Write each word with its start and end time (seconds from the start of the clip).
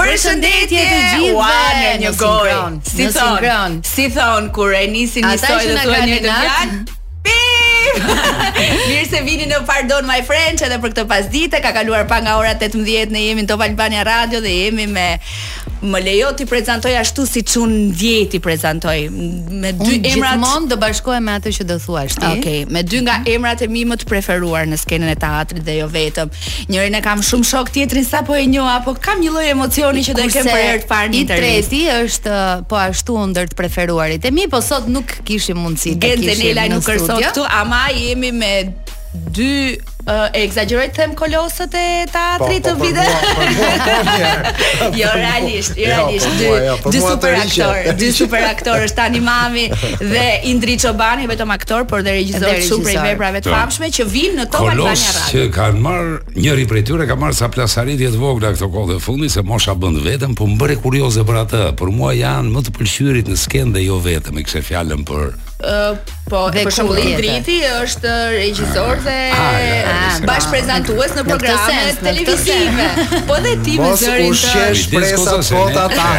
Përshëndetje 0.01 0.81
të 0.81 0.93
gjithëve. 0.93 1.33
Ua, 1.37 1.49
në 1.81 1.91
një 2.05 2.13
gojë. 2.21 2.55
Si 2.97 3.09
thon? 3.17 3.77
Si 3.91 4.07
thon 4.15 4.49
kur 4.57 4.73
e 4.75 4.85
nisin 4.93 5.27
një 5.29 5.35
soi 5.43 5.51
dhe 5.69 5.85
thonë 5.85 6.09
një 6.13 6.23
fjalë? 6.25 6.81
Mirë 8.91 9.07
se 9.11 9.21
vini 9.27 9.47
në 9.51 9.59
Pardon 9.69 10.07
My 10.09 10.21
Friends 10.27 10.63
edhe 10.65 10.77
për 10.83 10.93
këtë 10.95 11.05
pasdite. 11.11 11.61
Ka 11.65 11.73
kaluar 11.77 12.07
pa 12.11 12.21
nga 12.25 12.37
ora 12.41 12.55
18 12.57 13.11
ne 13.13 13.27
jemi 13.29 13.45
në 13.45 13.51
Top 13.51 13.65
Albania 13.67 14.05
Radio 14.09 14.41
dhe 14.45 14.53
jemi 14.65 14.87
me 14.89 15.09
më 15.81 15.99
lejo 16.05 16.31
ti 16.37 16.45
prezantoj 16.49 16.93
ashtu 17.01 17.25
si 17.29 17.41
çun 17.47 17.71
ndjej 17.89 18.27
ti 18.35 18.39
prezantoj 18.43 19.07
me 19.11 19.73
dy 19.73 19.87
Unë 19.97 20.13
emrat. 20.13 20.37
Gjithmonë 20.37 20.71
do 20.73 20.77
bashkohem 20.81 21.25
me 21.25 21.37
atë 21.41 21.53
që 21.57 21.63
do 21.69 21.77
thuash 21.81 22.19
ti. 22.19 22.21
Okej, 22.21 22.41
okay, 22.43 22.59
me 22.73 22.83
dy 22.87 23.01
nga 23.07 23.21
emrat 23.33 23.63
e 23.65 23.69
mi 23.73 23.85
më 23.89 23.97
të 24.03 24.09
preferuar 24.11 24.69
në 24.69 24.79
skenën 24.83 25.13
e 25.13 25.17
teatrit 25.25 25.65
dhe 25.67 25.79
jo 25.81 25.89
vetëm. 25.93 26.33
Njërin 26.73 26.99
e 27.01 27.03
kam 27.05 27.23
shumë 27.25 27.49
shok, 27.51 27.73
tjetrin 27.77 28.05
sapo 28.05 28.37
e 28.37 28.45
njoh 28.51 28.69
apo 28.75 28.95
kam 29.01 29.23
një 29.25 29.33
lloj 29.33 29.51
emocioni 29.55 30.05
që 30.05 30.17
do 30.21 30.27
e 30.29 30.33
kem 30.35 30.47
për 30.49 30.65
herë 30.67 30.83
të 30.85 30.91
parë 30.91 31.13
në 31.15 31.21
I 31.21 31.23
treti 31.33 31.83
është 31.97 32.35
uh, 32.35 32.51
po 32.71 32.81
ashtu 32.81 33.17
ndër 33.33 33.51
të 33.53 33.57
preferuarit 33.59 34.29
e 34.29 34.35
mi, 34.37 34.45
po 34.53 34.61
sot 34.65 34.89
nuk 34.91 35.17
kishim 35.27 35.59
mundësi 35.65 35.97
të 36.01 36.15
kishim. 36.21 36.57
në 36.57 36.69
nuk 36.75 36.85
kërson 36.87 37.23
këtu, 37.25 37.47
ama 37.61 37.87
jemi 37.97 38.33
me 38.37 38.53
dy 39.33 39.81
e 40.07 40.41
egzageroj 40.45 40.87
të 40.91 40.97
them 40.99 41.13
kolosët 41.19 41.75
e 41.77 41.85
teatrit 42.11 42.65
po, 42.65 42.71
të 42.71 42.77
po, 42.79 42.85
vide. 42.85 43.07
Jo 45.01 45.09
realisht, 45.15 45.77
jo, 45.77 45.83
jo 45.83 45.89
realisht. 45.89 46.27
Jo, 46.41 46.77
dy 46.85 46.95
dy 46.95 47.01
super 47.03 47.35
aktor, 47.37 47.91
dy 47.99 48.09
super 48.17 48.45
aktor 48.49 48.85
është 48.87 48.97
tani 48.97 49.21
mami 49.25 49.65
dhe 50.01 50.25
Indri 50.51 50.79
Çobani 50.81 51.27
vetëm 51.31 51.53
aktor, 51.55 51.85
por 51.91 52.03
dhe 52.07 52.15
regjisor 52.19 52.57
shumë 52.69 52.85
prej 52.87 52.97
veprave 53.05 53.43
të 53.45 53.51
pra, 53.51 53.61
famshme 53.67 53.91
që 53.99 54.07
vinë 54.13 54.39
në 54.41 54.47
Top 54.53 54.71
Albania 54.73 54.97
Radio. 54.97 55.29
që 55.33 55.45
kanë 55.57 55.83
marr 55.85 56.17
njëri 56.37 56.67
prej 56.71 56.85
tyre 56.91 57.09
ka 57.11 57.17
marr 57.21 57.37
sa 57.41 57.49
plasarit 57.53 58.01
jetë 58.03 58.21
vogla 58.21 58.55
këto 58.57 58.71
kohë 58.75 58.95
të 58.97 59.05
fundit 59.05 59.35
se 59.37 59.43
mosha 59.47 59.75
bën 59.77 60.01
vetëm, 60.07 60.35
po 60.39 60.49
mbre 60.51 60.77
kurioze 60.81 61.25
për 61.29 61.43
atë. 61.45 61.63
Për 61.81 61.93
mua 61.97 62.15
janë 62.17 62.51
më 62.55 62.67
të 62.67 62.77
pëlqyrit 62.79 63.31
në 63.33 63.39
skenë 63.45 63.77
dhe 63.77 63.87
jo 63.87 64.01
vetëm, 64.05 64.41
i 64.41 64.45
kishe 64.49 64.65
fjalën 64.71 65.05
për 65.09 65.29
po 66.31 66.47
dhe 66.55 66.63
për 66.67 66.75
shembull 66.75 67.17
Driti 67.19 67.59
është 67.67 68.15
regjisor 68.35 69.03
dhe 69.05 69.17
ah, 69.35 70.21
bashkëprezantues 70.29 71.15
në 71.19 71.25
programe 71.29 71.95
televizive. 72.01 72.87
Po 73.29 73.41
dhe 73.45 73.57
ti 73.67 73.77
me 73.83 73.93
zërin 74.01 74.35
të 74.37 74.65
shpresat 74.85 75.45
sot 75.51 75.77
ata 75.85 76.11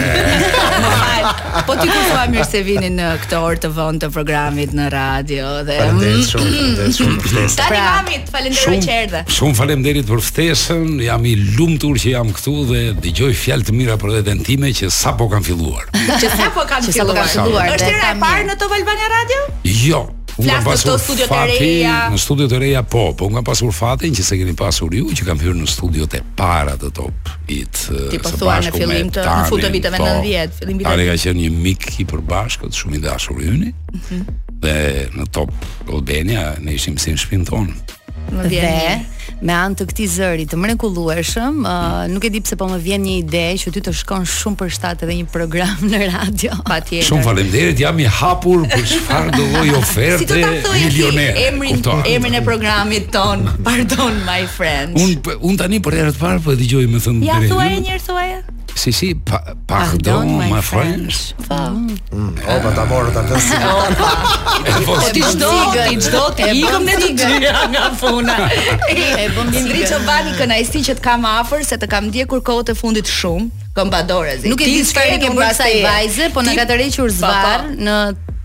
po 1.66 1.76
ti 1.78 1.88
kur 1.90 2.04
thua 2.10 2.24
mirë 2.32 2.46
se 2.48 2.62
vini 2.66 2.90
në 2.96 3.08
këtë 3.26 3.40
orë 3.40 3.60
të 3.66 3.72
vonë 3.76 4.02
të 4.06 4.10
programit 4.16 4.74
në 4.78 4.86
radio 4.94 5.50
dhe 5.68 5.78
faleminderit 5.82 6.30
shumë, 6.30 6.46
mm. 6.46 6.58
faleminderit 6.58 7.00
shumë. 7.00 7.48
Tani 7.58 7.64
pra, 7.64 7.82
mamit, 7.98 8.30
falenderoj 8.36 8.78
që 8.86 8.94
erdhe. 8.98 9.24
Shumë 9.38 9.58
faleminderit 9.60 10.10
për 10.14 10.24
ftesën, 10.30 10.88
jam 11.08 11.26
i 11.32 11.36
lumtur 11.58 12.00
që 12.04 12.16
jam 12.16 12.32
këtu 12.38 12.56
dhe 12.72 12.84
dëgjoj 13.04 13.34
fjalë 13.44 13.68
të 13.70 13.78
mira 13.82 14.00
për 14.02 14.16
veten 14.20 14.44
time 14.48 14.72
që 14.80 14.92
sapo 14.96 15.28
kanë 15.34 15.48
filluar. 15.50 15.90
që 15.92 16.34
sapo 16.40 16.66
kanë 16.72 16.98
filluar. 17.02 17.76
Është 17.76 17.92
era 17.98 18.14
e 18.16 18.18
parë 18.24 18.48
në 18.52 18.58
Top 18.64 18.78
Albania 18.80 19.12
Radio? 19.20 19.46
Jo 19.68 20.04
flas 20.42 20.86
në 20.86 20.96
studio 21.00 21.28
të 21.30 21.40
reja. 21.60 21.96
Në 22.14 22.20
studio 22.22 22.48
të 22.52 22.60
reja 22.64 22.82
po, 22.90 23.04
po 23.18 23.30
nga 23.32 23.44
pasur 23.46 23.72
fatin 23.76 24.16
që 24.16 24.26
se 24.26 24.38
keni 24.40 24.56
pasur 24.58 24.94
ju 24.96 25.10
që 25.18 25.28
kam 25.28 25.40
hyrë 25.42 25.58
në 25.62 25.70
studio 25.70 26.08
të 26.12 26.24
para 26.40 26.78
të 26.82 26.92
top 26.98 27.34
it. 27.52 27.82
Ti 28.14 28.22
po 28.24 28.34
thua 28.40 28.58
në 28.64 28.74
fillim 28.76 29.12
të 29.14 29.24
tani, 29.24 29.46
në 29.46 29.52
fund 29.52 29.66
të 29.68 29.74
viteve 29.76 30.02
90, 30.02 30.02
po. 30.02 30.62
fillim 30.62 30.82
viteve. 30.82 30.92
Tani 30.92 31.10
ka 31.10 31.18
qenë 31.26 31.40
një 31.42 31.64
mik 31.68 31.90
i 32.02 32.08
përbashkët, 32.12 32.80
shumë 32.84 32.98
i 33.02 33.06
dashur 33.10 33.44
i 33.44 33.52
Mm 33.92 34.22
Dhe 34.62 35.10
në 35.18 35.24
top 35.34 35.50
Albania 35.90 36.52
ne 36.62 36.76
ishim 36.78 36.94
si 37.02 37.10
në 37.10 37.18
shpinën 37.18 37.48
tonë. 37.50 37.73
Më 38.30 38.45
vjen 38.48 38.70
dhe, 38.70 39.32
me 39.45 39.54
anë 39.58 39.77
të 39.82 39.86
këtij 39.89 40.05
zëri 40.14 40.45
të 40.49 40.58
mrekullueshëm, 40.61 41.58
uh, 41.65 41.71
mhm. 41.73 42.14
nuk 42.14 42.26
e 42.27 42.32
di 42.33 42.42
pse 42.45 42.55
po 42.59 42.67
më 42.70 42.77
vjen 42.86 43.04
një 43.08 43.15
ide 43.23 43.42
që 43.64 43.73
ty 43.76 43.82
të 43.87 43.93
shkon 44.02 44.27
shumë 44.30 44.59
për 44.61 44.71
shtat 44.77 45.04
edhe 45.08 45.15
një 45.20 45.27
program 45.33 45.83
në 45.89 45.99
radio. 46.11 46.60
Patjetër. 46.70 47.08
Shumë 47.10 47.26
faleminderit, 47.26 47.81
jam 47.83 47.99
i 48.04 48.08
hapur 48.20 48.64
për 48.71 48.86
çfarë 48.93 49.36
do 49.37 49.48
lloj 49.55 49.76
oferte 49.81 50.39
milioner. 50.45 51.36
Si 51.36 51.45
emrin, 51.49 51.83
emrin 52.15 52.39
e 52.39 52.43
programit 52.48 53.10
ton, 53.15 53.45
pardon 53.65 54.21
my 54.30 54.42
friend. 54.58 54.95
Un 55.02 55.17
un 55.52 55.60
tani 55.60 55.81
për 55.89 56.02
herë 56.02 56.15
të 56.17 56.21
parë 56.23 56.45
po 56.45 56.55
e 56.55 56.61
dëgjoj 56.64 56.86
më 56.95 57.04
thënë. 57.10 57.27
Ja 57.31 57.42
thuaj 57.49 57.71
një 57.76 57.95
herë 57.95 58.08
thuaj. 58.10 58.27
Si 58.76 58.92
si, 58.95 59.11
pa, 59.15 59.43
pardon, 59.67 60.23
my, 60.37 60.48
my 60.49 60.61
friends. 60.64 61.36
Po. 61.48 61.55
Mm. 62.15 62.36
Opa, 62.48 62.70
ta 62.73 62.83
morët 62.87 63.17
atë 63.20 63.36
po, 63.36 63.43
si. 63.43 64.86
Po 64.87 64.95
ti 65.14 65.23
çdo, 65.26 65.52
ti 65.89 65.95
çdo 66.08 66.23
të 66.39 66.48
ikëm 66.61 66.86
ne 66.87 66.95
të 66.95 67.67
nga 67.76 67.92
funa. 67.99 68.37
E 68.93 69.27
bëm 69.36 69.52
një 69.54 69.64
ndriçë 69.67 70.02
bani 70.08 70.36
kënaqësi 70.39 70.83
që 70.87 70.98
të 70.99 71.05
kam 71.05 71.27
afër 71.30 71.65
se 71.67 71.80
të 71.81 71.92
kam 71.92 72.10
ndjekur 72.10 72.43
kohët 72.48 72.71
e 72.73 72.77
fundit 72.80 73.11
shumë. 73.11 73.49
Kombadorezi. 73.76 74.52
Nuk 74.52 74.64
e 74.65 74.71
di 74.71 74.81
çfarë 74.87 75.20
ke 75.23 75.31
bërë 75.36 75.70
i 75.77 75.83
vajze, 75.86 76.31
po 76.36 76.43
na 76.48 76.55
ka 76.58 76.65
tërhequr 76.71 77.11
zvar 77.20 77.67
në 77.76 77.98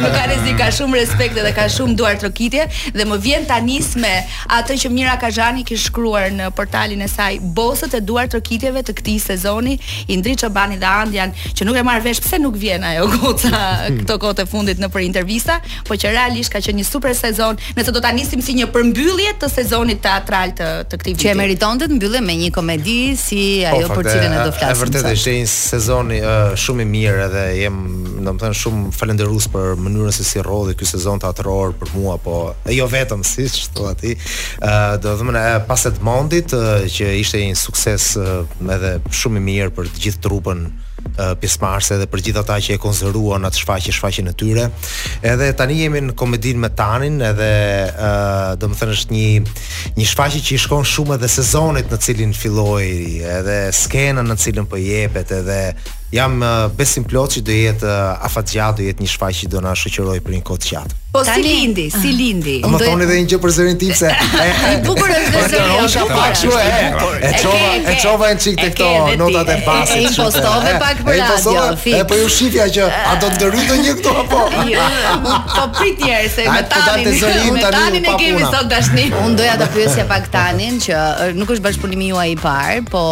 Nuk 0.00 0.14
ka 0.16 0.24
rezik, 0.30 0.54
ka 0.58 0.68
shumë 0.74 0.96
respekt 1.00 1.36
dhe 1.36 1.50
ka 1.56 1.66
shumë 1.72 1.96
duar 1.98 2.16
trokitje 2.20 2.64
dhe 2.96 3.06
më 3.08 3.18
vjen 3.26 3.44
tani 3.50 3.76
me 4.02 4.14
atë 4.56 4.76
që 4.84 4.90
Mira 4.94 5.16
Kazhani 5.20 5.64
kishte 5.68 5.88
shkruar 5.90 6.30
në 6.32 6.48
portalin 6.56 7.02
e 7.04 7.08
saj 7.12 7.38
bosët 7.56 7.94
e 7.98 8.00
duar 8.08 8.28
trokitjeve 8.32 8.80
të 8.86 8.94
këtij 9.00 9.18
sezoni, 9.26 9.76
Indri 10.14 10.36
Çobani 10.40 10.78
dhe 10.80 10.88
Andjan, 11.04 11.34
që 11.58 11.64
nuk 11.68 11.76
e 11.76 11.82
marr 11.84 12.00
vesh 12.04 12.20
pse 12.24 12.38
nuk 12.40 12.56
vjen 12.60 12.84
ajo 12.92 13.06
goca 13.16 13.60
këto 14.00 14.18
kohë 14.24 14.38
të 14.42 14.48
fundit 14.50 14.80
në 14.82 14.88
për 14.94 15.04
intervista, 15.08 15.58
po 15.88 15.98
që 15.98 16.14
realisht 16.16 16.52
ka 16.54 16.62
qenë 16.64 16.80
një 16.82 16.88
super 16.88 17.14
sezon, 17.16 17.58
nëse 17.76 17.92
do 17.94 18.00
ta 18.04 18.12
nisim 18.16 18.42
si 18.44 18.56
një 18.58 18.70
përmbyllje 18.74 19.17
mbyllje 19.18 19.34
të 19.42 19.48
sezonit 19.50 19.98
teatral 20.02 20.52
të 20.54 20.66
të 20.92 20.98
këtij 21.00 21.12
viti. 21.16 21.24
Që 21.26 21.32
meritonte 21.38 21.88
të 21.90 21.96
mbyllë 21.98 22.20
me 22.22 22.36
një 22.42 22.50
komedi 22.54 23.00
si 23.18 23.40
po, 23.66 23.80
ajo 23.80 23.88
për 23.96 24.06
cilën 24.12 24.34
do 24.34 24.52
flasim. 24.52 24.68
Është 24.68 24.84
vërtet 24.84 25.08
e 25.10 25.16
një 25.34 25.48
sezon 25.52 26.12
uh, 26.20 26.30
shumë 26.62 26.84
i 26.84 26.88
mirë 26.92 27.26
dhe 27.34 27.42
jam 27.64 27.80
domethënë 28.22 28.58
shumë 28.62 28.92
falendërues 28.94 29.48
për 29.54 29.72
mënyrën 29.82 30.14
se 30.14 30.26
si 30.28 30.44
rrodhi 30.44 30.76
ky 30.78 30.86
sezon 30.86 31.18
teatror 31.26 31.74
për 31.80 31.92
mua, 31.96 32.14
po 32.22 32.36
e 32.62 32.76
jo 32.78 32.86
vetëm 32.92 33.26
siç 33.26 33.58
thua 33.74 33.96
ti. 33.98 34.14
ë 34.14 34.18
uh, 34.18 34.98
do 35.02 35.10
të 35.10 35.16
them 35.22 35.38
pas 35.66 35.86
Edmondit 35.90 36.54
uh, 36.54 36.84
që 36.94 37.10
ishte 37.18 37.42
një 37.42 37.58
sukses 37.58 38.12
uh, 38.14 38.46
edhe 38.78 38.98
shumë 39.10 39.40
i 39.42 39.46
mirë 39.50 39.72
për 39.80 39.90
të 39.96 40.06
gjithë 40.06 40.26
trupën 40.28 40.68
pjesëmarrëse 41.38 41.98
dhe 42.00 42.06
për 42.10 42.22
gjithë 42.28 42.42
ata 42.44 42.56
që 42.64 42.74
e 42.76 42.80
konserojnë 42.82 43.48
atë 43.48 43.60
shfaqje 43.62 43.94
shfaqën 43.96 44.30
e 44.30 44.34
tyre. 44.40 44.64
Edhe 45.26 45.48
tani 45.58 45.78
jemi 45.82 46.02
në 46.08 46.14
komedin 46.20 46.60
me 46.62 46.70
Tanin 46.80 47.20
edhe 47.30 47.48
ë 47.94 48.56
do 48.62 48.70
të 48.72 48.80
thënë 48.80 48.96
është 48.98 49.14
një 49.16 49.28
një 49.98 50.08
shfaqje 50.12 50.42
që 50.48 50.54
i 50.56 50.62
shkon 50.64 50.86
shumë 50.94 51.18
edhe 51.18 51.30
sezonit 51.34 51.90
në 51.92 52.00
cilin 52.06 52.34
filloi 52.36 52.88
edhe 53.36 53.58
skenën 53.82 54.30
në 54.30 54.38
cilën 54.44 54.70
po 54.70 54.78
jepet 54.80 55.32
edhe 55.40 55.60
Jam 56.12 56.40
uh, 56.40 56.68
besim 56.72 57.04
plot 57.04 57.36
që 57.36 57.42
do 57.44 57.52
jetë 57.56 57.84
uh, 57.88 58.24
afatgjat, 58.28 58.78
do 58.80 58.86
jetë 58.86 59.04
një 59.04 59.10
shfaq 59.12 59.36
që 59.42 59.48
do 59.52 59.60
na 59.64 59.74
shoqëroj 59.76 60.22
për 60.24 60.38
një 60.38 60.46
kohë 60.48 60.64
të 60.64 60.86
Po 61.08 61.22
si 61.24 61.40
lindi, 61.40 61.86
si 61.88 61.98
ah. 61.98 62.02
lindi. 62.12 62.54
Më 62.60 62.78
të 62.78 62.84
thoni 62.84 63.04
edhe 63.06 63.14
një 63.22 63.28
gjë 63.32 63.36
për 63.40 63.52
zërin 63.56 63.78
tim 63.80 63.94
se 63.96 64.08
i 64.44 64.72
bukur 64.84 65.08
është 65.08 65.44
zëri. 65.52 65.68
Po 65.70 65.76
është 65.86 66.02
pak 66.10 66.34
shumë. 66.40 66.64
E 66.68 67.30
çova, 67.42 67.70
e 67.80 67.94
çova 68.02 68.26
një 68.36 68.40
çik 68.44 68.58
tek 68.60 68.74
to, 68.76 68.88
notat 69.16 69.48
e 69.54 69.56
pasit. 69.64 69.94
E 69.96 70.02
impostove 70.10 70.72
pak 70.82 71.00
për 71.06 71.16
radio. 71.22 71.62
E 71.96 72.00
po 72.10 72.18
ju 72.18 72.26
shifja 72.34 72.66
që 72.74 72.88
a 72.92 73.14
do 73.22 73.30
të 73.38 73.48
ndryj 73.48 73.64
do 73.70 73.78
një 73.80 73.94
këto 74.02 74.12
apo? 74.24 74.42
Jo, 74.68 74.82
po 75.56 75.62
prit 75.78 76.02
njëherë 76.04 76.28
se 76.34 76.44
po 76.44 76.52
me 76.52 76.62
tani 76.74 77.14
Me 77.54 77.64
tanin 77.64 78.08
e 78.12 78.18
kemi 78.20 78.44
sot 78.52 78.68
dashni. 78.70 79.06
Un 79.24 79.38
doja 79.40 79.56
ta 79.64 79.70
pyesja 79.72 80.04
pak 80.12 80.28
tanin 80.36 80.76
që 80.84 81.32
nuk 81.40 81.54
është 81.56 81.64
bashkëpunimi 81.70 82.10
juaj 82.12 82.28
i 82.34 82.36
parë, 82.44 82.84
po 82.92 83.02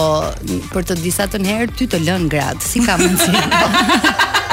për 0.74 0.90
të 0.92 0.98
disa 1.00 1.24
të 1.32 1.40
herë 1.48 1.72
ty 1.80 1.88
të 1.96 2.04
lën 2.04 2.28
grad 2.28 2.60
ka 2.86 2.96
mundësi. 3.00 4.06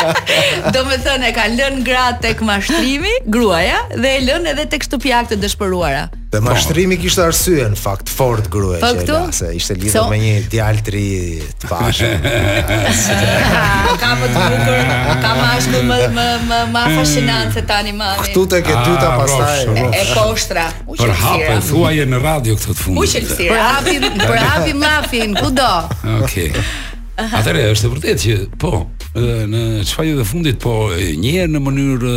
do 0.75 0.81
me 0.89 0.97
thënë 1.05 1.29
e 1.29 1.33
ka 1.35 1.45
lënë 1.55 1.83
gratë 1.87 2.23
tek 2.25 2.41
mashtrimi, 2.43 3.11
gruaja, 3.31 3.77
dhe 4.03 4.15
e 4.17 4.23
lënë 4.25 4.51
edhe 4.53 4.65
tek 4.73 4.83
shtupjak 4.89 5.29
të 5.31 5.37
dëshpëruara. 5.43 6.03
Dhe 6.33 6.39
mashtrimi 6.43 6.97
kishtë 6.97 7.23
arsye 7.29 7.67
në 7.69 7.77
fakt 7.77 8.09
fort 8.09 8.47
gruaja 8.51 8.79
po 8.81 8.91
që 8.97 9.03
e 9.05 9.17
lase, 9.27 9.49
ishte 9.59 9.77
lidhë 9.77 10.01
me 10.09 10.17
një 10.19 10.33
djaltri 10.51 11.03
të 11.61 11.69
pashë. 11.69 12.09
ka 14.03 14.11
më 14.19 14.29
të 14.35 14.45
bukur, 14.51 14.93
ka 15.23 15.33
më 15.39 15.45
ashtu 15.55 15.81
më, 15.91 15.99
më, 16.17 16.61
më, 16.73 16.85
se 17.53 17.65
tani 17.69 17.93
mami. 17.93 18.25
Këtu 18.25 18.45
të 18.55 18.63
ke 18.65 18.77
dyta 18.87 19.11
ah, 19.11 19.19
pasaj. 19.21 19.83
E, 19.83 20.03
poshtra. 20.17 20.63
Për 20.89 21.13
hapë, 21.21 21.59
thua 21.69 21.93
je 21.95 22.07
në 22.11 22.23
radio 22.25 22.57
këtë 22.59 22.73
të 22.73 22.81
fundë. 22.81 23.27
Për 23.37 23.61
hapë, 23.61 24.25
për 24.25 24.73
mafin, 24.81 25.37
ku 25.39 25.53
do? 25.59 25.71
Okej. 26.25 26.51
Atëre, 27.15 27.61
është 27.69 27.85
e 27.85 27.89
vërtet 27.93 28.21
që 28.23 28.35
po, 28.59 28.69
në 29.51 29.59
çfarë 29.85 30.07
jo 30.09 30.15
dhe 30.17 30.23
fundit 30.25 30.57
po 30.63 30.71
një 30.97 31.33
herë 31.35 31.51
në 31.53 31.59
mënyrë 31.61 32.13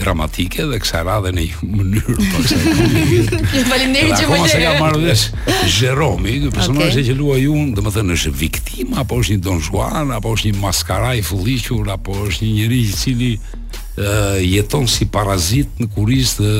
dramatike 0.00 0.66
dhe 0.66 0.80
kësaj 0.82 1.04
radhe 1.06 1.30
në 1.36 1.44
mënyrë 1.62 2.16
po 2.32 2.42
kësaj. 2.42 2.58
Faleminderit 3.70 4.18
që 4.18 4.26
më 4.26 4.40
jeni. 4.40 4.40
Ose 4.48 4.58
ja 4.64 4.72
marr 4.80 4.98
vesh 5.04 5.28
Jeromi, 5.76 6.40
ky 6.42 6.50
personazh 6.58 6.96
okay. 6.98 7.06
që 7.06 7.16
luaj 7.20 7.44
unë, 7.54 7.76
domethënë 7.78 8.18
është 8.18 8.34
viktim 8.42 8.98
apo 8.98 9.22
është 9.22 9.36
një 9.36 9.44
Don 9.46 9.62
Juan 9.68 10.10
apo 10.18 10.34
është 10.34 10.50
një 10.50 10.60
maskaraj 10.64 11.16
fulliqur 11.30 11.94
apo 11.94 12.18
është 12.26 12.48
një 12.50 12.54
njerëz 12.58 12.94
i 12.96 13.00
cili 13.04 13.32
uh, 13.96 14.36
jeton 14.44 14.86
si 14.90 15.06
parazit 15.10 15.80
në 15.80 15.88
kurisë 15.94 16.38
të 16.38 16.50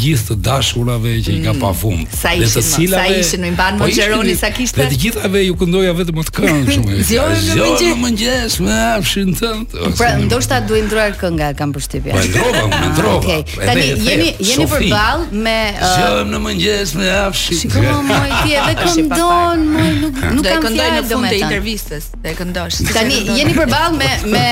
gjithë 0.00 0.28
të 0.30 0.36
dashurave 0.46 1.12
që 1.26 1.34
i 1.36 1.40
ka 1.44 1.52
mm. 1.54 1.60
pa 1.60 1.70
fund. 1.76 2.08
Sa 2.16 2.32
ishin, 2.36 2.52
të 2.56 2.62
cilave 2.72 3.16
sa 3.16 3.22
ishin 3.22 3.44
në 3.44 3.50
mbanë 3.56 3.80
po 3.80 3.86
Mojeroni 3.88 4.34
sa 4.40 4.50
kishte. 4.54 4.80
Dhe 4.80 4.88
të 4.94 4.98
gjithave 5.02 5.42
ju 5.44 5.56
këndoja 5.60 5.92
vetëm 5.98 6.22
të 6.28 6.34
këngë 6.38 6.66
shumë. 6.70 6.98
Jo, 7.16 7.68
në 7.76 7.92
mëngjes, 8.00 8.56
më 8.64 8.76
afshin 8.96 9.32
më 9.32 9.48
hapshin 9.48 9.96
Pra, 9.96 10.10
ndoshta 10.20 10.58
duhet 10.68 10.84
ndruar 10.88 11.14
kënga 11.20 11.50
kam 11.58 11.70
përshtypje. 11.76 12.12
Po 12.16 12.24
ndrova, 12.26 12.62
më 12.72 12.90
ndrova. 12.92 13.18
Okej. 13.20 13.58
Tani 13.58 13.86
jeni 14.06 14.28
jeni 14.46 14.66
përball 14.70 15.26
me 15.32 15.56
Shohem 15.80 16.30
në 16.32 16.40
mëngjes 16.46 16.94
me 16.98 17.10
hapshin. 17.14 17.60
Shikoj 17.62 17.94
moj 18.08 18.34
ti 18.42 18.56
edhe 18.56 18.76
këndon, 18.80 19.64
moj 19.74 19.92
nuk 20.04 20.20
nuk 20.38 20.48
kam 20.48 20.68
fjalë 20.68 20.98
në 20.98 21.08
fund 21.10 21.28
të 21.30 21.40
intervistës. 21.40 22.08
Të 22.26 22.34
këndosh. 22.40 22.80
Tani 22.92 23.20
jeni 23.38 23.56
përball 23.56 23.96
me 24.00 24.10
me 24.34 24.46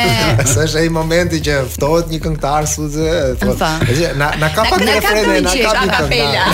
Sa 0.46 0.64
është 0.67 0.82
ai 0.82 0.93
momenti 0.99 1.43
që 1.44 1.61
ftohet 1.75 2.12
një 2.14 2.23
këngëtar 2.38 2.66
sot. 2.66 2.98
Po. 3.40 3.54
Gjë, 3.88 4.10
na 4.19 4.31
na 4.40 4.48
ka 4.54 4.62
pak 4.64 4.81
refren, 4.82 5.42
na 5.44 5.50
ka 5.50 5.56
pak 5.75 5.88
kapela. 5.98 6.46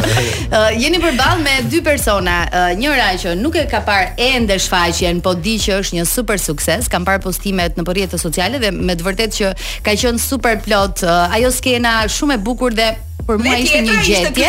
Jeni 0.82 0.98
përballë 1.02 1.42
me 1.42 1.54
dy 1.70 1.80
persona, 1.84 2.36
njëra 2.78 3.10
që 3.22 3.30
nuk 3.40 3.54
e 3.60 3.62
ka 3.70 3.80
parë 3.86 4.08
ende 4.32 4.56
shfaqjen, 4.60 5.16
po 5.24 5.30
di 5.34 5.54
që 5.62 5.72
është 5.82 5.94
një 6.00 6.04
super 6.12 6.38
sukses, 6.42 6.82
kanë 6.92 7.04
parë 7.08 7.20
postimet 7.26 7.72
në 7.78 7.82
rrjetet 7.92 8.20
sociale 8.22 8.56
dhe 8.62 8.70
me 8.72 8.94
të 8.96 9.02
vërtetë 9.06 9.34
që 9.40 9.46
ka 9.86 9.92
qenë 9.98 10.18
super 10.22 10.56
plot 10.64 11.04
ajo 11.08 11.50
skena 11.52 12.02
shumë 12.08 12.34
e 12.38 12.40
bukur 12.46 12.72
dhe 12.74 12.92
për 13.26 13.34
mua 13.42 13.56
ishte 13.62 13.80
një 13.84 13.94
gjetje. 14.06 14.46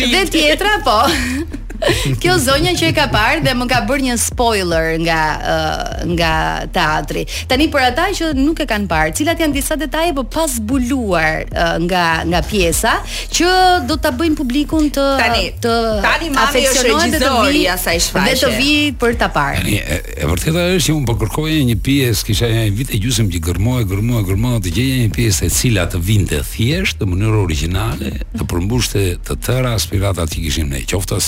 Dhe 0.00 0.22
tjetra 0.32 0.72
po. 0.86 0.96
Kjo 2.22 2.36
zonja 2.40 2.72
që 2.78 2.86
e 2.90 2.94
ka 2.96 3.06
parë 3.12 3.42
dhe 3.44 3.52
më 3.58 3.66
ka 3.70 3.80
bërë 3.88 4.04
një 4.08 4.14
spoiler 4.22 4.94
nga 5.04 5.20
uh, 5.40 6.02
nga 6.16 6.32
teatri. 6.72 7.24
Tani 7.50 7.66
për 7.72 7.86
ata 7.90 8.06
që 8.16 8.30
nuk 8.38 8.62
e 8.64 8.68
kanë 8.70 8.88
parë, 8.90 9.14
cilat 9.18 9.42
janë 9.42 9.56
disa 9.58 9.76
detaje 9.80 10.14
po 10.16 10.24
pa 10.34 10.46
zbuluar 10.50 11.44
uh, 11.50 11.76
nga 11.86 12.04
nga 12.28 12.40
pjesa 12.46 12.96
që 13.34 13.48
do 13.88 13.96
ta 14.00 14.12
bëjnë 14.16 14.38
publikun 14.38 14.90
të 14.94 15.06
tani, 15.20 15.44
të 15.64 15.74
tani 16.04 16.30
mami 16.34 16.64
është 16.70 16.86
regjizori 16.88 17.64
asaj 17.74 18.00
shfaqje. 18.08 18.32
Dhe 18.32 18.40
të 18.42 18.52
vi 18.56 18.76
për 19.00 19.18
ta 19.20 19.28
parë. 19.34 19.60
Tani 19.60 19.80
e, 19.80 20.28
vërteta 20.30 20.66
është 20.78 20.86
që 20.90 20.96
un 20.98 21.04
po 21.08 21.16
kërkoja 21.20 21.62
një 21.70 21.78
pjesë, 21.84 22.26
kisha 22.30 22.48
një 22.52 22.64
vit 22.78 22.94
e 22.96 23.00
gjysmë 23.04 23.28
që 23.36 23.42
gërmoj, 23.48 23.78
gërmoj, 23.92 24.22
gërmoj 24.30 24.56
të 24.64 24.74
gjeja 24.78 25.02
një 25.02 25.12
pjesë 25.16 25.48
e 25.48 25.52
cila 25.58 25.86
të 25.92 26.00
vinte 26.08 26.40
thjesht 26.54 27.00
në 27.04 27.10
mënyrë 27.12 27.42
origjinale, 27.44 28.12
të 28.36 28.48
përmbushte 28.50 29.04
të 29.26 29.38
tëra 29.46 29.74
aspiratat 29.78 30.30
që 30.34 30.44
kishim 30.46 30.70
ne, 30.72 30.82
qoftë 30.88 31.20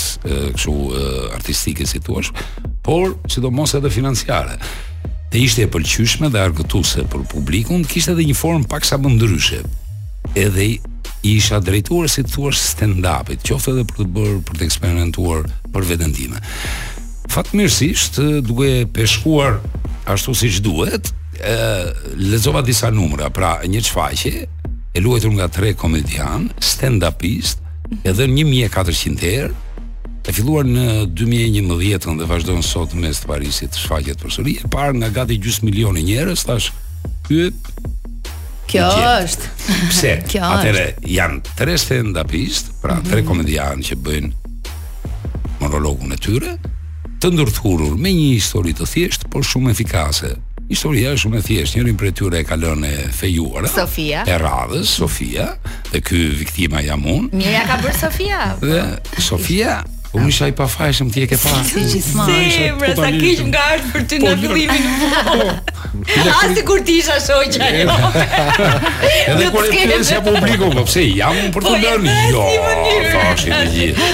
kështu 0.53 1.31
artistike 1.37 1.87
si 1.87 1.99
thua, 2.03 2.21
por 2.83 3.15
sidomos 3.29 3.73
edhe 3.77 3.89
financiare. 3.91 4.57
te 5.31 5.37
ishte 5.43 5.59
e 5.61 5.67
pëlqyshme 5.67 6.29
dhe 6.31 6.39
argëtuese 6.39 7.01
për 7.11 7.25
publikun, 7.27 7.81
kishte 7.83 8.13
edhe 8.15 8.23
një 8.29 8.35
formë 8.39 8.67
paksa 8.71 8.95
më 8.97 9.09
ndryshe. 9.17 9.57
Edhe 10.39 10.67
isha 11.27 11.59
drejtuar 11.59 12.07
si 12.07 12.23
thua 12.23 12.51
stand-upit, 12.55 13.43
qoftë 13.43 13.73
edhe 13.73 13.83
për 13.89 13.97
të 13.99 14.05
bërë 14.15 14.37
për 14.47 14.55
të 14.57 14.63
eksperimentuar 14.69 15.41
për 15.75 15.83
veten 15.89 16.13
time. 16.15 16.39
Fatmirësisht, 17.27 18.21
duke 18.47 18.87
peshkuar 18.95 19.59
ashtu 20.07 20.31
siç 20.45 20.61
duhet, 20.63 21.11
ë 21.43 21.57
lexova 22.31 22.63
disa 22.63 22.87
numra, 22.95 23.27
pra 23.29 23.57
një 23.67 23.83
çfaqe 23.83 24.33
e 24.39 24.97
luajtur 25.03 25.35
nga 25.35 25.51
tre 25.51 25.75
komedian, 25.75 26.47
stand-upist, 26.63 27.59
edhe 28.07 28.31
1400 28.31 29.19
herë, 29.27 29.51
E 30.27 30.33
filluar 30.35 30.67
në 30.67 30.83
2011 31.15 32.17
dhe 32.19 32.25
vazhdojnë 32.27 32.63
sot 32.67 32.93
mes 32.99 33.21
të 33.23 33.29
Parisit 33.29 33.77
shfaqet 33.79 34.19
për 34.19 34.49
e 34.51 34.71
parë 34.73 34.97
nga 34.99 35.09
gati 35.21 35.37
gjysë 35.39 35.63
milionë 35.63 36.03
njerës, 36.03 36.43
tash 36.49 36.73
kjo 37.29 37.53
Kjo 38.67 38.87
është. 39.23 39.49
Pse? 39.87 40.09
Kjo 40.33 40.41
Atere, 40.49 40.87
janë 41.07 41.39
tre 41.55 41.77
stand-upist, 41.79 42.73
pra 42.83 42.97
mm 42.97 43.01
-hmm. 43.05 43.09
tre 43.11 43.23
komedianë 43.23 43.85
që 43.89 43.95
bëjnë 44.03 44.31
monologun 45.61 46.11
e 46.11 46.17
tyre, 46.19 46.57
të 47.23 47.31
ndërthurur 47.31 47.95
me 47.95 48.11
një 48.11 48.33
histori 48.35 48.73
të 48.75 48.85
thjeshtë, 48.91 49.29
por 49.31 49.47
shumë 49.47 49.71
efikase. 49.71 50.35
Historia 50.69 51.13
është 51.15 51.23
shumë 51.23 51.37
e 51.39 51.43
thjeshtë, 51.47 51.77
njërin 51.77 51.97
prej 51.97 52.11
tyre 52.11 52.37
e 52.39 52.43
ka 52.43 52.55
e 52.57 53.07
fejuar. 53.19 53.69
Sofia. 53.71 54.23
E 54.27 54.35
radhës, 54.37 54.83
Sofia, 54.89 55.47
dhe 55.91 56.01
ky 56.01 56.29
viktima 56.43 56.81
jam 56.81 57.05
unë. 57.07 57.31
Mirë 57.31 57.51
ja 57.53 57.63
ka 57.67 57.77
bërë 57.79 57.99
Sofia. 58.03 58.57
Dhe 58.61 58.83
Sofia 59.21 59.83
Unë 60.15 60.29
isha 60.31 60.47
i 60.47 60.53
pafajshëm 60.55 61.09
ti 61.11 61.23
e 61.25 61.27
ke 61.27 61.35
pa. 61.39 61.51
Si 61.67 61.81
gjithmonë. 61.91 62.95
sa 62.95 63.07
keq 63.11 63.41
nga 63.51 63.63
art 63.73 63.87
për 63.91 64.05
ty 64.07 64.19
në 64.21 64.29
po, 64.29 64.45
jo. 64.45 64.51
fillimin. 64.55 65.17
Po. 65.27 66.05
Asi 66.31 66.63
kur 66.69 66.79
ti 66.87 66.95
isha 67.01 67.17
shoqja 67.19 67.67
jo. 67.81 67.97
Edhe 69.33 69.49
kur 69.51 69.65
e 69.67 69.69
pjesë 69.71 70.21
publiko, 70.23 70.29
publiku, 70.37 70.69
po 70.79 70.85
pse 70.87 71.03
jam 71.17 71.35
po, 71.51 71.57
për 71.57 71.67
të 71.67 71.75
lënë? 71.83 72.15
Jo. 72.31 72.47
Fashi 73.11 73.51
të 73.51 73.59
gjithë. 73.75 74.07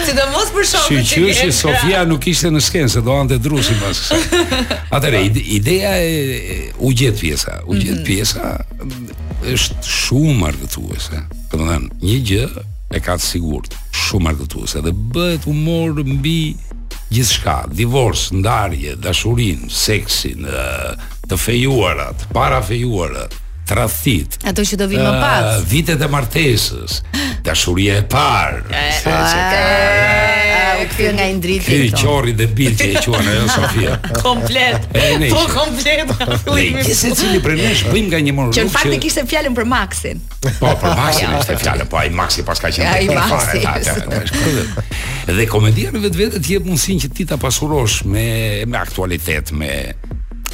për 0.57 0.69
shokët 0.71 0.97
e 0.97 1.05
Si 1.05 1.37
që 1.43 1.47
Sofia 1.59 2.01
nuk 2.09 2.27
ishte 2.31 2.49
në 2.51 2.61
skenë, 2.69 2.89
se 2.97 3.01
doante 3.05 3.37
drusi 3.37 3.77
pas. 3.83 4.03
Atëre, 4.97 5.21
ideja 5.61 5.93
e 6.01 6.59
u 6.81 6.89
gjet 6.91 7.19
pjesa, 7.21 7.59
u 7.67 7.73
gjet 7.77 7.95
mhm. 7.95 8.05
pjesa 8.09 8.57
është 9.45 9.97
shumë 10.01 10.53
argëtuese. 10.53 11.21
Domethënë, 11.53 11.89
një 12.01 12.17
gjë 12.31 12.47
e 12.93 13.01
ka 13.01 13.15
të 13.17 13.25
sigurt 13.25 13.73
shumë 14.03 14.31
argëtuese 14.33 14.81
dhe 14.85 14.91
bëhet 15.15 15.47
humor 15.49 15.97
mbi 16.05 16.37
gjithçka, 17.13 17.55
divorc, 17.77 18.27
ndarje, 18.41 18.95
dashurin, 19.01 19.67
seksin, 19.83 20.45
të 21.29 21.39
fejuarat, 21.41 22.25
para 22.35 22.61
fejuarat, 22.65 23.35
tradhit. 23.69 24.37
Ato 24.49 24.65
që 24.69 24.81
do 24.81 24.89
vinë 24.91 25.05
më 25.05 25.21
pas. 25.23 25.67
Vitet 25.71 26.01
e 26.05 26.09
martesës, 26.17 26.99
dashuria 27.45 27.99
e 28.01 28.05
parë. 28.15 28.65
e, 28.81 28.89
Këtë 30.73 30.89
kthye 30.89 31.09
nga 31.13 31.25
Indriti. 31.29 31.75
Ky 31.85 32.01
qorri 32.03 32.33
dhe 32.37 32.47
bilti 32.57 32.87
e 32.95 32.97
në 32.97 33.33
ajo 33.33 33.45
Sofia. 33.53 33.97
Komplet. 34.21 34.87
Po 35.29 35.43
komplet. 35.53 36.87
se 36.95 37.11
cili 37.17 37.39
për 37.43 37.55
nesh 37.61 37.83
bëjmë 37.91 38.09
nga 38.13 38.21
një 38.27 38.33
morë. 38.39 38.55
Që 38.57 38.65
në 38.67 38.73
fakt 38.73 38.95
e 38.97 39.01
kishte 39.03 39.25
fjalën 39.29 39.57
për 39.59 39.67
Maxin. 39.75 40.23
Po 40.41 40.73
për 40.81 40.95
Maxin 40.99 41.35
ishte 41.39 41.59
fjalën, 41.61 41.89
po 41.93 42.01
ai 42.01 42.07
Maxi 42.21 42.45
paska 42.47 42.73
që 42.73 42.89
ai 42.95 43.05
Maxi. 43.13 43.93
Dhe 45.29 45.45
komedia 45.51 45.93
në 45.93 46.01
vetvete 46.07 46.41
të 46.41 46.55
jep 46.57 46.67
mundësinë 46.69 47.05
që 47.05 47.13
ti 47.19 47.29
ta 47.29 47.37
pasurosh 47.41 48.01
me 48.09 48.25
me 48.65 48.77
aktualitet, 48.81 49.51
me 49.55 49.69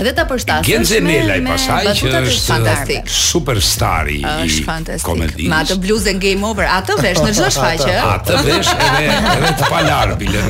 dhe 0.04 0.14
ta 0.16 0.24
përshtatësh. 0.30 0.68
Gjen 0.70 0.86
Xhenela 0.88 1.36
i 1.40 1.44
pasaj 1.44 1.90
që 2.00 2.12
është 2.22 2.46
fantastik. 2.52 3.10
Superstar 3.14 4.08
i 4.12 4.20
komedisë. 5.04 5.50
Me 5.50 5.58
atë 5.60 5.78
bluzën 5.84 6.20
Game 6.24 6.46
Over, 6.48 6.68
atë 6.78 6.96
vesh 7.02 7.22
në 7.26 7.34
çdo 7.36 7.50
shfaqje. 7.56 7.98
Atë 8.12 8.38
vesh 8.46 8.72
edhe 8.74 9.18
edhe 9.36 9.52
të 9.60 9.70
palar 9.74 10.14
bile. 10.20 10.44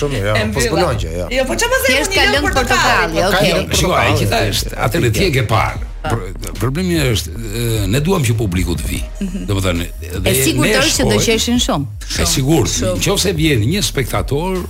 shumë 0.01 0.23
jo. 0.25 0.35
Po 0.55 0.65
zbulojmë 0.65 0.99
jo. 1.19 1.27
Jo, 1.37 1.47
po 1.49 1.57
çfarë 1.59 1.73
më 1.73 1.83
thënë 1.85 2.05
një 2.15 2.25
lëk 2.33 2.45
portokalli? 2.47 2.86
Ali, 3.03 3.13
okay. 3.13 3.75
Shikoj, 3.75 3.97
ai 3.99 4.13
qita 4.21 4.39
është, 4.51 4.73
atë 4.87 5.01
le 5.03 5.11
ti 5.13 5.27
ke 5.35 5.43
parë. 5.49 5.83
Ah. 6.05 6.11
Problemi 6.59 6.99
është 7.01 7.87
ne 7.91 8.01
duam 8.05 8.23
që 8.25 8.35
publiku 8.39 8.75
të 8.79 8.87
vi. 8.87 8.99
Mhm. 9.23 9.45
Domethënë, 9.49 9.87
dhe 10.23 10.35
ne 10.61 10.73
është 10.81 11.01
që 11.01 11.07
do 11.11 11.19
qeshin 11.27 11.61
shumë. 11.63 11.95
Është 12.09 12.29
sigurt, 12.35 12.75
nëse 13.07 13.33
vjen 13.39 13.65
një 13.71 13.83
spektator, 13.83 14.61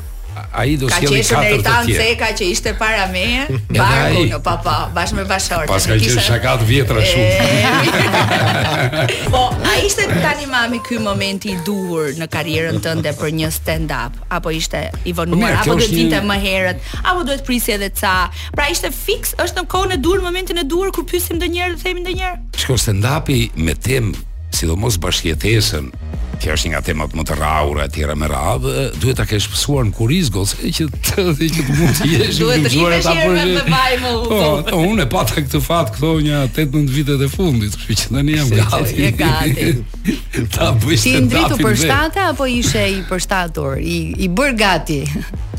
ai 0.51 0.75
do 0.79 0.87
sjellë 0.89 1.21
katër 1.27 1.63
të 1.65 1.73
tjerë. 1.87 1.95
Ka 1.97 1.97
Ceka 1.97 2.29
që 2.39 2.47
ishte 2.51 2.73
para 2.79 3.07
meje, 3.11 3.45
Barku, 3.73 4.21
ai... 4.21 4.23
no, 4.31 4.39
pa 4.43 4.55
pa, 4.63 4.75
bashkë 4.95 5.17
me 5.19 5.25
bashkëshortin. 5.29 5.71
Pas 5.73 5.87
ka 5.89 5.97
qenë 6.01 6.23
shaka 6.23 6.55
vjetra 6.67 7.03
shumë. 7.11 8.07
po, 9.33 9.43
a 9.67 9.75
ishte 9.85 10.07
tani 10.21 10.45
mami 10.51 10.79
ky 10.87 10.99
momenti 11.03 11.53
i 11.55 11.59
duhur 11.67 12.13
në 12.19 12.29
karrierën 12.33 12.81
tënde 12.83 13.13
për 13.19 13.35
një 13.41 13.51
stand-up 13.55 14.17
apo 14.33 14.53
ishte 14.55 14.85
i 15.07 15.13
vonuar 15.17 15.59
po 15.65 15.75
apo 15.75 15.79
do 15.81 16.07
të 16.13 16.23
më 16.27 16.39
herët, 16.43 16.81
apo 17.03 17.25
duhet 17.27 17.43
prisje 17.47 17.75
edhe 17.77 17.91
ca. 17.99 18.15
Pra 18.55 18.69
ishte 18.71 18.91
fiks, 18.93 19.35
është 19.43 19.61
në 19.63 19.67
kohën 19.71 19.95
e 19.97 20.01
duhur, 20.03 20.23
momentin 20.25 20.61
e 20.63 20.65
duhur 20.67 20.91
kur 20.95 21.05
pyesim 21.09 21.41
themin 21.41 21.75
themi 21.81 22.01
ndonjëherë. 22.05 22.55
Shko 22.63 22.77
stand-upi 22.81 23.47
me 23.57 23.73
tem 23.75 24.15
sidomos 24.55 24.95
bashkëjetesën 25.03 25.91
që 26.37 26.53
është 26.55 26.69
nga 26.73 26.81
temat 26.85 27.13
më 27.17 27.23
të 27.29 27.37
rraura 27.39 27.85
e 27.87 27.91
tjera 27.93 28.15
me 28.17 28.27
radhë, 28.29 28.73
duhet 29.01 29.17
ta 29.19 29.25
kesh 29.29 29.47
pësuar 29.51 29.87
në 29.89 29.93
kuriz 29.97 30.29
se 30.49 30.71
që 30.77 30.87
të 30.91 31.25
që 31.37 31.47
të 31.55 31.77
mund 31.79 31.99
të 31.99 32.09
jesh 32.11 32.41
duhet 32.41 32.67
të 32.67 32.71
kishe 32.73 32.99
ta 33.05 33.13
me 33.17 33.63
vajmë 33.71 34.11
po, 34.23 34.41
po, 34.69 34.81
unë 34.91 35.05
e 35.05 35.07
pata 35.13 35.37
këtë 35.39 35.61
fat 35.65 35.91
këto 35.95 36.11
një 36.27 36.35
8-9 36.53 36.85
vitet 36.97 37.23
e 37.23 37.29
fundit 37.33 37.77
kështu 37.77 37.97
që 38.01 38.11
tani 38.13 38.37
jam 38.37 38.51
gati 38.51 38.99
je 39.01 39.11
gati 39.21 39.71
ta 40.55 40.69
bësh 40.85 41.05
ti 41.07 41.15
ndritu 41.25 41.59
për 41.63 41.79
shtatë 41.83 42.27
apo 42.33 42.47
ishe 42.57 42.85
i 42.97 43.01
përshtatur 43.09 43.81
i 43.81 43.97
i 44.27 44.29
bër 44.39 44.55
gati 44.61 44.99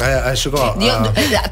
a 0.08 0.32
shiko 0.38 0.68
jo 0.85 0.99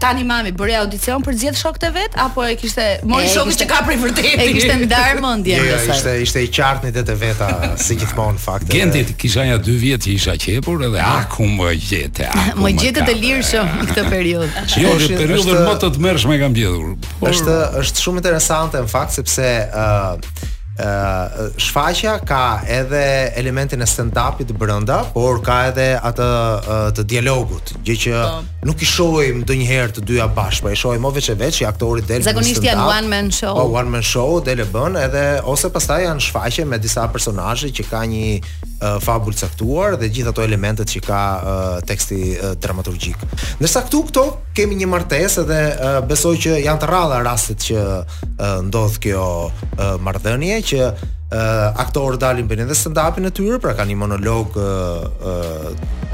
tani 0.02 0.26
mami 0.28 0.54
bëri 0.56 0.78
audicion 0.82 1.24
për 1.26 1.36
të 1.36 1.40
zgjedh 1.42 1.60
shokët 1.64 1.88
e 1.88 1.92
vet 1.98 2.20
apo 2.28 2.46
e 2.46 2.54
kishte 2.60 2.86
mori 3.10 3.28
shokët 3.32 3.60
që 3.64 3.70
ka 3.72 3.82
për 3.88 4.00
vërtetë 4.04 4.38
e 4.44 4.48
kishte 4.60 4.78
ndarë 4.84 5.20
mendjen 5.24 5.64
jo, 5.64 5.72
jo 5.72 5.92
ishte 5.96 6.14
ishte 6.26 6.44
i 6.46 6.50
qartë 6.60 6.88
në 6.90 6.94
detet 7.00 7.14
e 7.16 7.20
veta 7.24 7.50
si 7.82 7.98
gjithmonë 8.00 8.42
fakt 8.42 8.74
kisha 9.16 9.44
nja 9.48 9.58
2 9.60 9.76
vjet 9.80 10.00
që 10.06 10.12
isha 10.14 10.34
qepur 10.40 10.84
edhe 10.88 11.00
aku 11.04 11.46
më 11.56 11.70
gjete 11.88 12.28
Aku 12.42 12.64
më 12.66 12.72
gjetë 12.80 13.06
të 13.08 13.14
lirshëm 13.22 13.70
në 13.80 13.86
këtë 13.92 14.04
periudhë. 14.12 14.64
Jo, 14.82 14.90
është 14.98 15.20
periudha 15.22 15.62
më 15.66 15.76
të 15.84 15.90
tmerrshme 16.00 16.38
kam 16.42 16.56
gjetur. 16.58 16.92
Por... 17.20 17.32
Është 17.32 17.56
është 17.84 18.04
shumë 18.06 18.22
interesante 18.24 18.84
në 18.84 18.90
fakt 18.92 19.16
sepse 19.20 19.46
ë 19.46 19.86
uh, 19.86 20.52
ë 20.76 20.86
uh, 20.86 21.36
shfaqja 21.56 22.18
ka 22.28 22.40
edhe 22.68 22.98
elementin 23.40 23.80
e 23.80 23.86
stand-upit 23.88 24.50
brenda, 24.60 24.98
por 25.14 25.38
ka 25.46 25.62
edhe 25.70 25.86
atë 26.04 26.26
uh, 26.26 26.74
të 26.98 27.06
dialogut, 27.14 27.72
gjë 27.86 27.96
që 28.02 28.12
po. 28.18 28.42
nuk 28.68 28.84
i 28.84 28.88
shohim 28.90 29.38
njëherë 29.48 29.94
të 29.96 30.04
dyja 30.10 30.26
bashkë, 30.36 30.66
por 30.66 30.76
i 30.76 30.80
shohim 30.82 31.06
më 31.08 31.14
veç 31.16 31.30
e 31.32 31.38
veç 31.40 31.62
i 31.62 31.68
aktorit 31.70 32.04
del. 32.10 32.26
Zakonisht 32.28 32.68
janë 32.68 32.84
one 32.92 33.08
man 33.08 33.32
show. 33.32 33.56
Po, 33.56 33.64
one 33.80 33.88
man 33.96 34.04
show 34.04 34.28
bën 34.44 35.00
edhe 35.06 35.24
ose 35.48 35.72
pastaj 35.72 36.10
janë 36.10 36.28
shfaqje 36.28 36.68
me 36.68 36.76
disa 36.84 37.08
personazhe 37.08 37.72
që 37.72 37.88
ka 37.88 38.04
një 38.04 38.28
fabul 39.00 39.34
caktuar 39.34 39.94
dhe 40.00 40.08
gjithë 40.12 40.32
ato 40.34 40.44
elementet 40.44 40.90
që 40.92 41.00
ka 41.06 41.20
uh, 41.36 41.64
teksti 41.88 42.18
uh, 42.36 42.52
dramaturgjik. 42.60 43.22
Ndërsa 43.60 43.82
këtu 43.88 44.02
këto 44.10 44.24
kemi 44.56 44.76
një 44.82 44.88
martesë 44.92 45.44
dhe 45.48 45.60
uh, 45.72 45.98
besoj 46.08 46.36
që 46.44 46.58
janë 46.66 46.82
të 46.84 46.90
rralla 46.90 47.22
rastet 47.24 47.64
që 47.70 47.80
uh, 47.96 48.56
ndodh 48.68 48.98
kjo 49.00 49.24
uh, 49.78 50.20
që 50.20 50.82
uh, 50.86 51.36
aktorët 51.82 52.20
dalin 52.22 52.46
bën 52.48 52.62
edhe 52.66 52.76
stand-upin 52.76 53.26
e 53.28 53.32
tyre, 53.34 53.58
pra 53.62 53.72
kanë 53.78 53.94
një 53.94 53.98
monolog 54.04 54.54
uh, 54.60 55.06
uh, 55.24 55.66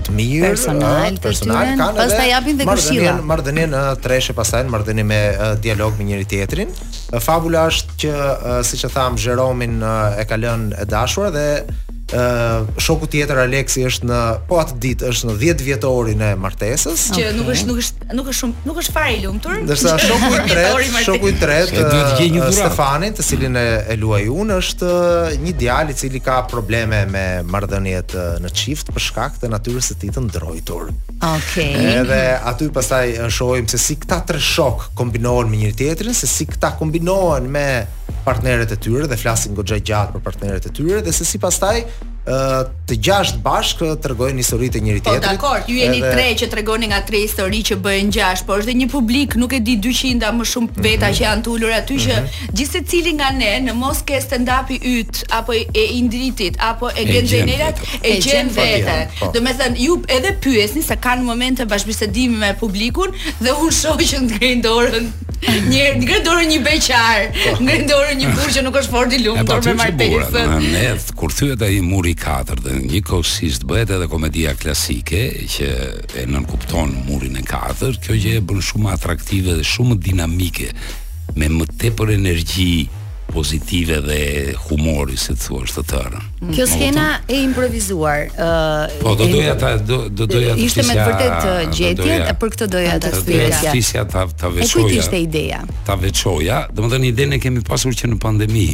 të 0.06 0.14
mirë, 0.16 0.52
personal, 0.54 1.10
uh, 1.10 1.20
personal 1.22 1.62
për 1.66 1.78
kanë 1.82 1.96
pastaj 1.98 2.30
japin 2.30 2.58
dhe 2.58 2.68
këshilla. 2.70 3.38
në 3.74 3.84
treshe 4.06 4.36
pastaj 4.38 4.62
marrëdhënie 4.70 5.04
me 5.06 5.20
uh, 5.34 5.52
dialog 5.60 5.98
me 5.98 6.08
njëri 6.12 6.28
tjetrin. 6.30 6.72
Uh, 6.78 7.18
fabula 7.20 7.66
është 7.72 8.02
që 8.04 8.12
uh, 8.12 8.58
siç 8.66 8.86
e 8.88 8.92
tham 8.94 9.18
Jeromin 9.18 9.80
uh, 9.82 10.20
e 10.20 10.24
ka 10.28 10.38
lënë 10.38 10.78
e 10.78 10.84
dashur 10.86 11.30
dhe 11.34 11.48
shoku 12.82 13.06
tjetër 13.08 13.40
Aleksi 13.46 13.84
është 13.88 14.08
në 14.10 14.18
po 14.48 14.58
atë 14.60 14.76
ditë 14.84 15.08
është 15.08 15.28
në 15.30 15.34
10 15.40 15.62
vjetorin 15.66 16.24
e 16.26 16.30
martesës. 16.40 17.06
Që 17.16 17.30
nuk 17.38 17.48
është 17.54 17.68
nuk 17.70 17.78
është 17.82 18.08
nuk 18.18 18.26
është 18.32 18.36
shumë 18.38 18.66
nuk 18.68 18.80
është 18.82 18.94
fare 18.96 19.14
i 19.16 19.20
lumtur. 19.24 19.54
Ndërsa 19.64 19.94
shoku 20.08 20.32
i 20.32 20.42
tretë, 20.50 21.02
shoku 21.06 21.30
i 21.30 21.36
tretë 21.40 22.50
Stefanit, 22.56 23.16
të 23.16 23.26
cilin 23.26 23.56
e, 23.58 23.64
e 23.94 23.96
luaj 24.00 24.22
unë 24.32 24.58
është 24.62 24.90
një 25.44 25.54
djalë 25.62 25.94
i 25.94 25.96
cili 26.02 26.20
ka 26.24 26.40
probleme 26.50 27.02
me 27.10 27.24
marrëdhëniet 27.48 28.16
në 28.44 28.52
çift 28.56 28.92
për 28.94 29.06
shkak 29.08 29.40
të 29.42 29.50
natyrës 29.52 29.92
së 29.92 29.98
tij 30.02 30.12
të 30.18 30.26
ndrojtur. 30.28 30.92
Okej. 31.16 31.72
Okay. 31.72 31.88
Edhe 32.02 32.20
aty 32.52 32.68
pastaj 32.74 33.16
shohim 33.32 33.68
se 33.72 33.78
si 33.80 33.96
këta 34.02 34.20
tre 34.28 34.40
shok 34.42 34.90
kombinohen 34.98 35.48
me 35.50 35.62
njëri 35.64 35.78
tjetrin, 35.80 36.14
se 36.16 36.28
si 36.28 36.48
këta 36.50 36.74
kombinohen 36.80 37.48
me 37.52 37.66
partneret 38.24 38.70
e 38.70 38.76
tyre 38.82 39.06
dhe 39.10 39.16
flasin 39.22 39.54
goxha 39.58 39.78
gjatë 39.88 40.16
për 40.16 40.22
partneret 40.26 40.66
e 40.68 40.72
tyre 40.76 41.00
dhe 41.04 41.12
se 41.16 41.24
si 41.26 41.40
pastaj 41.42 41.82
ë 41.82 42.34
të 42.86 42.96
gjashtë 43.06 43.40
bashk 43.42 43.80
tregojnë 44.04 44.38
historitë 44.44 44.78
e 44.78 44.82
njëri-tjetrit. 44.86 45.24
Po, 45.26 45.48
dakor, 45.48 45.62
ju 45.66 45.78
jeni 45.80 45.98
tre 46.04 46.26
që 46.38 46.48
tregoni 46.52 46.86
nga 46.92 47.00
tre 47.08 47.22
histori 47.24 47.62
që 47.70 47.78
bëhen 47.82 48.12
gjashtë, 48.14 48.46
por 48.46 48.62
është 48.62 48.76
një 48.82 48.86
publik 48.92 49.34
nuk 49.42 49.56
e 49.56 49.58
di 49.66 49.74
200 49.86 50.26
a 50.28 50.30
më 50.36 50.46
shumë 50.52 50.70
mhm. 50.70 50.84
veta 50.86 51.10
që 51.16 51.24
janë 51.24 51.44
të 51.48 51.52
ulur 51.56 51.74
aty 51.80 51.98
që 52.04 52.12
mhm. 52.18 52.46
gjithë 52.60 52.74
secili 52.76 53.16
nga 53.18 53.32
ne 53.40 53.50
në 53.66 53.74
mos 53.82 54.04
ke 54.06 54.20
stand-up-i 54.22 54.78
yt 54.94 55.22
apo 55.40 55.58
e 55.58 55.88
Indritit 55.98 56.60
apo 56.62 56.92
e 56.94 57.08
Gjenerat 57.26 57.82
e 58.06 58.14
gjen 58.22 58.54
vetë. 58.54 58.98
Do 59.24 59.32
të 59.42 59.46
thënë 59.62 59.82
ju 59.82 59.98
edhe 60.18 60.36
pyesni 60.46 60.82
se 60.86 60.94
kanë 61.02 61.26
momente 61.26 61.66
bashkëbisedimi 61.66 62.38
me 62.44 62.54
publikun 62.60 63.16
dhe 63.42 63.50
unë 63.58 63.74
shoh 63.82 64.06
që 64.12 64.22
ndrejnë 64.28 64.64
dorën 64.68 65.10
një 65.72 65.84
ngre 66.02 66.20
dorën 66.24 66.48
një 66.52 66.58
beqar, 66.64 67.22
po. 67.34 67.52
ngre 67.66 67.78
dorën 67.88 68.18
një 68.20 68.28
burrë 68.36 68.52
që 68.56 68.62
nuk 68.66 68.76
është 68.80 68.92
fort 68.94 69.14
i 69.16 69.20
lumtur 69.22 69.48
po, 69.50 69.58
me 69.68 69.74
martesën. 69.80 70.54
Ne 70.62 70.86
kur 71.18 71.34
thyet 71.34 71.64
ai 71.66 71.80
muri 71.86 72.12
i 72.14 72.18
katërt 72.18 72.62
dhe 72.66 72.76
njëkohësisht 72.84 73.66
bëhet 73.68 73.90
edhe 73.98 74.06
komedia 74.12 74.54
klasike 74.58 75.22
që 75.54 75.68
e 76.22 76.26
nënkupton 76.30 76.94
murin 77.08 77.38
e 77.40 77.46
katërt, 77.46 77.98
kjo 78.04 78.18
gjë 78.22 78.36
e 78.38 78.44
bën 78.52 78.62
shumë 78.70 78.90
atraktive 78.96 79.58
dhe 79.58 79.66
shumë 79.74 79.98
dinamike 80.08 80.70
me 81.38 81.48
më 81.58 81.70
tepër 81.80 82.14
energji 82.20 82.72
pozitive 83.34 83.96
dhe 84.08 84.24
humori 84.66 85.16
se 85.22 85.32
të 85.36 85.40
thuash 85.46 85.74
të 85.78 85.84
tërë. 85.92 86.20
Mm. 86.42 86.52
Kjo 86.56 86.66
skena 86.68 87.06
e 87.32 87.40
improvisuar. 87.46 88.26
Po 89.00 89.14
do 89.18 89.26
doja 89.32 89.54
ta 89.60 89.72
do 89.90 89.98
doja 90.26 90.54
të 90.58 90.66
ishte 90.68 90.84
me 90.88 90.96
vërtet 90.98 91.76
gjetje 91.78 92.18
për 92.40 92.54
këtë 92.56 92.70
doja 92.74 92.96
ta 93.02 93.10
thjesja. 93.24 93.70
Fisja 93.74 94.04
ta 94.14 94.26
ta 94.44 94.52
veçoja. 94.52 94.88
Ku 94.88 94.98
ishte 95.02 95.20
ideja? 95.26 95.62
Ta 95.88 95.96
veçoja, 96.02 96.66
domethënë 96.76 97.10
idenë 97.14 97.40
kemi 97.42 97.64
pasur 97.68 97.96
që 97.96 98.12
në 98.12 98.20
pandemi 98.26 98.68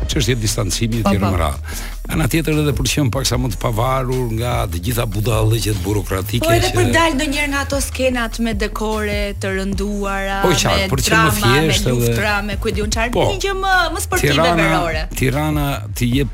që 0.06 0.20
është 0.22 0.32
jetë 0.32 0.42
distancimi 0.44 1.02
të 1.04 1.12
tjerë 1.16 1.32
më 1.34 1.40
rrë. 1.42 1.78
Ana 2.14 2.28
tjetër 2.30 2.60
edhe 2.62 2.74
për 2.78 2.86
të 2.88 2.92
qenë 2.94 3.12
paksa 3.16 3.40
më 3.42 3.50
të 3.56 3.60
pavarur 3.64 4.30
nga 4.38 4.52
të 4.72 4.82
gjitha 4.86 5.06
budallëqet 5.16 5.80
burokratike. 5.84 6.44
Po 6.46 6.54
edhe 6.54 6.70
për 6.75 6.92
dalë 6.94 7.18
në 7.20 7.28
nga 7.52 7.64
ato 7.66 7.80
skenat 7.84 8.38
me 8.46 8.54
dekore 8.62 9.18
të 9.42 9.52
rënduara, 9.58 10.40
po, 10.46 10.54
qar, 10.62 10.86
me 10.94 11.02
drama, 11.02 11.52
me 11.56 11.80
luftra, 11.90 12.16
dhe... 12.22 12.48
me 12.52 12.58
kujdi 12.64 12.86
unë 12.86 12.96
qarë, 13.00 13.14
po, 13.18 13.28
një 13.34 13.42
që 13.48 13.56
më, 13.64 13.75
më 13.98 14.06
sportive 14.06 14.38
tirana, 14.38 14.70
verore. 14.70 15.04
Tirana 15.20 15.68
të 15.98 16.12
je 16.22 16.28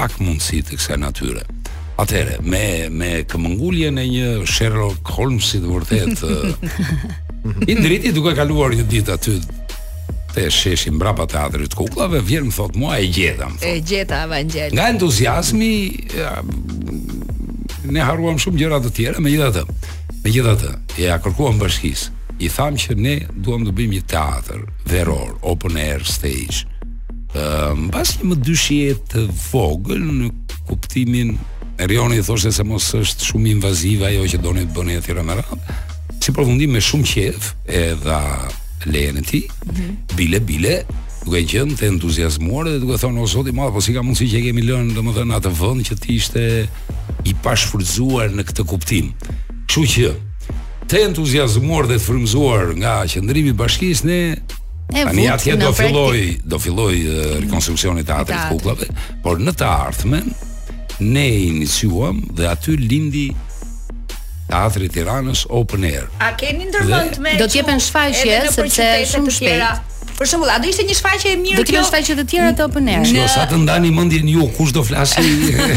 pak 0.00 0.18
mundësi 0.20 0.62
të 0.66 0.78
kësaj 0.82 1.00
natyre. 1.06 1.46
Atere, 2.02 2.38
me, 2.42 2.64
me 2.90 3.10
këmbënguljen 3.30 3.98
në 4.00 4.04
një 4.12 4.28
Sherlock 4.50 5.16
të 5.54 5.66
vërtet, 5.70 6.24
i 7.70 7.74
driti 7.74 8.10
duke 8.14 8.32
kaluar 8.38 8.72
një 8.74 8.84
ditë 8.90 9.12
aty, 9.16 9.36
të 10.34 10.46
sheshim 10.50 10.96
brapa 10.98 11.26
teatrit 11.28 11.72
të 11.72 11.76
kukullave, 11.76 12.20
vjen 12.24 12.46
më 12.48 12.54
thot 12.56 12.76
mua 12.80 12.96
e 12.98 13.06
gjeta, 13.12 13.48
thot. 13.52 13.64
E 13.66 13.80
gjeta 13.88 14.22
Evangel. 14.24 14.72
Nga 14.72 14.88
entuziazmi 14.94 15.72
ja, 16.16 16.32
ne 17.92 18.00
harruam 18.04 18.38
shumë 18.40 18.60
gjëra 18.62 18.78
të 18.84 18.92
tjera, 18.96 19.20
megjithatë. 19.20 19.64
Megjithatë, 20.24 20.70
e 20.96 21.06
ja 21.10 21.18
kërkuam 21.22 21.60
bashkisë. 21.60 22.08
I 22.42 22.48
tham 22.50 22.78
që 22.80 22.96
ne 22.98 23.16
duam 23.44 23.66
të 23.66 23.74
bëjmë 23.76 23.96
një 23.98 24.04
teatr 24.10 24.62
veror, 24.90 25.36
open 25.46 25.76
air 25.78 26.02
stage. 26.08 26.64
Ëm, 27.38 27.86
pas 27.92 28.14
një 28.18 28.30
më 28.32 28.38
dyshje 28.44 28.96
të 29.12 29.26
vogël 29.50 30.00
në 30.08 30.32
kuptimin 30.68 31.36
e 31.80 31.86
rioni 31.90 32.22
thoshte 32.24 32.50
se 32.56 32.64
mos 32.66 32.88
është 32.98 33.28
shumë 33.32 33.52
invaziv 33.56 34.04
ajo 34.08 34.24
që 34.32 34.40
doni 34.44 34.64
të 34.66 34.74
bëni 34.78 34.98
aty 35.00 35.16
më 35.20 35.38
radh. 35.38 35.54
Si 36.22 36.32
përfundim 36.34 36.72
me 36.76 36.80
shumë 36.82 37.08
qejf, 37.12 37.46
edhe 37.78 38.18
lejen 38.84 39.16
e 39.16 39.20
ti, 39.20 39.46
Mm. 39.66 39.96
Bile 40.16 40.38
bile 40.46 40.84
duke 41.24 41.40
qenë 41.48 41.76
të 41.78 41.86
entuziazmuar 41.94 42.66
dhe 42.66 42.80
duke 42.82 42.96
thonë 43.00 43.22
o 43.22 43.26
zoti 43.26 43.50
i 43.50 43.54
madh, 43.56 43.72
po 43.72 43.80
si 43.80 43.92
ka 43.94 44.02
mundësi 44.02 44.26
që 44.30 44.36
e 44.38 44.42
kemi 44.46 44.62
lënë 44.68 44.94
domethënë 44.94 45.32
atë 45.38 45.50
vend 45.60 45.86
që 45.86 45.94
ti 46.02 46.16
ishte 46.20 46.42
i 47.24 47.32
pashfrytzuar 47.42 48.34
në 48.34 48.42
këtë 48.48 48.64
kuptim. 48.66 49.12
Që 49.70 49.80
që 49.94 50.08
të 50.90 51.02
entuziazmuar 51.08 51.86
dhe 51.86 51.96
të 51.96 52.04
frymzuar 52.06 52.74
nga 52.76 52.94
qendrimi 53.08 53.48
i 53.50 53.58
bashkisë 53.60 54.04
ne 54.04 54.20
Tani 54.92 55.26
atje 55.28 55.56
do 55.56 55.72
filloj, 55.72 56.18
do 56.44 56.58
filloj 56.58 56.94
uh, 57.08 57.38
rekonstruksioni 57.46 58.02
të 58.04 58.12
atërit 58.12 58.50
kuklave, 58.52 58.86
por 59.22 59.38
në 59.40 59.52
të 59.56 59.64
artëmen, 59.88 60.26
ne 61.00 61.28
inisuam 61.48 62.20
dhe 62.36 62.50
aty 62.50 62.76
lindi 62.76 63.30
Teatri 64.52 64.84
i 64.90 64.96
Tiranës 64.96 65.46
Open 65.60 65.86
Air. 65.90 66.04
A 66.20 66.34
keni 66.42 66.68
ndërmend 66.68 67.16
me? 67.24 67.32
Do 67.40 67.48
të 67.48 67.62
jepen 67.62 67.80
shfaqje 67.86 68.40
sepse 68.52 68.90
shumë 69.14 69.38
shpejt. 69.40 69.90
Për 70.22 70.28
shembull, 70.30 70.50
a 70.54 70.58
do 70.62 70.68
ishte 70.70 70.84
një 70.86 70.94
shfaqje 70.94 71.30
e 71.34 71.38
mirë 71.40 71.54
kjo? 71.56 71.62
Do 71.64 71.66
të 71.66 71.72
ishte 71.72 71.86
shfaqje 71.88 72.14
të 72.20 72.24
tjera 72.30 72.50
të 72.54 72.62
open 72.68 72.88
air. 72.92 73.08
Jo, 73.10 73.22
sa 73.32 73.42
të 73.50 73.56
ndani 73.64 73.88
mendjen 73.90 74.28
ju 74.30 74.44
kush 74.56 74.70
do 74.76 74.84
flasë? 74.86 75.22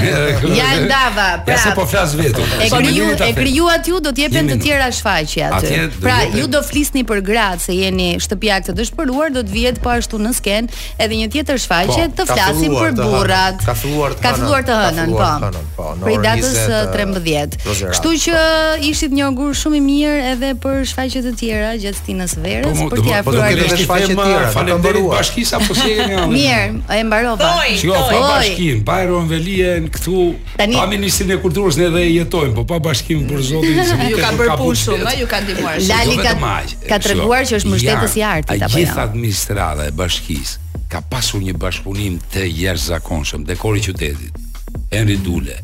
Ja 0.55 0.67
ndava, 0.83 1.25
pra. 1.45 1.53
Ja 1.55 1.55
se 1.61 1.71
po 1.75 1.83
flas 1.89 2.13
vetë. 2.15 2.43
E 2.63 2.67
krijuat, 2.71 3.21
e 3.25 3.31
krijuat 3.35 3.87
ju 3.89 3.97
do 4.03 4.11
të 4.15 4.25
jepen 4.25 4.47
të 4.51 4.55
tjera 4.61 4.87
shfaqje 4.93 5.47
aty. 5.57 5.71
Pra, 6.03 6.19
ju 6.37 6.45
do 6.51 6.61
flisni 6.65 7.01
për 7.07 7.23
gratë 7.27 7.65
se 7.65 7.75
jeni 7.77 8.11
shtëpiak 8.21 8.67
të 8.69 8.75
dëshpëruar, 8.77 9.31
do 9.35 9.41
të 9.47 9.51
vihet 9.55 9.79
po 9.83 9.89
ashtu 9.95 10.19
në 10.21 10.31
skenë 10.37 10.81
edhe 11.03 11.17
një 11.23 11.27
tjetër 11.33 11.59
shfaqje 11.65 12.05
po, 12.11 12.17
të 12.21 12.27
flasim 12.29 12.77
për 12.77 12.95
burrat. 13.01 13.65
Ka 13.65 13.75
filluar 13.81 14.13
të 14.13 14.21
hanë. 14.21 14.25
Ka 14.27 14.35
filluar 14.37 14.69
të 14.69 14.77
hanë, 14.83 15.07
po. 15.17 15.89
Po, 15.89 15.95
në 16.03 16.15
datën 16.21 16.93
13. 16.93 17.59
Uh, 17.65 17.83
Kështu 17.95 18.11
po. 18.11 18.21
që 18.27 18.43
ishit 18.91 19.17
një 19.17 19.25
augur 19.31 19.57
shumë 19.59 19.81
i 19.81 19.83
mirë 19.89 20.23
edhe 20.35 20.53
për 20.63 20.83
shfaqjet 20.91 21.31
e 21.31 21.33
tjera 21.41 21.73
gjatë 21.83 22.03
stinës 22.03 22.37
po, 22.37 22.45
verës 22.45 22.85
për 22.93 23.03
t'i 23.05 23.17
afruar 23.21 23.57
këto 23.63 23.81
shfaqje 23.83 24.09
të 24.13 24.19
tjera 24.21 24.34
mirë. 24.35 24.51
Faleminderit 24.55 25.07
bashkisë 25.11 25.57
apo 25.59 25.75
si 25.77 25.87
jeni? 25.89 26.17
Mirë, 26.35 26.79
e 26.95 26.99
mbarova. 27.07 27.49
Shiko, 27.79 27.97
pa 28.07 28.21
bashkinë, 28.25 28.81
pa 28.87 28.97
Eron 29.05 29.27
Velien 29.29 29.87
këtu, 29.95 30.23
pa 30.57 30.85
Ministrin 30.91 31.33
e 31.35 31.39
Kulturës 31.43 31.77
ne 31.81 31.89
dhe 31.95 32.03
jetojmë, 32.09 32.55
po 32.57 32.65
pa 32.69 32.79
bashkinë 32.89 33.27
për 33.29 33.43
zotin. 33.49 33.81
Ju 34.11 34.21
ka 34.23 34.31
bërë 34.39 34.57
punë 34.61 34.81
shumë, 34.83 35.13
ju 35.21 35.29
ka 35.31 35.41
ndihmuar. 35.43 35.77
Lali 35.89 36.17
jo, 36.17 36.25
ka 36.25 36.55
ka 36.93 37.01
treguar 37.03 37.47
që 37.49 37.59
është 37.59 37.73
mbështetës 37.73 38.17
i 38.21 38.25
artit 38.29 38.67
apo 38.67 38.71
jo. 38.71 38.81
Gjithë 38.81 39.05
administrata 39.05 39.87
e 39.87 39.93
bashkisë 39.99 40.83
ka 40.91 41.03
pasur 41.11 41.43
një 41.43 41.55
bashkëpunim 41.61 42.19
të 42.35 42.47
jashtëzakonshëm 42.61 43.47
dekori 43.49 43.85
qytetit. 43.85 44.43
Henri 44.93 45.17
Dule, 45.25 45.59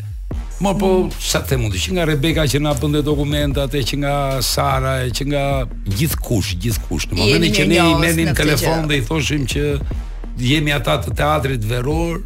Mo 0.62 0.74
po 0.77 0.91
sa 1.18 1.39
të 1.41 1.58
mundi, 1.58 1.80
që 1.82 1.96
nga 1.96 2.03
Rebeka 2.06 2.44
që 2.46 2.60
na 2.62 2.75
bënte 2.77 3.01
dokumentat 3.03 3.74
e 3.74 3.80
që 3.88 3.98
nga 4.03 4.15
Sara 4.46 5.00
e 5.08 5.08
që 5.10 5.25
nga 5.25 5.44
gjithkush, 5.89 6.51
gjithkush. 6.62 7.08
Në 7.10 7.18
momentin 7.18 7.53
që 7.58 7.63
ne 7.72 7.77
i 7.82 7.94
merrnim 8.01 8.36
telefon 8.38 8.86
dhe 8.89 9.00
i 9.00 9.06
thoshim 9.08 9.48
që 9.50 9.63
jemi 10.46 10.74
ata 10.75 11.00
të 11.01 11.15
teatrit 11.18 11.63
veror, 11.72 12.20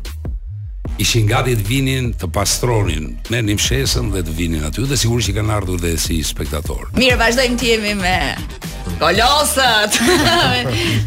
ishin 0.99 1.29
gati 1.31 1.55
të 1.55 1.63
vinin 1.69 2.09
të 2.19 2.27
pastronin, 2.35 3.07
merrnim 3.31 3.59
shesën 3.61 4.09
dhe 4.11 4.23
të 4.27 4.35
vinin 4.35 4.65
aty 4.67 4.83
dhe 4.89 4.97
sigurisht 4.99 5.31
që 5.31 5.37
kanë 5.39 5.53
ardhur 5.55 5.79
dhe 5.85 5.93
si 5.99 6.17
spektator. 6.27 6.89
Mirë, 6.99 7.15
vazhdojmë 7.21 7.59
të 7.61 7.69
jemi 7.71 7.93
me 8.01 8.17
kolosët 8.99 9.95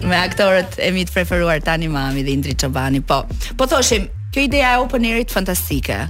me 0.09 0.17
aktorët 0.25 0.81
e 0.85 0.89
mi 0.97 1.05
të 1.09 1.15
preferuar 1.19 1.61
Tani 1.65 1.93
Mami 1.93 2.25
dhe 2.25 2.33
Indri 2.39 2.57
Çobani. 2.57 3.03
Po, 3.05 3.21
po 3.61 3.69
thoshim, 3.69 4.09
kjo 4.33 4.47
ideja 4.49 4.73
e 4.79 4.81
open 4.89 5.05
airit 5.13 5.37
fantastike 5.37 6.07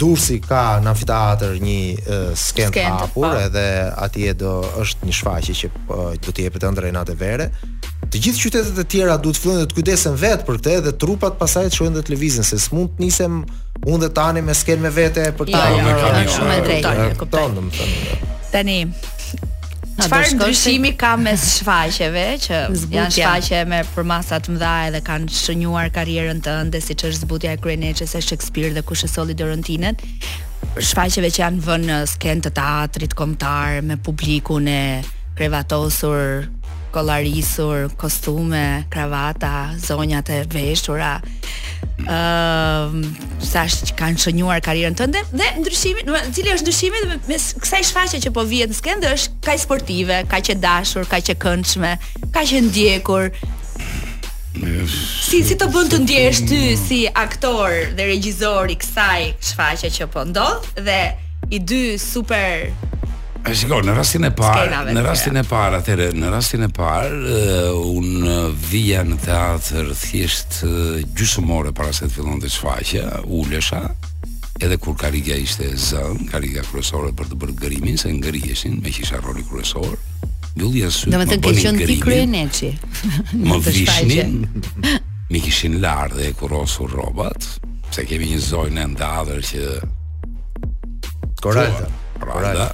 Dursi 0.00 0.38
ka 0.40 0.80
në 0.80 0.88
amfiteatër 0.88 1.58
një 1.60 2.34
skenë 2.42 2.72
të 2.74 2.92
hapur 2.96 3.28
edhe 3.36 3.64
atje 4.06 4.32
do 4.40 4.54
është 4.80 5.06
një 5.08 5.12
shfaqje 5.18 5.52
që 5.60 5.68
do 6.26 6.32
të 6.32 6.42
jepet 6.46 6.64
ëndrrej 6.64 6.92
natë 6.96 7.16
vere 7.22 7.50
të 8.10 8.20
gjithë 8.24 8.40
qytetet 8.42 8.78
e 8.82 8.86
tjera 8.90 9.14
duhet 9.22 9.38
të 9.38 9.42
fillojnë 9.44 9.68
të 9.70 9.76
kujdesen 9.76 10.16
vetë 10.18 10.46
për 10.46 10.56
këtë 10.58 10.78
dhe 10.88 10.92
trupat 11.02 11.36
pasaj 11.38 11.66
të 11.68 11.76
shohin 11.76 11.94
në 11.96 12.02
televizion 12.08 12.44
se 12.46 12.58
s'mund 12.58 12.96
të 12.96 13.04
nisem 13.04 13.36
unë 13.86 14.02
dhe 14.04 14.10
tani 14.18 14.42
me 14.42 14.54
skenë 14.58 14.82
me 14.82 14.90
vete 14.96 15.28
për 15.38 15.52
jo, 15.52 15.54
ta. 15.54 15.70
Jo, 15.76 15.94
jo, 16.00 16.34
shumë 16.36 16.56
e 16.56 16.60
drejtë, 16.66 16.92
e 17.04 17.14
kupton 17.20 17.56
jo. 17.68 17.88
Tani, 18.50 18.78
Çfarë 20.00 20.30
ndryshimi 20.38 20.94
ka 20.96 21.10
mes 21.20 21.42
shfaqeve 21.60 22.22
që 22.46 22.58
zbutja. 22.72 23.00
janë 23.00 23.14
shfaqe 23.14 23.58
me 23.68 23.80
përmasa 23.94 24.38
të 24.42 24.54
mëdha 24.56 24.70
edhe 24.90 25.00
kanë 25.04 25.34
shënuar 25.42 25.90
karrierën 25.94 26.38
tënde 26.46 26.80
siç 26.82 27.04
është 27.10 27.26
zbutja 27.28 27.52
e 27.56 27.60
kryeneçës 27.60 28.14
e 28.16 28.22
Shakespeare 28.24 28.72
dhe 28.74 28.82
kush 28.86 29.04
e 29.04 29.10
solli 29.12 29.36
Dorontinën? 29.36 30.00
Shfaqeve 30.88 31.28
që 31.34 31.42
janë 31.44 31.60
vënë 31.68 31.90
në 31.90 31.98
skenë 32.16 32.46
të 32.46 32.54
teatrit 32.58 33.14
kombëtar 33.18 33.84
me 33.90 34.00
publikun 34.08 34.72
e 34.72 34.80
krevatosur 35.36 36.48
kollarisur, 36.90 37.88
kostume, 37.96 38.84
kravata, 38.90 39.74
zonjat 39.84 40.28
e 40.28 40.40
veshura. 40.52 41.12
Ëm, 42.00 42.96
uh, 43.04 43.28
sahtë 43.44 43.90
që 43.90 43.94
kanë 44.00 44.20
shënuar 44.24 44.62
karrierën 44.64 44.94
tënde 44.96 45.20
dhe 45.36 45.48
ndryshimi, 45.60 46.02
do 46.08 46.12
të 46.12 46.18
thotë, 46.18 46.34
cili 46.38 46.52
është 46.54 46.66
ndryshimi 46.66 47.00
mes 47.12 47.22
me 47.28 47.60
kësaj 47.62 47.80
shfaqje 47.90 48.20
që 48.24 48.32
po 48.36 48.44
vihet 48.48 48.72
në 48.72 48.78
skenë 48.78 49.10
është 49.14 49.40
kaq 49.46 49.60
sportive, 49.66 50.18
kaq 50.32 50.50
e 50.54 50.58
dashur, 50.64 51.08
kaq 51.10 51.30
e 51.34 51.38
këndshme, 51.44 51.92
kaq 52.36 52.52
e 52.56 52.62
ndjekur. 52.68 53.28
Si 54.90 55.44
si 55.46 55.54
të 55.60 55.68
bën 55.72 55.90
të 55.92 55.98
ndjehesh 56.04 56.42
ty 56.50 56.60
si 56.80 57.02
aktor 57.16 57.76
dhe 57.96 58.08
regjisor 58.14 58.72
i 58.74 58.78
kësaj 58.82 59.26
shfaqje 59.52 59.92
që 60.00 60.08
po 60.12 60.24
ndodh 60.32 60.72
dhe 60.84 61.00
i 61.56 61.60
dy 61.62 61.82
super 62.00 62.72
E 63.48 63.54
shiko, 63.56 63.78
në 63.82 63.94
rastin 63.96 64.26
e 64.28 64.30
parë, 64.36 64.80
në 64.92 65.02
rastin 65.04 65.38
e 65.40 65.42
parë, 65.48 65.78
atëre, 65.80 66.06
në 66.14 66.28
rastin 66.32 66.64
e 66.66 66.68
parë, 66.76 67.36
uh, 67.72 67.84
un 67.94 68.56
vija 68.68 69.00
në 69.08 69.16
teatr 69.24 69.88
thjesht 69.96 70.58
uh, 70.66 70.98
gjysmore 71.16 71.72
para 71.76 71.92
se 71.96 72.04
të 72.06 72.18
fillonte 72.18 72.50
shfaqja, 72.52 73.22
ulesha. 73.24 73.80
Edhe 74.60 74.76
kur 74.80 74.92
Kariga 75.00 75.38
ishte 75.40 75.70
zën, 75.72 76.26
Kariga 76.28 76.60
kryesore 76.68 77.14
për 77.16 77.30
të 77.30 77.36
bërë 77.40 77.54
gërimin, 77.62 77.96
se 78.00 78.10
ngriheshin 78.12 78.76
me 78.84 78.92
kisha 78.92 79.22
roli 79.24 79.40
kryesor. 79.48 79.94
Mbyllja 80.50 80.90
sy. 80.92 81.08
Do 81.14 81.22
të 81.22 81.38
thotë 81.38 81.54
që 81.56 81.64
qen 81.64 81.80
ti 81.88 81.96
kryeneçi. 82.04 82.70
Më 83.48 83.58
vishnin. 83.64 84.36
Mi 85.30 85.40
kishin 85.40 85.78
lar 85.80 86.12
dhe 86.12 86.34
kurosur 86.36 86.92
rrobat, 86.92 87.48
pse 87.88 88.04
kemi 88.10 88.28
një 88.34 88.42
zonë 88.50 88.86
ndadër 88.98 89.46
që 89.54 89.66
Koralta. 91.40 91.88
Koralta. 92.20 92.68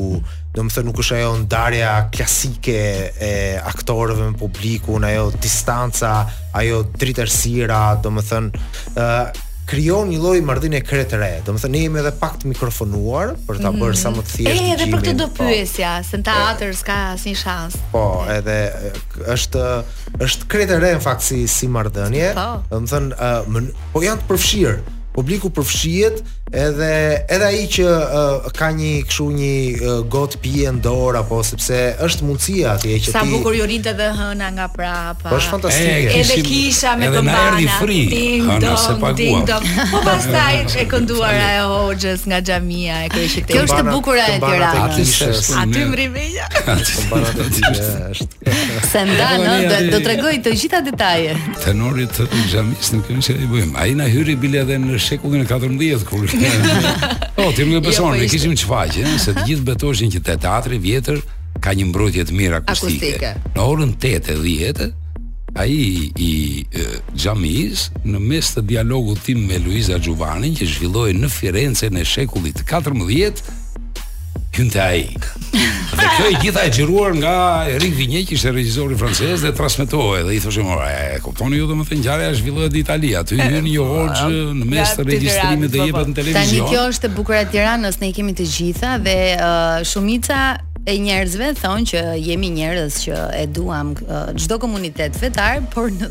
do 0.52 0.65
më 0.67 0.74
thë 0.76 0.82
nuk 0.84 0.98
është 1.00 1.20
ajo 1.22 1.34
ndarja 1.46 1.91
klasike 2.12 2.78
e 3.24 3.30
aktorëve 3.72 4.32
me 4.34 4.36
publikun, 4.39 5.06
ajo 5.08 5.30
distanca, 5.41 6.17
ajo 6.60 6.82
dritërsira, 7.00 7.84
do 8.04 8.12
më 8.17 8.26
thënë, 8.32 8.67
krijon 9.71 10.10
një 10.12 10.17
lloj 10.19 10.39
marrëdhënie 10.43 10.81
kre 10.84 11.03
të 11.07 11.17
re. 11.21 11.29
Domethënë 11.47 11.73
ne 11.77 11.81
jemi 11.86 11.99
edhe 12.01 12.10
pak 12.19 12.34
të 12.41 12.49
mikrofonuar 12.51 13.29
për 13.47 13.62
ta 13.63 13.69
mhm. 13.71 13.77
bërë 13.84 13.99
sa 14.01 14.10
më 14.12 14.23
të 14.25 14.34
thjeshtë 14.34 14.65
edhe 14.73 14.88
për 14.91 15.03
këtë 15.05 15.19
do 15.21 15.27
po. 15.31 15.45
pyesja, 15.47 15.91
se 16.07 16.19
në 16.19 16.25
teatër 16.27 16.73
s'ka 16.81 16.97
asnjë 17.13 17.38
shans. 17.39 17.77
Po, 17.93 18.03
edhe 18.36 18.57
është 19.36 19.63
është 20.27 20.49
kre 20.51 20.67
të 20.67 20.81
re 20.84 20.91
në 20.97 21.03
fakt 21.05 21.23
si 21.27 21.43
si 21.51 21.71
marrëdhënie. 21.71 22.31
Po. 22.36 22.47
Domethënë, 22.73 23.79
po 23.95 24.03
janë 24.03 24.23
të 24.25 24.29
përfshirë. 24.34 24.77
Publiku 25.15 25.49
përfshihet 25.55 26.21
Edhe 26.52 27.24
edhe 27.32 27.46
ai 27.48 27.60
që 27.72 27.84
uh, 27.88 28.48
ka 28.52 28.68
një 28.76 28.90
kështu 29.08 29.26
një 29.32 29.52
uh, 29.72 29.92
got 30.12 30.34
pije 30.44 30.72
në 30.76 30.82
dorë 30.84 31.22
apo 31.22 31.38
sepse 31.48 31.76
është 32.04 32.26
mundësia 32.28 32.74
ti 32.82 32.98
që 33.06 33.08
ti 33.08 33.14
Sa 33.14 33.22
bukur 33.30 33.56
ju 33.56 33.68
rinte 33.70 33.94
dhe 33.96 34.10
hëna 34.18 34.50
nga 34.58 34.66
prapa. 34.74 35.30
Po 35.32 35.38
është 35.38 35.54
fantastike. 35.54 36.18
edhe 36.20 36.38
kisha 36.50 36.98
me 37.00 37.08
edhe 37.08 37.22
këmbana. 37.22 37.38
Edhe 37.38 37.38
na 37.38 37.46
erdhi 37.54 37.78
fri. 37.78 38.00
Hëna 38.48 38.74
se 38.84 38.96
paguam. 39.04 39.70
Po 39.94 40.02
pastaj 40.04 40.58
e 40.82 40.86
kënduara 40.92 41.46
e 41.54 41.62
Hoxhës 41.72 42.28
nga 42.28 42.42
xhamia 42.44 43.00
e 43.06 43.08
kryeshit. 43.16 43.48
Kjo 43.54 43.64
është 43.70 43.80
e 43.80 43.88
bukur 43.88 44.20
e 44.20 44.28
Tiranës. 44.44 45.16
Aty 45.24 45.58
aty 45.64 45.86
mri 45.94 46.10
veja. 46.18 46.50
Është. 48.10 48.60
Se 48.92 49.06
ndan 49.08 49.46
do 49.46 49.80
do 49.96 50.04
tregoj 50.04 50.36
të 50.44 50.56
gjitha 50.60 50.84
detajet. 50.92 51.48
Tenorit 51.64 52.12
të 52.20 52.28
xhamisë 52.58 52.98
në 53.00 53.06
kryesh 53.10 53.32
ai 53.40 53.50
bëjmë. 53.56 53.74
Ai 53.88 53.96
na 54.04 54.12
hyri 54.12 54.36
bile 54.46 54.66
edhe 54.66 54.76
në 54.84 55.00
shekullin 55.08 55.48
e 55.48 55.52
14 55.56 56.06
kur 56.12 56.28
Po, 57.38 57.51
ti 57.56 57.63
më 57.65 57.77
jo, 57.77 57.82
beson, 57.86 58.10
po 58.12 58.15
ne 58.17 58.27
kishim 58.32 58.56
çfaqje, 58.58 59.04
se 59.21 59.36
të 59.38 59.43
gjithë 59.49 59.67
betoheshin 59.67 60.10
që 60.15 60.21
te 60.30 60.36
teatri 60.45 60.80
vjetër 60.88 61.19
ka 61.63 61.75
një 61.77 61.86
mbrojtje 61.91 62.23
të 62.30 62.38
mirë 62.39 62.62
akustike. 62.62 63.32
Në 63.56 63.67
orën 63.71 63.93
8:10 63.99 64.91
ai 65.62 65.71
i, 65.75 66.06
i 66.15 66.84
në 68.12 68.19
mes 68.30 68.51
të 68.56 68.62
dialogut 68.71 69.19
tim 69.25 69.41
me 69.49 69.58
Luiza 69.60 69.97
Xhuvanin 69.99 70.56
që 70.58 70.67
zhvilloi 70.73 71.13
në 71.21 71.27
Firencën 71.38 71.97
e 72.01 72.06
shekullit 72.08 72.63
14 72.69 73.43
hynte 74.62 74.80
ai. 74.82 75.10
Dhe 75.91 76.08
kjo 76.15 76.28
e 76.32 76.36
gjitha 76.39 76.63
e 76.65 76.69
xhiruar 76.71 77.12
nga 77.17 77.34
Erik 77.74 77.95
Vigne, 77.97 78.21
që 78.28 78.36
ishte 78.38 78.52
regjizori 78.56 78.95
francez 79.00 79.43
dhe 79.43 79.52
transmetohej 79.58 80.21
dhe 80.28 80.36
i 80.38 80.39
thoshim, 80.43 80.69
"Ora, 80.76 80.88
e 81.15 81.19
kuptoni 81.26 81.58
ju 81.60 81.67
domethënë 81.71 82.00
ngjarja 82.02 82.30
është 82.36 82.45
filluar 82.47 82.69
në 82.71 82.80
Itali, 82.84 83.12
aty 83.21 83.38
hyn 83.41 83.58
një 83.69 83.86
horxh 83.91 84.24
në 84.62 84.65
mes 84.74 84.95
të 84.97 85.06
regjistrimit 85.10 85.69
dhe 85.69 85.78
po, 85.78 85.84
po. 85.84 85.89
jepet 85.91 86.08
në 86.12 86.15
televizion." 86.21 86.43
Tani 86.45 86.69
kjo 86.71 86.82
është 86.91 87.04
e 87.04 87.13
bukur 87.17 87.36
e 87.41 87.45
Tiranës, 87.52 88.00
ne 88.02 88.10
i 88.10 88.13
kemi 88.15 88.34
të 88.38 88.45
gjitha 88.58 88.91
dhe 89.06 89.17
uh, 89.36 89.78
shumica 89.91 90.39
e 90.84 90.96
njerëzve 90.98 91.52
thonë 91.62 91.86
që 91.91 92.00
jemi 92.17 92.50
njerëz 92.56 92.96
që 93.04 93.17
e 93.38 93.44
duam 93.54 93.91
çdo 94.41 94.56
uh, 94.56 94.62
komunitet 94.62 95.13
fetar, 95.20 95.60
por 95.74 95.91
në 95.94 96.08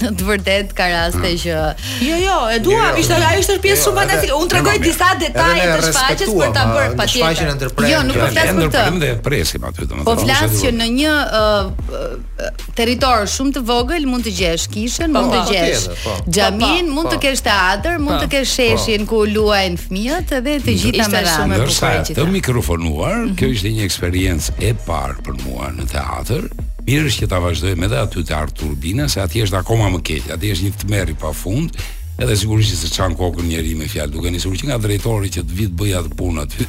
në 0.00 0.12
të 0.16 0.28
vërtetë 0.30 0.76
ka 0.78 0.86
raste 0.88 1.20
hmm. 1.20 1.40
që 1.42 2.08
jo 2.08 2.16
jo, 2.22 2.36
e 2.54 2.58
duam, 2.64 2.86
jo, 2.86 2.94
jo, 2.94 3.02
ishte 3.02 3.18
ajo 3.18 3.42
ishte 3.42 3.56
pjesë 3.66 3.76
jo, 3.76 3.90
shumë 3.90 4.04
e 4.06 4.16
tij. 4.22 4.32
Unë 4.38 4.50
tregoj 4.54 4.76
disa 4.84 5.10
detaje 5.20 5.66
të 5.76 5.90
shfaqjes 5.92 6.32
për 6.40 6.54
ta 6.56 6.64
bërë 6.72 6.96
patjetër. 7.00 7.68
Jo, 7.90 8.00
nuk 8.08 8.16
po 8.20 8.30
flas 8.32 8.54
për 8.60 8.70
këtë. 8.74 10.00
Po 10.08 10.16
flas 10.22 10.56
që 10.62 10.72
në 10.78 10.88
një 10.98 11.14
territor 12.74 13.24
shumë 13.30 13.52
të 13.56 13.60
vogël 13.68 14.06
mund 14.10 14.24
të 14.26 14.32
gjesh 14.34 14.64
kishën, 14.74 15.12
mund 15.14 15.30
po, 15.30 15.38
të 15.38 15.44
po, 15.46 15.54
gjesh 15.54 15.84
po. 16.02 16.14
xhamin, 16.34 16.88
mund 16.90 17.10
të 17.12 17.18
kesh 17.22 17.42
teatr, 17.46 17.98
mund 18.02 18.24
të 18.24 18.28
kesh 18.32 18.54
sheshin 18.58 19.04
ku 19.10 19.20
luajn 19.30 19.76
fëmijët 19.78 20.34
dhe 20.42 20.56
të 20.64 20.74
gjitha 20.82 21.06
më 21.12 21.22
radhë. 21.28 21.34
shumë 21.38 21.58
e 21.58 21.64
bukur 21.64 22.06
që 22.10 22.18
të 22.18 22.26
mikrofonuar. 22.38 23.16
Mhm. 23.28 23.34
Kjo 23.38 23.50
ishte 23.54 23.70
një 23.76 23.86
eksperiencë 23.88 24.60
e 24.70 24.74
parë 24.88 25.20
për 25.26 25.34
mua 25.44 25.70
në 25.78 25.86
teatr. 25.94 26.48
Mirë 26.84 27.10
që 27.16 27.28
ta 27.32 27.38
vazhdoj 27.40 27.72
edhe 27.78 27.98
aty 28.02 28.20
të 28.28 28.32
artë 28.36 28.58
turbina, 28.60 29.08
se 29.08 29.20
aty 29.24 29.44
është 29.46 29.62
akoma 29.62 29.86
më 29.94 30.00
keqë, 30.08 30.34
aty 30.36 30.50
është 30.52 30.64
një 30.68 30.72
tmerr 30.82 31.10
i 31.10 31.14
pa 31.14 31.30
fund, 31.32 31.70
edhe 32.20 32.36
sigurisht 32.36 32.74
që 32.74 32.76
se 32.82 32.88
qanë 32.92 33.16
kokën 33.16 33.46
njeri 33.48 33.72
me 33.78 33.86
fjalë 33.88 34.12
duke 34.12 34.28
një 34.30 34.42
sigurisht 34.42 34.64
që 34.64 34.68
nga 34.70 34.78
drejtori 34.84 35.30
që 35.32 35.40
të 35.48 35.54
vitë 35.60 35.76
bëja 35.80 36.02
të 36.04 36.12
punë 36.18 36.42
aty, 36.44 36.66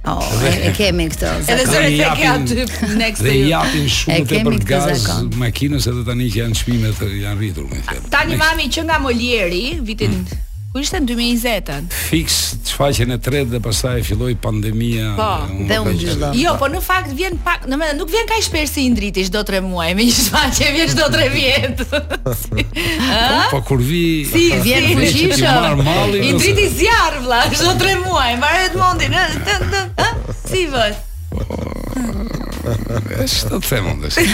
Oh, 0.07 0.21
dhe, 0.39 0.53
e, 0.69 0.71
kemi 0.77 1.09
këtë. 1.11 1.31
Edhe 1.51 1.65
zëre 1.67 1.89
tek 1.91 2.27
aty 2.31 2.95
next. 3.01 3.23
Dhe 3.25 3.33
japin 3.49 3.89
shumë 3.97 4.23
të 4.29 4.39
për 4.47 4.59
gaz 4.69 5.07
makinës 5.41 5.89
edhe 5.91 6.05
tani 6.07 6.29
që 6.31 6.43
janë 6.45 6.57
çmime 6.61 6.93
të 6.97 7.09
janë 7.25 7.41
rritur 7.43 7.67
me 7.69 7.81
fjalë. 7.83 8.07
Tani 8.13 8.39
mami 8.39 8.69
që 8.71 8.87
nga 8.87 9.01
Molieri, 9.03 9.63
vitin 9.83 10.15
mm. 10.21 10.45
Ku 10.73 10.81
ishte 10.83 10.99
në 10.99 11.07
2020-ën? 11.07 11.85
Fix 11.95 12.35
shfaqen 12.67 13.13
e 13.15 13.17
tretë 13.23 13.49
dhe 13.53 13.59
pastaj 13.63 14.01
filloi 14.03 14.33
pandemia. 14.43 15.13
Po, 15.15 15.27
dhe 15.69 15.77
u 15.79 15.85
mbyllën. 15.87 16.25
Jo, 16.41 16.55
po 16.59 16.67
në 16.73 16.81
fakt 16.83 17.13
vjen 17.15 17.37
pak, 17.45 17.69
në 17.71 17.93
nuk 17.95 18.11
vjen 18.11 18.27
kaq 18.27 18.41
shpesh 18.43 18.73
si 18.73 18.83
i 18.83 18.91
ndriti 18.91 19.23
çdo 19.29 19.45
3 19.47 19.61
muaj, 19.63 19.93
me 19.95 20.07
një 20.09 20.17
shfaqje 20.17 20.67
vjen 20.75 20.91
çdo 20.91 21.07
3 21.13 21.31
vjet. 21.35 21.85
Po, 22.27 23.37
po 23.51 23.59
kur 23.69 23.79
vi 23.79 24.25
Si 24.27 24.49
vjen 24.65 24.91
fuqishëm? 24.99 25.79
I 26.19 26.33
ndriti 26.35 26.67
zjarr 26.81 27.21
vlla, 27.23 27.45
çdo 27.55 27.71
3 27.79 28.01
muaj, 28.03 28.31
mbaret 28.41 28.75
mundi, 28.81 29.07
ë? 29.07 29.85
Si 30.51 30.67
vës? 30.73 30.99
ka 32.75 33.23
shtatë 33.31 33.79
mundësi. 33.85 34.25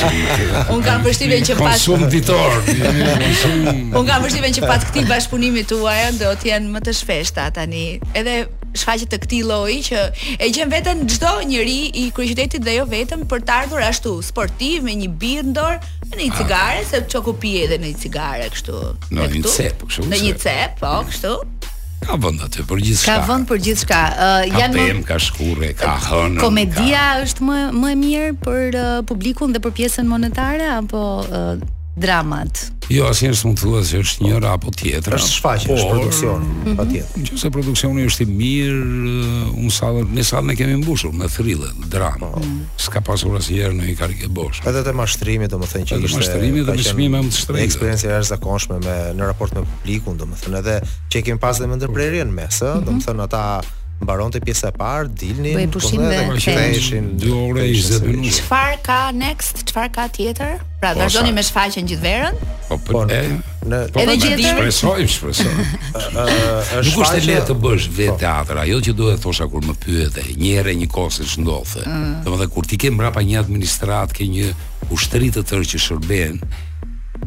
Unë 0.73 0.83
kam 0.85 1.05
përshtypjen 1.05 1.47
që 1.51 1.57
pas 1.61 1.83
shumë 1.87 2.09
ditor, 2.13 2.57
unë 2.67 4.05
kam 4.09 4.27
përshtypjen 4.27 4.59
që 4.59 4.69
këti 4.69 4.91
këtij 4.91 5.03
të 5.57 5.65
tuaj 5.73 5.99
do 6.21 6.31
të 6.39 6.51
jenë 6.53 6.71
më 6.75 6.83
të 6.87 6.95
shpeshta 7.01 7.49
tani. 7.57 7.87
Edhe 8.17 8.37
shfaqet 8.77 9.09
të 9.13 9.21
këtij 9.25 9.43
lloji 9.49 9.77
që 9.89 9.99
e 10.37 10.49
gjen 10.53 10.69
veten 10.69 11.05
çdo 11.09 11.37
njeri 11.49 11.79
i 12.01 12.09
kryqitetit 12.13 12.61
dhe 12.65 12.75
jo 12.79 12.85
vetëm 12.89 13.23
për 13.29 13.41
të 13.45 13.51
ardhur 13.61 13.81
ashtu 13.89 14.11
sportiv 14.21 14.83
me 14.85 14.93
një 14.99 15.09
birë 15.21 15.47
ndorë 15.49 15.77
Në 16.07 16.19
një 16.19 16.35
cigare, 16.37 16.83
se 16.87 16.99
që 17.11 17.19
ku 17.25 17.33
pje 17.41 17.63
edhe 17.67 17.77
në 17.81 17.89
një 17.91 17.97
cigare, 18.03 18.45
kështu. 18.53 18.77
Në 19.17 19.27
një 19.35 19.41
cep, 19.51 19.81
kështu. 19.91 20.05
Në 20.11 20.19
një 20.23 20.35
cep, 20.39 20.77
po, 20.79 20.91
kështu. 21.09 21.33
Ka 22.07 22.15
vënd 22.23 22.43
aty 22.45 22.63
për 22.69 22.83
gjithçka. 22.85 23.15
Ka 23.19 23.25
vënd 23.27 23.47
për 23.49 23.59
gjithçka. 23.67 23.99
Uh, 24.15 24.43
janë 24.47 24.77
ka 24.77 24.81
pem, 24.93 25.01
ka 25.09 25.17
shkure, 25.27 25.71
ka 25.79 25.97
hënë. 26.07 26.39
Komedia 26.39 27.03
ka... 27.05 27.23
është 27.25 27.47
më 27.49 27.57
më 27.81 27.89
e 27.97 27.99
mirë 28.05 28.31
për 28.45 28.77
uh, 28.85 28.99
publikun 29.09 29.55
dhe 29.55 29.63
për 29.65 29.75
pjesën 29.81 30.07
monetare 30.07 30.69
apo 30.77 31.01
uh, 31.27 31.65
dramat. 31.97 32.67
Jo, 32.87 33.03
asnjëherë 33.11 33.35
s'mund 33.41 33.57
të 33.59 33.65
thuaj 33.65 33.81
se 33.89 33.99
është 33.99 34.23
një 34.23 34.35
rap 34.45 34.61
apo 34.61 34.71
tjetër. 34.71 35.17
Është 35.17 35.31
shfaqje, 35.33 35.69
është 35.75 35.87
produksion, 35.91 36.43
patjetër. 36.77 37.23
Nëse 37.33 37.49
produksioni 37.51 38.05
është 38.07 38.23
i 38.23 38.27
mirë, 38.31 39.09
uh, 39.11 39.57
unë 39.59 39.71
sa 39.79 39.89
me 39.97 40.23
sa 40.29 40.39
ne 40.45 40.55
kemi 40.55 40.77
mbushur 40.79 41.11
me 41.11 41.27
thrille, 41.31 41.67
dramë. 41.91 42.29
Oh. 42.29 42.47
S'ka 42.79 43.01
pasur 43.03 43.35
asnjëherë 43.41 43.75
në 43.81 43.89
një 43.89 43.95
karikë 43.99 44.29
bosh. 44.37 44.61
Edhe 44.71 44.85
te 44.87 44.93
mashtrimi, 44.95 45.49
domethënë 45.51 45.89
që 45.89 45.99
ishte. 45.99 46.13
Te 46.13 46.21
mashtrimi 46.21 46.63
dhe 46.69 46.77
mishmimi 46.79 47.23
më 47.25 47.33
të 47.33 47.41
shtrirë. 47.41 47.65
Eksperiencia 47.65 48.21
është 48.21 48.29
zakonshme 48.37 48.79
me 48.87 48.95
në 49.19 49.31
raport 49.33 49.57
me 49.59 49.65
publikun, 49.67 50.21
domethënë 50.23 50.61
edhe 50.63 50.79
që 51.11 51.23
kemi 51.27 51.43
pasur 51.43 51.67
me 51.67 51.81
ndërprerjen 51.81 52.31
mes, 52.39 52.61
ë, 52.63 52.71
mhm. 52.77 52.87
domethënë 52.87 53.27
ata 53.27 53.43
mbaronte 54.01 54.39
pjesa 54.45 54.69
e 54.71 54.75
parë, 54.77 55.09
dilnin, 55.17 55.57
bëj 55.57 55.67
po 55.71 55.79
pushim 55.79 56.03
dhe 56.05 56.19
të 56.37 57.15
2 57.23 57.31
orë 57.47 57.63
20 57.73 58.05
minuta. 58.05 58.33
Çfarë 58.37 58.77
ka 58.85 58.97
next? 59.15 59.63
Çfarë 59.71 59.91
ka 59.95 60.05
tjetër? 60.13 60.59
Pra 60.81 60.91
po, 60.93 61.01
vazhdoni 61.01 61.33
me 61.33 61.41
shfaqjen 61.45 61.87
gjithë 61.89 62.05
verën. 62.05 62.37
Po 62.67 62.77
po. 62.85 63.01
Në 63.09 63.19
në 63.67 63.79
po 63.95 64.03
edhe 64.03 64.15
gjithë 64.21 64.37
verën. 64.43 64.71
Shpresojmë, 64.71 65.07
shpresojmë. 65.15 65.67
Nuk 66.85 66.93
është 67.07 67.21
lehtë 67.25 67.49
të 67.49 67.57
bësh 67.65 67.89
po. 67.89 67.97
vetë 67.97 68.17
teatra, 68.21 68.61
ajo 68.67 68.79
që 68.85 68.95
duhet 69.01 69.21
thosha 69.25 69.49
kur 69.51 69.65
më 69.65 69.77
pyete, 69.81 70.25
një 70.37 70.53
herë 70.59 70.77
një 70.83 70.89
kohë 70.93 71.25
dhe 71.27 71.29
më 71.33 71.97
mm. 71.97 72.17
Domethënë 72.27 72.51
kur 72.53 72.69
ti 72.69 72.77
ke 72.83 72.93
mbrapa 72.93 73.25
një 73.25 73.41
administrat, 73.41 74.13
ke 74.17 74.29
një 74.29 74.53
ushtëritë 74.93 75.41
të 75.41 75.47
tërë 75.53 75.71
që 75.73 75.83
shërben, 75.87 76.41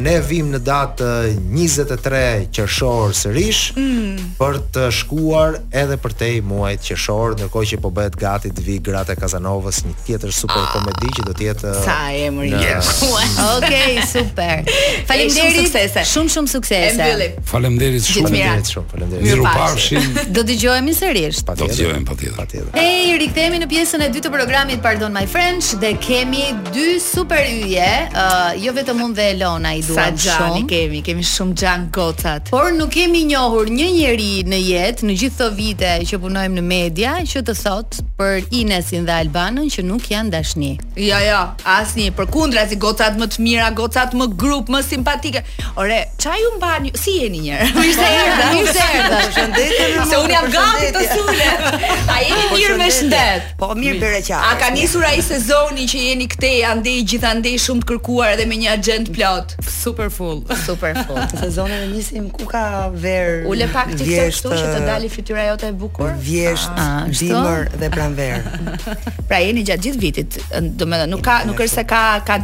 Ne 0.00 0.14
vim 0.26 0.48
në 0.54 0.62
datë 0.64 1.10
23 1.52 2.22
qershor 2.56 3.12
sërish 3.20 3.76
mm. 3.76 4.30
për 4.40 4.58
të 4.74 4.86
shkuar 5.02 5.58
edhe 5.82 5.98
për 6.00 6.16
te 6.22 6.30
muajt 6.48 6.86
qershor, 6.88 7.36
ndërkohë 7.38 7.70
që 7.74 7.80
po 7.84 7.92
bëhet 7.94 8.16
gati 8.20 8.50
të 8.56 8.64
vi 8.66 8.78
gratë 8.86 9.14
e 9.14 9.20
Kazanovës, 9.26 9.82
një 9.90 9.94
tjetër 10.06 10.34
super 10.36 10.64
komedi 10.72 11.12
që 11.18 11.26
do 11.28 11.36
të 11.36 11.46
jetë 11.50 11.74
Sa 11.84 11.98
emër. 12.26 12.56
Yes. 12.66 12.90
Okej, 13.56 14.02
super. 14.14 14.64
Faleminderit. 15.08 15.40
Shumë 15.40 15.56
suksese. 15.66 16.06
Shumë 16.14 16.36
shumë 16.38 16.54
suksese. 16.56 16.96
Mbyllim. 17.00 17.41
Faleminderit 17.48 18.04
shumë. 18.06 18.28
Faleminderit 18.28 18.70
shumë. 18.70 18.88
Faleminderit. 18.92 19.40
Miru 19.40 20.26
Do 20.34 20.44
dëgjohemi 20.48 20.94
sërish. 20.96 21.42
Do 21.58 21.66
dëgjohemi 21.68 22.06
patjetër. 22.08 22.36
Patjetër. 22.38 22.70
Ej, 22.80 23.16
rikthehemi 23.20 23.60
në 23.64 23.68
pjesën 23.70 24.04
e 24.06 24.08
dytë 24.14 24.26
të 24.26 24.32
programit 24.36 24.82
Pardon 24.84 25.12
My 25.14 25.24
French 25.30 25.72
dhe 25.82 25.92
kemi 26.04 26.44
dy 26.72 26.96
super 27.02 27.42
yje, 27.42 27.88
uh, 28.10 28.54
jo 28.62 28.74
vetëm 28.76 29.02
unë 29.08 29.18
dhe 29.18 29.26
Elona 29.34 29.74
i 29.78 29.82
duam 29.84 30.14
shumë. 30.14 30.22
Sa 30.22 30.38
gjani 30.46 30.64
kemi, 30.70 31.02
kemi 31.06 31.26
shumë 31.28 31.56
gjan 31.62 31.86
gocat. 31.94 32.52
Por 32.52 32.70
nuk 32.76 32.92
kemi 32.96 33.24
njohur 33.30 33.70
një 33.72 33.90
njeri 33.98 34.30
në 34.48 34.62
jetë, 34.68 35.08
në 35.10 35.18
gjithë 35.24 35.30
këto 35.32 35.48
vite 35.56 35.92
që 36.10 36.18
punojmë 36.24 36.58
në 36.58 36.64
media, 36.68 37.12
që 37.26 37.40
të 37.48 37.54
thot 37.56 37.98
për 38.18 38.44
Inesin 38.62 39.06
dhe 39.08 39.14
Albanën 39.24 39.70
që 39.72 39.82
nuk 39.88 40.10
janë 40.12 40.34
dashni. 40.34 40.74
Jo, 41.00 41.16
jo, 41.24 41.38
asnjë. 41.72 42.10
Përkundrazi, 42.18 42.76
gocat 42.82 43.16
më 43.16 43.30
të 43.32 43.44
mira, 43.46 43.70
gocat 43.74 44.12
më 44.18 44.26
grup, 44.38 44.68
më 44.72 44.82
simpatike. 44.84 45.40
Ore, 45.80 46.02
çaj 46.20 46.42
u 46.50 46.50
mban? 46.58 46.90
Si 47.00 47.16
vini 47.32 47.48
një 47.48 47.56
herë. 47.56 47.68
Po 47.74 47.84
ishte 47.88 48.06
erdha, 48.18 48.46
ishte 48.60 48.86
erdha. 48.98 50.06
Se 50.10 50.20
un 50.20 50.32
jam 50.32 50.48
gati 50.52 50.90
të 50.96 51.04
sule. 51.10 51.96
A 52.12 52.18
jeni 52.20 52.46
po 52.50 52.58
mirë 52.60 52.76
me 52.82 52.88
shëndet? 52.96 53.50
Po 53.60 53.70
mirë 53.78 54.00
bëre 54.02 54.20
qaj. 54.26 54.38
A 54.38 54.54
ka 54.60 54.68
nisur 54.74 55.04
ai 55.08 55.22
sezoni 55.24 55.86
që 55.90 56.02
jeni 56.08 56.28
këtej 56.32 56.62
andej 56.68 57.02
gjithandej 57.12 57.56
shumë 57.64 57.84
të 57.84 57.90
kërkuar 57.92 58.34
edhe 58.36 58.46
me 58.50 58.58
një 58.62 58.72
agent 58.76 59.12
plot? 59.16 59.54
Super 59.82 60.12
full. 60.14 60.42
Super 60.66 60.96
full. 61.06 61.20
Sezoni 61.44 61.78
e 61.78 61.88
nisim 61.92 62.28
ku 62.32 62.46
ka 62.48 62.64
ver. 62.92 63.46
Ule 63.50 63.66
pak 63.72 63.90
TikTok 63.94 64.08
vjesht, 64.08 64.46
që 64.52 64.64
të 64.76 64.82
dali 64.90 65.10
fytyra 65.12 65.48
jote 65.50 65.70
e 65.72 65.76
bukur. 65.78 66.12
Vjesht, 66.22 66.70
ah, 66.78 67.06
dimër 67.12 67.68
dhe 67.80 67.88
pranver. 67.94 68.44
Pra 69.28 69.40
jeni 69.42 69.64
gjatë 69.66 69.88
gjithë 69.88 70.02
vitit, 70.04 70.38
domethënë 70.82 71.10
nuk 71.12 71.24
ka 71.26 71.40
nuk 71.48 71.64
është 71.64 71.80
se 71.80 71.86
ka 71.90 72.02
ka 72.26 72.38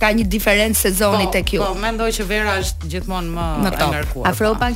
ka 0.00 0.10
një 0.14 0.24
diferencë 0.30 0.78
sezoni 0.84 1.28
po, 1.28 1.32
tek 1.34 1.52
ju. 1.54 1.62
Po, 1.62 1.72
mendoj 1.78 2.08
që 2.16 2.24
vera 2.28 2.54
është 2.60 2.90
gjithmonë 2.92 3.30
më 3.34 3.44
e 3.70 3.88
ngarkuar. 3.92 4.26
Afro 4.30 4.52
pa 4.60 4.68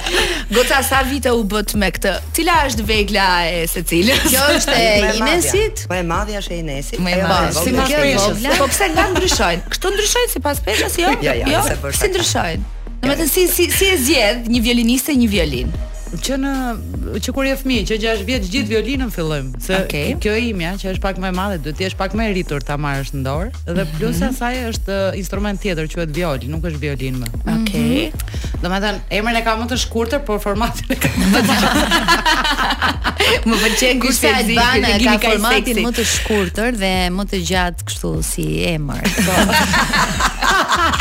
Goca 0.58 0.82
sa 0.90 1.02
vite 1.08 1.32
u 1.36 1.42
bë 1.50 1.64
me 1.82 1.90
këtë? 1.96 2.14
Cila 2.38 2.60
është 2.70 2.86
vegla 2.90 3.28
e 3.54 3.64
secilës? 3.72 4.24
Kjo 4.28 4.46
është 4.58 4.78
e 4.78 4.94
Inesit. 5.22 5.86
Po 5.90 5.98
e 5.98 6.04
madhja 6.12 6.42
është 6.44 6.56
e 6.58 6.62
Inesit. 6.64 7.02
Po 7.02 7.12
e 7.12 7.20
madhja. 7.24 7.60
Si 7.64 7.74
mos 7.76 7.92
kesh. 7.92 8.48
Po 8.62 8.70
pse 8.72 8.90
la 8.98 9.08
ndryshojnë? 9.14 9.68
Kështu 9.76 9.94
ndryshojnë 9.96 10.34
sipas 10.36 10.64
peshës, 10.68 10.98
jo? 11.04 11.14
Jo, 11.26 11.36
jo, 11.58 11.68
si 12.02 12.12
ndryshojnë. 12.14 12.74
Domethënë 13.04 13.30
si 13.34 13.46
si 13.56 13.68
si 13.78 13.92
e 13.94 13.98
zgjedh 14.08 14.50
një 14.54 14.66
violiniste 14.70 15.14
një 15.22 15.28
violin? 15.32 15.76
që 16.16 16.38
në 16.42 16.52
që 17.24 17.34
kur 17.36 17.46
je 17.48 17.56
fëmijë 17.62 17.86
që 17.90 17.98
6 18.04 18.22
vjeç 18.28 18.46
gjithë 18.54 18.72
violinën 18.72 19.10
fillojmë 19.14 19.62
se 19.64 19.76
okay. 19.78 20.14
kjo 20.24 20.34
e 20.38 20.44
imja 20.54 20.74
që 20.82 20.90
është 20.94 21.04
pak 21.04 21.20
më 21.22 21.30
e 21.30 21.36
madhe 21.40 21.58
duhet 21.64 21.78
të 21.80 21.84
jesh 21.86 21.98
pak 22.00 22.16
më 22.18 22.28
e 22.30 22.34
rritur 22.34 22.64
ta 22.66 22.78
marrësh 22.82 23.12
në 23.18 23.24
dorë 23.26 23.50
dhe 23.56 23.74
mm 23.74 23.78
-hmm. 23.78 23.98
plus 24.00 24.22
asaj 24.30 24.54
është 24.72 25.00
instrument 25.20 25.62
tjetër 25.62 25.90
quhet 25.94 26.16
viol, 26.16 26.38
nuk 26.52 26.64
është 26.70 26.82
violin 26.86 27.20
më. 27.24 27.28
Okej. 27.28 27.58
Okay. 27.58 28.08
Mhm. 28.08 28.62
Domethën 28.64 28.96
emrin 29.20 29.36
e 29.36 29.42
ka 29.46 29.58
më 29.60 29.66
të 29.74 29.78
shkurtër 29.84 30.22
por 30.28 30.40
formatin 30.46 30.86
e 30.90 30.96
ka 30.96 31.10
më 31.34 31.40
të 31.50 31.60
Më 33.48 33.56
pëlqen 33.60 34.00
ky 34.00 34.12
stil, 34.16 34.40
ky 34.56 34.82
gjini 34.84 35.16
ka 35.20 35.30
formatin 35.34 35.76
më 35.86 35.92
të 36.00 36.04
shkurtër 36.16 36.72
dhe 36.82 36.94
më 37.18 37.24
të 37.34 37.38
gjatë 37.50 37.82
kështu 37.90 38.12
si 38.30 38.46
emër. 38.76 39.04
Po. 39.26 39.36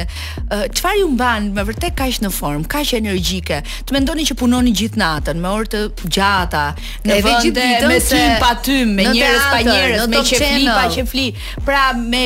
ë 0.50 0.59
çfarë 0.68 1.00
ju 1.00 1.08
mban 1.14 1.46
me 1.54 1.62
vërtet 1.66 1.94
kaq 1.96 2.18
në 2.24 2.30
formë, 2.34 2.66
kaq 2.72 2.90
energjike? 2.98 3.60
Të 3.88 3.94
mendoni 3.94 4.24
që 4.28 4.36
punoni 4.40 4.72
gjithë 4.76 5.00
natën, 5.00 5.40
me 5.42 5.52
orë 5.54 5.70
të 5.74 5.80
gjata, 6.12 6.62
në 7.06 7.16
e 7.16 7.22
vende 7.26 7.62
me 7.90 7.98
se... 8.02 8.16
tim 8.16 8.34
pa 8.42 8.50
tym, 8.64 8.92
me 8.98 9.06
njerëz 9.10 9.42
pa 9.50 9.60
njerëz, 9.66 10.02
me 10.12 10.22
qefli 10.26 10.68
pa 10.68 10.84
qefli, 10.96 11.26
pra 11.66 11.84
me 11.96 12.24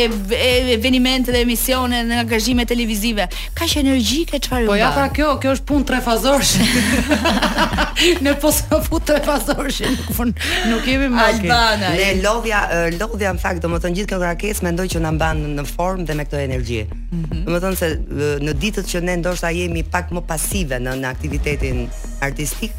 evente 0.98 1.32
dhe 1.34 1.42
emisione 1.44 2.02
në 2.08 2.22
angazhime 2.24 2.66
televizive. 2.70 3.28
Kaq 3.58 3.76
energjike 3.82 4.38
çfarë 4.46 4.64
ju 4.64 4.70
mban? 4.70 4.74
Po 4.74 4.80
ja 4.80 4.90
pra 4.96 5.06
kjo, 5.14 5.34
kjo 5.42 5.54
është 5.58 5.68
punë 5.70 5.88
trefazorshi. 5.92 6.68
ne 8.26 8.34
po 8.42 8.52
sa 8.54 8.80
fut 8.84 9.04
trefazorshi, 9.10 9.88
nuk, 9.94 10.42
nuk 10.72 10.90
jemi 10.90 11.12
më 11.12 11.30
Ne 11.84 12.10
lodhja, 12.22 12.64
lodhja 12.98 13.32
në 13.34 13.40
fakt, 13.42 13.62
domethënë 13.64 13.98
gjithë 14.00 14.12
këngëra 14.14 14.36
kesë 14.40 14.64
mendoj 14.68 14.88
që 14.96 15.04
na 15.06 15.14
mban 15.14 15.42
në 15.60 15.66
formë 15.74 16.08
dhe 16.08 16.18
me 16.18 16.26
këtë 16.28 16.42
energji. 16.48 16.82
Mm 17.14 17.24
-hmm. 17.30 17.44
Do 17.48 17.54
të 17.54 17.60
thonë 17.64 17.78
se 17.80 17.88
në 18.48 18.52
ditët 18.60 18.86
që 18.90 18.98
ne 19.06 19.14
ndoshta 19.20 19.50
jemi 19.54 19.82
pak 19.94 20.10
më 20.16 20.20
pasive 20.30 20.76
në, 20.82 20.92
në 21.04 21.08
aktivitetin 21.14 21.76
artistik, 22.26 22.72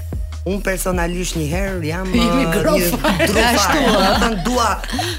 un 0.46 0.60
personalisht 0.62 1.34
uh, 1.36 1.40
një 1.42 1.46
herë 1.50 1.88
jam 1.90 2.10
jemi 2.14 2.44
grofa 2.52 3.12
ashtu 3.18 3.80
ëh 3.82 3.94
uh. 3.98 4.26
dua 4.46 4.68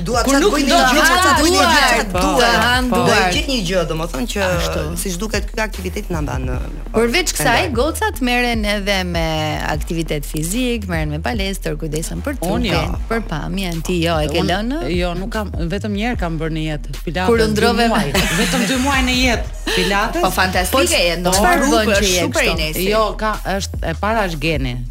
dua 0.06 0.20
çfarë 0.22 0.50
bëj 0.54 0.66
një 0.68 0.76
gjë 0.90 1.00
çfarë 1.00 1.24
të 1.24 1.32
bëj 1.40 1.48
një 1.50 1.64
gjë 1.72 2.04
po, 2.12 2.20
dua 2.20 2.50
po, 2.60 2.92
do 2.92 3.00
të 3.08 3.08
po. 3.10 3.16
gjithë 3.34 3.50
një 3.50 3.56
gjë 3.70 3.82
domethënë 3.92 4.30
që 4.32 4.50
siç 5.02 5.16
duket 5.22 5.48
ky 5.50 5.64
aktivitet 5.64 6.12
na 6.14 6.20
ban 6.28 6.46
uh, 6.54 6.68
përveç 6.94 7.32
kësaj 7.38 7.66
gocat 7.74 8.20
merren 8.28 8.62
edhe 8.76 8.96
me 9.10 9.24
aktivitet 9.74 10.28
fizik 10.30 10.86
merren 10.92 11.10
me 11.16 11.18
palestër 11.26 11.74
kujdesen 11.82 12.22
për 12.28 12.38
trupin 12.38 12.68
jo. 12.70 12.84
për 13.10 13.26
pamjen 13.32 13.82
ti 13.90 13.98
jo 14.04 14.20
e 14.22 14.30
ke 14.30 14.46
lënë 14.52 14.84
jo 14.94 15.10
nuk 15.18 15.34
kam 15.34 15.50
vetëm 15.74 15.98
një 15.98 16.08
herë 16.12 16.20
kam 16.22 16.38
bërë 16.38 16.54
në 16.60 16.64
jetë 16.68 16.96
pilates 17.00 17.32
kur 17.32 17.44
ndrove 17.50 17.88
vetëm 18.14 18.64
2 18.70 18.78
muaj 18.86 19.00
në 19.10 19.18
jetë 19.24 19.74
pilates 19.74 20.22
po 20.22 20.30
fantastike 20.38 21.02
e 21.10 21.18
ndonjë 21.26 21.58
rrugë 21.64 22.00
super 22.14 22.48
nesër 22.62 22.80
jo 22.86 23.04
ka 23.18 23.34
është 23.58 23.82
e 23.90 23.98
para 24.06 24.22
është 24.30 24.44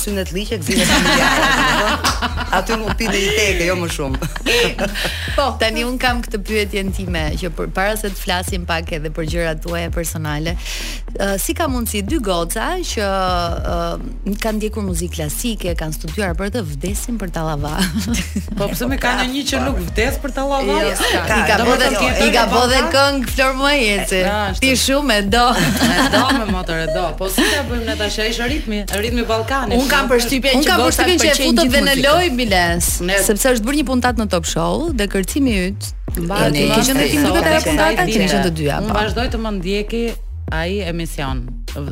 synet 0.00 0.32
liqe 0.32 0.58
gzimet 0.62 0.86
familjare. 0.86 1.98
Aty 2.60 2.76
nuk 2.80 2.94
pi 2.98 3.06
dhe 3.06 3.20
i 3.26 3.30
teke, 3.38 3.66
jo 3.66 3.76
më 3.76 3.88
shumë. 3.88 4.16
Po, 5.36 5.56
tani 5.60 5.84
un 5.86 5.98
kam 5.98 6.22
këtë 6.22 6.40
pyetjen 6.46 6.92
time 6.92 7.30
që 7.38 7.50
për, 7.54 7.70
para 7.74 7.94
se 7.96 8.10
të 8.10 8.18
flasim 8.20 8.66
pak 8.66 8.90
edhe 8.96 9.10
për 9.14 9.24
gjërat 9.32 9.62
tuaja 9.62 9.90
personale. 9.94 10.56
Uh, 11.20 11.34
si 11.38 11.54
ka 11.54 11.66
mundësi 11.70 12.02
dy 12.06 12.18
goca 12.22 12.72
që 12.82 13.02
uh, 13.06 13.94
kanë 14.42 14.58
ndjekur 14.60 14.82
muzikë 14.86 15.16
klasike, 15.20 15.74
kanë 15.78 15.96
studiuar 15.96 16.34
për 16.38 16.50
të 16.56 16.62
vdesin 16.72 17.18
për 17.20 17.32
tallavar 17.38 17.79
po 18.58 18.68
pse 18.70 18.86
më 18.90 18.98
ka 19.02 19.12
në 19.18 19.24
një 19.32 19.42
që 19.50 19.60
nuk 19.64 19.78
vdes 19.88 20.16
për 20.22 20.32
ta 20.36 20.44
lavdë? 20.48 20.76
Jo, 20.82 21.22
ka. 21.28 21.36
I 21.36 21.40
ka 21.48 21.56
bodë 21.64 21.90
i 22.26 22.30
ka 22.34 22.44
bodë 22.50 22.80
këngë 22.94 23.30
Flor 23.34 23.54
Muajeci. 23.60 24.20
Ti 24.62 24.72
shumë 24.82 25.16
e 25.16 25.24
do. 25.32 25.44
E 25.56 26.06
do 26.14 26.22
me 26.36 26.44
motor 26.52 26.80
e 26.84 26.88
do. 26.94 27.06
Po 27.20 27.30
si 27.32 27.44
ta 27.52 27.62
bëjmë 27.68 27.88
ne 27.88 27.96
tash 28.00 28.18
ai 28.24 28.48
ritmi, 28.54 28.82
ritmi 29.00 29.24
ballkanik. 29.28 29.78
Un 29.80 29.88
kam 29.90 30.10
përshtypjen 30.12 30.64
që 30.66 30.80
do 30.80 30.90
të 30.90 31.66
e 31.66 31.68
dhe 31.76 31.84
në 31.88 31.96
loj 32.04 32.24
Miles, 32.40 32.90
sepse 33.28 33.56
është 33.56 33.66
bërë 33.68 33.82
një 33.82 33.86
puntat 33.94 34.20
në 34.20 34.28
Top 34.34 34.48
Show 34.50 34.90
dhe 34.96 35.08
kërcimi 35.10 35.56
yt. 35.70 35.92
Mbahet. 36.10 36.56
Kishën 36.76 36.96
të 36.98 37.04
tim 37.14 37.22
duket 37.30 37.70
puntata 37.70 38.04
që 38.08 38.20
ishte 38.24 38.40
të 38.48 38.56
dyja. 38.60 38.80
Un 38.84 38.90
vazhdoj 38.96 39.28
të 39.32 39.38
më 39.44 39.52
ndjeki 39.60 40.04
ai 40.56 40.80
emision 40.90 41.46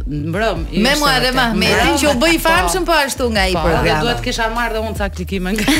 mbrëm 0.07 0.65
i 0.73 0.81
me 0.83 0.95
mua 0.99 1.17
dhe 1.23 1.31
Mahmetin 1.37 1.99
që 2.01 2.11
u 2.11 2.15
bë 2.21 2.31
i 2.37 2.41
famshëm 2.43 2.87
po 2.89 2.95
ashtu 2.97 3.29
nga 3.35 3.45
ai 3.47 3.55
program. 3.55 4.01
Po, 4.01 4.07
duhet 4.07 4.23
kisha 4.25 4.49
marrë 4.55 4.77
dhe 4.79 4.83
unë 4.83 4.99
ca 4.99 5.09
klikime 5.15 5.53
nga. 5.55 5.77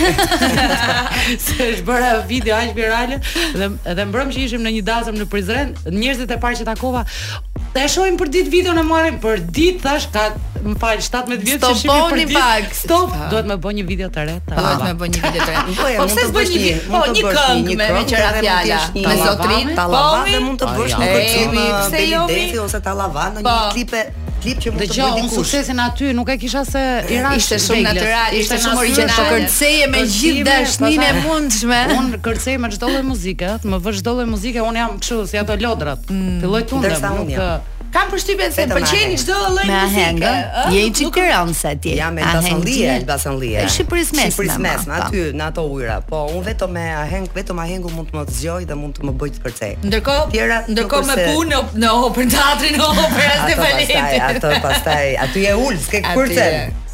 Se 1.45 1.71
është 1.73 1.87
bëra 1.89 2.13
video 2.31 2.57
aq 2.59 2.73
virale 2.77 3.19
dhe 3.57 3.71
edhe 3.93 4.07
mbrëm 4.13 4.31
që 4.35 4.45
ishim 4.49 4.63
në 4.67 4.75
një 4.79 4.85
dasëm 4.91 5.19
në 5.19 5.29
Prizren, 5.33 5.75
njerëzit 5.91 6.35
e 6.35 6.39
parë 6.45 6.61
që 6.63 6.69
takova, 6.69 7.05
e 7.79 7.89
shohim 7.91 8.17
për 8.21 8.33
ditë 8.37 8.51
videon 8.55 8.81
e 8.83 8.87
marrim 8.87 9.19
për 9.23 9.45
ditë 9.55 9.83
thash 9.87 10.09
ka 10.15 10.29
më 10.65 10.75
fal 10.81 10.99
17 11.01 11.39
vjet 11.45 11.63
që 11.65 11.73
shihni 11.83 11.97
për 11.97 12.21
ditë. 12.27 12.45
Stop, 12.79 13.15
duhet 13.31 13.49
të 13.51 13.57
bëj 13.65 13.75
një 13.81 13.85
video 13.89 14.11
të 14.15 14.25
re. 14.29 14.37
Duhet 14.51 14.85
më 14.85 14.93
bëj 15.03 15.11
një 15.15 15.25
video 15.27 15.43
të 15.43 15.51
re. 15.51 15.65
Po, 15.97 15.97
mund 15.99 16.15
të 16.19 16.29
bësh 16.35 16.55
një, 16.55 16.71
po 16.89 17.01
një 17.13 17.25
këngë 17.33 17.75
me 17.81 17.89
me 17.95 18.03
qira 18.09 18.31
fjala, 18.39 18.79
me 18.95 19.17
zotrin, 19.21 19.73
tallava 19.77 20.23
dhe 20.27 20.41
mund 20.45 20.61
të 20.61 20.69
po, 20.69 20.75
bësh 20.79 20.95
një 20.95 21.09
këngë 21.15 21.47
me 21.53 21.65
Belidesi 21.93 22.59
ose 22.65 22.81
tallava 22.85 23.27
në 23.35 23.43
një 23.43 23.45
po. 23.49 23.73
klipe 23.75 24.03
klip 24.43 24.61
që 24.65 24.73
mund 24.73 24.95
të 24.95 25.09
bëj 25.19 25.31
suksesin 25.35 25.83
aty 25.85 26.11
nuk 26.19 26.31
e 26.33 26.37
kisha 26.41 26.65
se 26.69 26.85
i 27.11 27.21
Ishte 27.39 27.59
shumë 27.67 27.85
natyral, 27.89 28.37
ishte 28.41 28.61
shumë 28.65 28.83
origjinal. 28.83 29.15
Po 29.15 29.29
kërceje 29.37 29.89
me 29.95 30.05
gjithë 30.05 30.45
dashninë 30.51 31.09
e 31.09 31.25
mundshme. 31.25 31.81
Un 31.99 32.13
kërcej 32.27 32.59
me 32.65 32.73
çdo 32.77 32.93
lloj 32.93 33.05
muzike, 33.13 33.55
më 33.69 33.83
vë 33.87 33.97
çdo 34.03 34.17
lloj 34.21 34.29
muzike, 34.35 34.63
un 34.71 34.81
jam 34.83 34.95
kështu 34.99 35.25
si 35.33 35.43
ato 35.43 35.59
lodrat. 35.65 36.07
Mm. 36.09 36.39
Filloj 36.45 36.65
tundem, 36.71 36.95
nuk 37.19 37.35
kam 37.99 38.11
përshtypjen 38.13 38.53
se 38.55 38.65
pëlqejnë 38.71 39.17
çdo 39.23 39.37
lloj 39.55 39.65
muzike. 39.71 40.33
Je 40.75 40.83
i 40.87 40.93
Tiranës 41.19 41.51
nuk... 41.63 41.71
atje. 41.73 41.95
Ja 41.99 42.09
me 42.15 42.23
Basanllia, 42.29 42.95
e 42.95 43.07
Basanllia. 43.11 43.65
Në 43.67 43.73
Shqipërisë 43.75 44.17
mes, 44.19 44.33
Shqipërisë 44.37 44.63
mes, 44.65 44.85
po. 44.87 44.99
aty 45.01 45.23
në 45.39 45.47
ato 45.49 45.65
ujëra, 45.75 45.97
po 46.09 46.21
unë 46.33 46.43
vetëm 46.51 46.73
me 46.79 46.85
Aheng, 47.01 47.27
vetëm 47.37 47.63
Ahengu 47.65 47.93
mund 47.97 48.13
të 48.13 48.19
më 48.21 48.25
zgjoj 48.39 48.61
dhe 48.71 48.79
mund 48.81 48.99
të 49.01 49.09
më 49.09 49.17
bëj 49.23 49.33
të 49.39 49.43
kërcej. 49.47 49.73
Ndërkohë, 49.87 50.27
tjera, 50.37 50.59
ndërkohë 50.73 51.15
me 51.15 51.31
punë 51.31 51.63
në 51.85 51.93
Operën 52.09 52.33
Teatrin, 52.37 52.79
në 52.83 52.91
Operën 53.07 53.41
Stefanit. 53.45 54.29
Ato 54.33 54.53
pastaj, 54.65 55.15
aty 55.27 55.49
e 55.51 55.57
ul, 55.67 55.81
s'ke 55.89 56.05
kurse. 56.13 56.49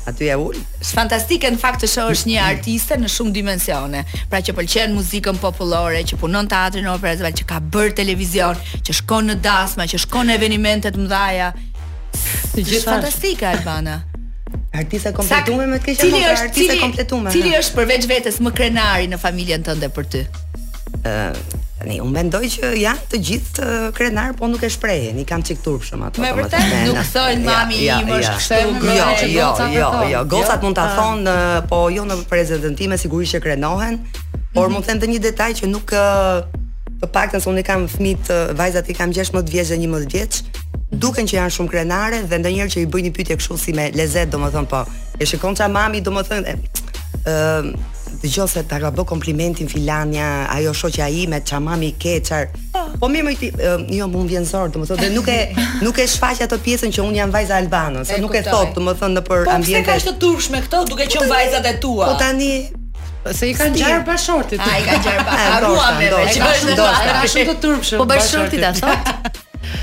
Aty 0.04 0.26
ja 0.28 0.36
ul. 0.40 0.56
Është 0.84 0.96
fantastike 0.98 1.50
në 1.54 1.60
fakt 1.60 1.80
të 1.84 1.88
shohësh 1.94 2.26
një 2.28 2.40
artiste 2.44 2.96
në 3.00 3.08
shumë 3.08 3.32
dimensione. 3.32 4.02
Pra 4.32 4.42
që 4.44 4.52
pëlqen 4.58 4.92
muzikën 4.98 5.38
popullore, 5.40 6.02
që 6.10 6.18
punon 6.20 6.48
teatri 6.50 6.82
në 6.84 6.92
operë, 6.92 7.32
që 7.40 7.46
ka 7.48 7.60
bër 7.74 7.94
televizion, 8.02 8.60
që 8.84 8.96
shkon 9.00 9.32
në 9.32 9.38
dasma, 9.46 9.86
që 9.90 10.02
shkon 10.04 10.28
në 10.30 10.36
evente 10.52 10.92
të 10.92 11.04
mëdha. 11.06 11.48
Është 12.60 12.84
fantastike 12.84 13.48
Albana. 13.54 14.02
Artista 14.74 15.12
kompletuar 15.14 15.68
me 15.72 15.80
të 15.80 15.88
keqja. 15.88 16.06
Cili 16.06 16.24
është 16.74 16.78
kompletuar? 16.82 17.32
Cili 17.34 17.56
është 17.58 17.80
përveç 17.80 18.08
vetes 18.10 18.40
më 18.44 18.52
krenari 18.54 19.08
në 19.10 19.20
familjen 19.24 19.64
tënde 19.66 19.88
për 19.96 20.10
ty? 20.12 20.24
tani. 21.84 22.00
Unë 22.04 22.14
mendoj 22.18 22.40
që 22.54 22.70
janë 22.80 23.04
të 23.12 23.20
gjithë 23.28 23.64
uh, 23.66 23.86
krenar, 23.96 24.34
po 24.38 24.48
nuk 24.50 24.64
e 24.66 24.70
shprehen. 24.72 25.18
I 25.22 25.26
kanë 25.28 25.46
çik 25.50 25.60
turpshëm 25.64 26.02
ato. 26.06 26.22
Me 26.24 26.32
vërtet 26.36 26.74
nuk 26.88 27.00
thon 27.12 27.44
mami 27.46 27.82
ja, 27.86 27.98
im 28.02 28.10
ja, 28.10 28.18
është 28.20 28.34
kështu. 28.40 28.58
Jo, 28.58 28.96
jo 28.96 29.48
që 29.60 29.70
jo, 29.74 29.78
jo, 29.78 29.90
jo. 30.14 30.24
Gocat 30.34 30.64
mund 30.64 30.78
ta 30.78 30.88
jo? 30.88 30.96
thonë, 30.98 31.36
po 31.70 31.84
jo 31.94 32.06
në 32.08 32.18
prezantimin 32.30 33.00
sigurisht 33.00 33.36
që 33.36 33.42
krenohen. 33.46 34.00
Por 34.02 34.40
mm 34.40 34.50
-hmm. 34.50 34.74
mund 34.74 34.84
të 34.84 35.00
them 35.04 35.12
një 35.14 35.22
detaj 35.30 35.50
që 35.62 35.66
nuk 35.74 35.86
uh, 35.94 36.44
të 37.00 37.06
paktën 37.16 37.40
se 37.40 37.48
unë 37.50 37.62
kam 37.62 37.80
fëmijë, 37.88 38.54
vajzat 38.58 38.88
i 38.88 38.94
kam 38.94 39.10
16 39.12 39.50
vjeç 39.50 39.68
dhe 39.72 39.76
11 39.76 40.12
vjeç, 40.12 40.42
duken 40.92 41.26
që 41.26 41.34
janë 41.38 41.52
shumë 41.56 41.70
krenare 41.70 42.18
dhe 42.30 42.36
ndonjëherë 42.38 42.72
që 42.74 42.78
i 42.80 42.86
bëj 42.86 43.02
një 43.06 43.12
pyetje 43.16 43.36
kështu 43.36 43.56
si 43.64 43.72
me 43.72 43.90
lezet, 43.98 44.28
domethënë 44.32 44.70
po, 44.72 44.80
e 45.20 45.26
shikon 45.26 45.56
ça 45.56 45.66
mami, 45.76 45.98
domethënë 46.08 46.52
ë 47.26 47.74
dëgjoj 48.22 48.48
se 48.50 48.62
ta 48.68 48.78
ka 48.82 48.90
bë 48.94 49.04
komplimentin 49.08 49.68
Filania, 49.70 50.28
ajo 50.52 50.72
shoqja 50.76 51.06
ime, 51.10 51.40
çamami 51.44 51.90
i 51.92 51.96
keqar. 51.98 52.48
Po 53.00 53.08
më 53.10 53.34
ti, 53.40 53.50
jo 53.98 54.06
më 54.10 54.24
vjen 54.30 54.44
zor, 54.48 54.70
domethënë 54.74 55.00
dhe 55.02 55.10
nuk 55.14 55.28
e 55.30 55.38
nuk 55.82 55.98
e 55.98 56.06
shfaq 56.06 56.42
ato 56.46 56.56
pjesën 56.62 56.92
që 56.94 57.00
un 57.04 57.14
jam 57.16 57.30
vajza 57.34 57.56
albane, 57.62 58.04
se 58.06 58.18
nuk 58.22 58.34
e 58.38 58.42
thot 58.46 58.74
domethënë 58.78 59.22
për 59.26 59.42
ambient. 59.42 59.54
ambientet. 59.58 59.82
Po 59.82 59.84
pse 59.84 59.86
ka 59.88 59.98
është 60.02 60.16
turshme 60.22 60.62
këto 60.66 60.84
duke 60.92 61.06
qenë 61.08 61.26
po, 61.28 61.34
vajzat 61.34 61.66
e 61.70 61.76
tua? 61.82 62.06
Po 62.12 62.22
tani 62.22 62.54
Se 63.32 63.48
i 63.48 63.54
ka 63.56 63.64
gjarë 63.72 64.04
pa 64.04 64.16
shortit. 64.20 64.60
Ai 64.60 64.82
ka 64.84 64.98
gjarë 65.04 65.24
pa. 65.24 65.30
Harruam 65.54 65.96
me. 65.98 66.08
ka 66.12 66.26
shumë 66.28 67.28
shumë 67.32 67.54
të 67.54 67.54
turpshëm. 67.62 67.98
Po 68.02 68.04
bash 68.04 68.28
shortit 68.34 68.64
a 68.68 68.72
thot? 68.76 69.32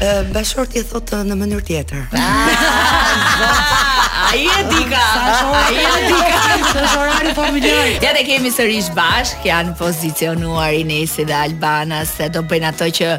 Ë 0.05 0.43
e 0.79 0.83
thot 0.91 1.11
në 1.31 1.35
mënyrë 1.41 1.63
tjetër. 1.65 2.03
Ah. 2.21 3.87
Ai 4.33 4.47
e 4.59 4.63
di 4.67 4.83
ka. 4.89 5.05
Ai 5.67 5.75
e 5.75 5.99
di 6.07 6.19
ka. 6.29 6.39
Është 6.59 6.87
orari 7.03 7.31
familjar. 7.35 7.89
Ja 7.99 8.09
te 8.15 8.23
kemi 8.23 8.47
sërish 8.55 8.87
bashkë, 8.95 9.49
janë 9.51 9.73
pozicionuar 9.79 10.71
Inesi 10.73 11.25
dhe 11.27 11.35
Albana 11.35 12.05
se 12.07 12.29
do 12.31 12.39
bëjnë 12.47 12.69
ato 12.71 12.87
që 12.87 13.09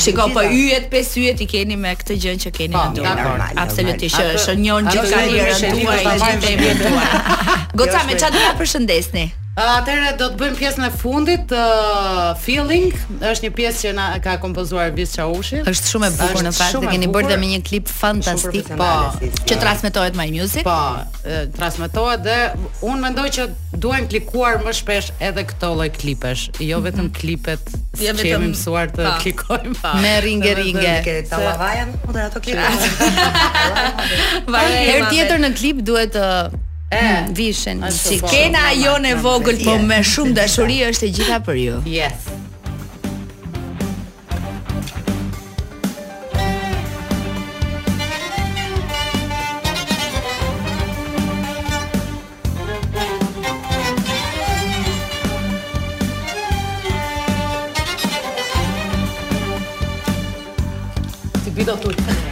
Shiko, 0.00 0.26
po 0.34 0.42
yjet, 0.44 0.88
pesë 0.92 1.22
yjet 1.24 1.42
i 1.44 1.48
keni 1.50 1.78
me 1.80 1.92
këtë 2.00 2.16
gjë 2.24 2.34
që 2.46 2.52
keni 2.58 2.76
po, 2.76 2.84
në 2.90 3.00
dorë. 3.00 3.54
Absolutisht, 3.64 4.36
shënjon 4.46 4.90
gjithë 4.92 5.08
karrierën 5.14 5.80
tuaj 5.80 6.04
dhe 6.04 6.36
temën 6.44 6.84
tuaj. 6.84 7.74
Goca, 7.82 8.04
me 8.10 8.18
çfarë 8.20 8.36
do 8.40 8.44
ta 8.46 8.54
përshëndesni? 8.62 9.26
Atëherë 9.56 10.08
do 10.20 10.26
të 10.28 10.36
bëjmë 10.36 10.58
pjesën 10.58 10.82
e 10.84 10.88
fundit 11.00 11.52
uh, 11.56 12.34
Feeling, 12.44 12.90
është 13.24 13.46
një 13.46 13.50
pjesë 13.56 13.78
që 13.86 13.92
na 13.96 14.08
ka 14.20 14.34
kompozuar 14.42 14.90
Vis 14.96 15.14
Çaushi. 15.16 15.62
Është 15.62 15.92
shumë 15.94 16.10
e 16.10 16.10
bukur 16.18 16.44
në 16.44 16.52
fakt, 16.52 16.76
e 16.76 16.90
keni 16.92 17.08
bërë 17.14 17.30
dhe 17.30 17.38
me 17.40 17.48
një 17.54 17.60
klip 17.64 17.88
fantastik 17.88 18.68
po, 18.68 18.90
që 19.48 19.56
transmetohet 19.62 20.18
My 20.20 20.26
Music. 20.34 20.66
Po, 20.68 21.38
transmetohet 21.56 22.26
dhe 22.28 22.36
unë 22.84 22.98
mendoj 23.06 23.24
që 23.38 23.46
duhen 23.86 24.10
klikuar 24.12 24.60
më 24.66 24.76
shpesh 24.82 25.08
edhe 25.30 25.46
këto 25.48 25.72
lloj 25.78 25.88
klipesh, 25.96 26.50
jo 26.60 26.82
mhm. 26.82 26.88
vetëm 26.90 27.02
mm 27.06 27.08
-hmm. 27.08 27.16
klipet 27.22 27.72
ja, 28.04 28.12
jo 28.12 28.16
që 28.20 28.26
jemi 28.34 28.52
mësuar 28.52 28.92
të 28.92 29.08
klikojmë. 29.24 29.76
Me 30.04 30.14
ringe 30.28 30.52
ringe. 30.60 30.94
Vajën, 31.64 31.96
po 32.04 32.18
ato 32.28 32.44
klipet. 32.44 32.86
Vajën. 34.44 34.80
Herë 34.92 35.08
tjetër 35.14 35.38
në 35.48 35.52
klip 35.58 35.76
duhet 35.80 36.12
të 36.12 36.28
uh, 36.52 36.64
E, 36.90 37.24
vishen. 37.34 37.84
Si 37.90 38.18
po. 38.20 38.28
kena 38.30 38.58
ajo 38.70 38.96
në 39.02 39.10
jo 39.16 39.22
vogël, 39.24 39.58
po 39.64 39.78
me 39.82 40.00
shumë 40.06 40.36
dashuri 40.38 40.80
është 40.86 41.08
e 41.08 41.14
gjitha 41.18 41.40
për 41.46 41.58
ju. 41.58 41.80
Yes. 41.82 42.22
Ti 61.44 61.50
bido 61.50 61.76
tutto. 61.82 62.25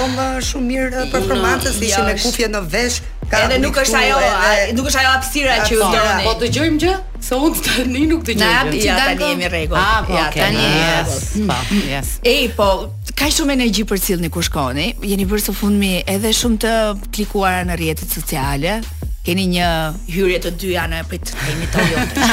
bomba 0.00 0.26
shumë 0.44 0.68
mirë 0.70 1.00
eh, 1.04 1.08
performancës 1.12 1.76
si 1.78 1.88
ishin 1.90 2.06
me 2.08 2.14
kufje 2.20 2.48
në 2.54 2.60
vesh. 2.72 3.00
Ka 3.30 3.44
edhe 3.46 3.60
nuk 3.62 3.76
është 3.78 3.98
ajo, 4.02 4.20
edhe... 4.26 4.70
nuk 4.76 4.88
është 4.90 5.00
ajo 5.02 5.10
hapësira 5.14 5.58
që 5.68 5.76
u 5.78 5.88
ndron. 5.88 6.08
Po 6.26 6.32
dëgjojmë 6.40 6.80
gjë? 6.82 6.94
Se 7.22 7.36
unë 7.38 7.64
tani 7.66 8.06
nuk 8.10 8.24
të 8.26 8.36
gjithë. 8.40 8.94
tani 9.02 9.28
jemi 9.28 9.50
rregull. 9.52 9.80
Ah, 9.80 10.08
ja, 10.10 10.24
po, 10.30 10.40
tani 10.40 10.64
yes. 10.64 12.16
e 12.24 12.32
mm. 12.32 12.56
po, 12.56 12.70
po, 12.80 13.12
ka 13.20 13.28
shumë 13.30 13.54
energji 13.58 13.84
për 13.90 14.02
cilëni 14.08 14.30
ku 14.34 14.42
shkoni. 14.42 14.86
Jeni 15.12 15.26
bërë 15.30 15.44
së 15.46 15.54
fundmi 15.60 15.92
edhe 16.14 16.32
shumë 16.40 16.58
të 16.64 16.72
klikuara 17.18 17.60
në 17.70 17.76
rrjetet 17.78 18.16
sociale. 18.18 18.80
Keni 19.22 19.44
një 19.52 19.68
hyrje 20.08 20.40
të 20.48 20.52
dyja 20.64 20.88
në 20.90 21.04
prit 21.10 21.30
po, 21.30 21.44
kemi 21.44 21.70
të 21.70 21.84
jotë. 21.92 22.32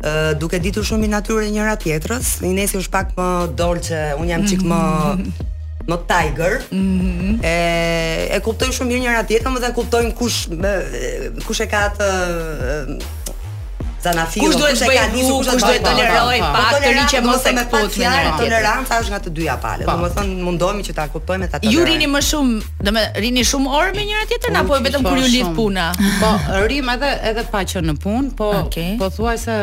Uh, 0.00 0.30
duke 0.40 0.56
ditur 0.64 0.80
shumë 0.88 1.04
i 1.04 1.08
naturë 1.12 1.50
njëra 1.52 1.74
tjetërës 1.76 2.28
Inesi 2.48 2.78
është 2.80 2.88
pak 2.94 3.10
më 3.18 3.26
dollë 3.58 3.82
që 3.84 3.98
unë 4.16 4.30
jam 4.30 4.46
qikë 4.48 4.68
më, 4.70 4.78
mm 4.84 5.18
-hmm. 5.24 5.90
më 5.90 5.98
tiger 6.12 6.54
mm 6.70 6.96
-hmm. 7.00 7.32
e, 7.44 7.54
e 8.36 8.38
kuptojnë 8.46 8.72
shumë 8.78 8.96
i 8.96 9.00
njëra 9.02 9.26
tjetërë 9.28 9.52
Më 9.52 9.60
dhe 9.60 9.72
kuptojnë 9.76 10.14
kush, 10.16 10.38
kush 11.46 11.60
e 11.60 11.66
ka 11.68 11.82
të 12.00 12.08
Ta 14.04 14.12
Kush 14.16 14.56
duhet 14.56 14.78
të 14.80 14.86
bëjë 14.88 15.02
dhu, 15.12 15.24
kush 15.44 15.48
duhet 15.60 15.82
të 15.84 15.90
toleroj 15.90 16.36
pa 16.54 16.60
po, 16.72 16.78
të 16.80 16.92
që 17.12 17.18
mos 17.26 17.42
e 17.44 17.52
kapot 17.58 17.98
në 18.00 18.06
anë 18.12 18.30
Toleranca 18.38 19.00
është 19.02 19.12
nga 19.12 19.18
të 19.26 19.32
dyja 19.36 19.56
palët. 19.60 19.84
Po. 19.88 19.92
Domethën 19.98 20.30
mundohemi 20.46 20.86
që 20.86 20.94
ta 20.96 21.04
kuptojmë 21.12 21.50
ta 21.52 21.60
toleroj. 21.60 21.76
Ju 21.76 21.84
rini 21.90 22.08
më 22.08 22.22
shumë, 22.30 22.54
domethën 22.86 23.20
rini 23.26 23.44
shumë 23.50 23.74
orë 23.80 23.92
me 23.98 24.06
njëra 24.08 24.24
tjetër 24.32 24.56
apo 24.62 24.80
vetëm 24.88 25.04
kur 25.04 25.20
ju 25.20 25.28
lidh 25.34 25.52
puna? 25.58 25.90
Po, 26.22 26.32
rrim 26.64 26.88
edhe 26.96 27.12
edhe 27.32 27.44
pa 27.52 27.60
që 27.74 27.84
në 27.90 27.96
punë, 28.06 28.32
po 28.40 28.50
po 29.02 29.12
thuaj 29.18 29.36
se 29.44 29.60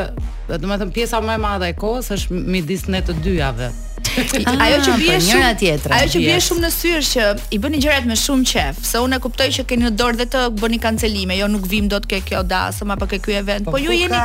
domethën 0.54 0.94
pjesa 0.94 1.24
më 1.26 1.34
e 1.40 1.44
madhe 1.48 1.74
e 1.74 1.78
kohës 1.84 2.14
është 2.20 2.42
midis 2.58 2.86
ne 2.94 3.02
të 3.10 3.18
dyjave. 3.26 3.74
Ah, 4.48 4.64
ajo 4.66 4.78
që 4.88 4.94
bie 5.00 5.16
shumë 5.22 5.28
njëra 5.28 5.50
tjetër. 5.60 5.94
Ajo 5.98 6.08
që 6.16 6.20
bie 6.24 6.36
shumë 6.44 6.64
në 6.66 6.70
sy 6.74 6.92
është 6.98 7.14
që 7.14 7.48
i 7.56 7.60
bëni 7.64 7.80
gjërat 7.84 8.08
me 8.10 8.16
shumë 8.20 8.48
qejf. 8.52 8.80
Se 8.90 9.02
unë 9.04 9.18
e 9.20 9.24
kuptoj 9.24 9.48
që 9.58 9.66
keni 9.70 9.86
në 9.88 9.92
dorë 10.00 10.20
dhe 10.22 10.28
të 10.34 10.44
bëni 10.62 10.80
kancelime, 10.84 11.38
jo 11.40 11.50
nuk 11.52 11.68
vim 11.72 11.90
dot 11.92 12.08
ke 12.10 12.20
kjo 12.26 12.42
dasëm 12.52 12.94
apo 12.96 13.10
ke 13.12 13.20
ky 13.26 13.36
event. 13.40 13.66
Po, 13.68 13.76
po 13.76 13.82
ju 13.82 13.94
jeni 13.96 14.22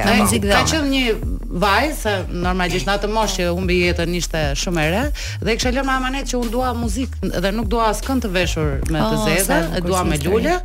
Në 0.09 0.15
muzikë 0.17 0.47
klasike. 0.49 0.49
Ka 0.49 0.63
qenë 0.73 0.93
një 0.95 1.42
vaj 1.53 1.91
se 2.03 2.13
normalisht 2.33 2.89
natë 2.89 3.09
mosh 3.13 3.37
që 3.39 3.47
humbi 3.53 3.77
jetën 3.87 4.15
ishte 4.17 4.43
shumë 4.65 4.85
e 4.87 4.91
re 4.95 5.03
dhe 5.45 5.57
kisha 5.59 5.73
lënë 5.77 5.93
amanet 5.97 6.31
që 6.31 6.41
un 6.41 6.51
dua 6.53 6.71
muzikë 6.77 7.31
dhe 7.45 7.53
nuk 7.53 7.69
dua 7.73 7.91
as 7.93 8.01
kënd 8.07 8.25
të 8.25 8.31
veshur 8.37 8.73
me 8.89 9.03
të 9.11 9.21
zeza 9.27 9.59
e 9.79 9.83
dua 9.85 10.03
me 10.09 10.17
lule 10.25 10.57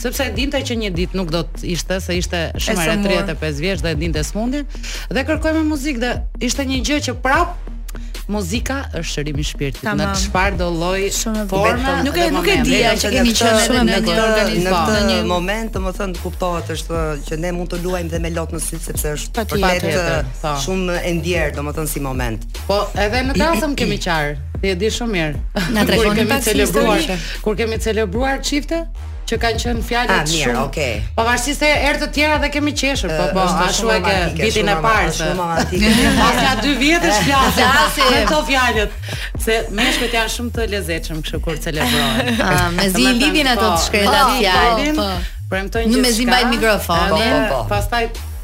sepse 0.00 0.28
e 0.28 0.34
dinte 0.36 0.60
që 0.68 0.76
një 0.82 0.90
ditë 0.98 1.16
nuk 1.20 1.32
do 1.32 1.44
të 1.54 1.64
ishte 1.76 1.98
se 2.04 2.18
ishte 2.20 2.44
shumë 2.66 2.84
e 2.84 2.90
re 2.90 2.98
35 3.06 3.62
vjeç 3.66 3.86
dhe 3.86 3.94
e 3.96 4.00
dinte 4.04 4.24
smundin 4.28 4.68
dhe 5.10 5.24
kërkoi 5.30 5.54
me 5.56 5.64
muzikë 5.72 6.04
dhe 6.04 6.12
ishte 6.50 6.68
një 6.68 6.82
gjë 6.90 7.00
që 7.08 7.16
prap 7.24 7.56
muzika 8.28 8.76
është 8.96 9.10
shërimi 9.14 9.40
i 9.40 9.44
shpirtit 9.44 9.84
në 9.98 10.06
çfarë 10.20 10.56
do 10.58 10.68
lloj 10.72 11.00
forma 11.50 11.98
nuk 12.06 12.16
e 12.16 12.28
nuk 12.32 12.48
e 12.48 12.56
dia 12.66 12.94
që 13.00 13.10
kemi 13.16 13.34
qenë 13.36 13.64
shumë 13.66 13.82
në 13.88 13.98
në 14.06 14.30
këtë 14.36 15.02
një 15.08 15.18
moment 15.28 15.74
domethënë 15.76 16.16
të 16.16 16.24
kuptohet 16.24 16.72
është 16.76 17.02
që 17.28 17.40
ne 17.44 17.52
mund 17.58 17.72
të 17.74 17.82
luajmë 17.84 18.12
dhe 18.14 18.22
me 18.24 18.32
lot 18.36 18.54
në 18.56 18.62
sy 18.64 18.80
sepse 18.86 19.12
është 19.18 19.46
patjetër 19.52 20.02
eh, 20.16 20.28
po. 20.40 20.54
shumë 20.64 20.98
e 21.04 21.12
ndjer 21.20 21.52
domethënë 21.58 21.92
si 21.92 22.04
moment 22.04 22.46
po 22.66 22.80
edhe 23.04 23.24
në 23.28 23.38
dasëm 23.40 23.76
kemi 23.80 24.00
qarë 24.08 24.36
Ti 24.64 24.70
e 24.72 24.76
di 24.80 24.88
shumë 24.88 25.12
mirë. 25.12 25.40
Na 25.76 25.82
tregon 25.84 26.16
të 26.16 26.38
celebruar. 26.46 27.02
Kur 27.44 27.56
kemi 27.58 27.76
celebruar 27.84 28.38
çifte, 28.40 28.78
që 29.30 29.36
kanë 29.42 29.60
qenë 29.62 29.84
fjalët 29.88 30.14
ah, 30.14 30.24
shumë. 30.28 30.42
Mirë, 30.42 30.56
okay. 30.64 30.96
Pavarësisht 31.16 31.62
se 31.62 31.70
erë 31.88 32.00
të 32.04 32.08
tjera 32.16 32.38
dhe 32.42 32.50
kemi 32.54 32.74
qeshur, 32.76 33.12
po 33.12 33.28
eh, 33.28 33.32
po, 33.36 33.46
ashtu 33.64 33.90
e 33.94 34.00
ke 34.04 34.16
vitin 34.40 34.70
e 34.70 34.74
parë. 34.84 35.14
Shumë 35.18 35.38
romantik. 35.38 35.86
Pas 36.20 36.40
ka 36.40 36.52
2 36.60 36.74
vjetësh 36.82 37.22
flasim. 37.28 37.70
Asi. 37.84 38.10
këto 38.16 38.42
fjalët. 38.50 38.98
Se 39.46 39.58
meshkujt 39.80 40.18
janë 40.18 40.34
shumë 40.36 40.52
të 40.58 40.68
lezetshëm 40.74 41.24
kështu 41.24 41.40
kur 41.46 41.62
celebrohen. 41.68 42.36
Mezi 42.78 43.06
lidhin 43.06 43.50
ato 43.54 43.72
të 43.72 43.80
shkreta 43.88 44.20
fjalën. 44.36 45.00
Po. 45.00 45.08
po, 45.08 45.24
po. 45.24 45.48
Premtojnë 45.54 45.88
gjithçka. 45.88 45.98
Nuk 45.98 46.08
mezi 46.10 46.28
mbaj 46.28 46.46
mikrofonin. 46.52 47.42
Po, 47.52 47.64
pastaj 47.72 48.12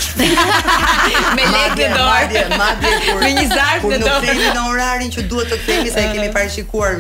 Me 1.37 1.49
lekë 1.57 1.91
dorë, 1.97 2.45
madje 2.61 2.95
kur 3.05 3.23
me 3.25 3.33
një 3.37 3.47
zarf 3.53 3.87
në 3.91 4.01
dorë. 4.07 4.35
nuk 4.41 4.55
në 4.61 4.65
orarin 4.73 5.13
që 5.17 5.27
duhet 5.33 5.53
të 5.53 5.61
themi 5.67 5.91
se 5.93 6.05
e 6.05 6.13
kemi 6.15 6.33
parashikuar 6.35 6.99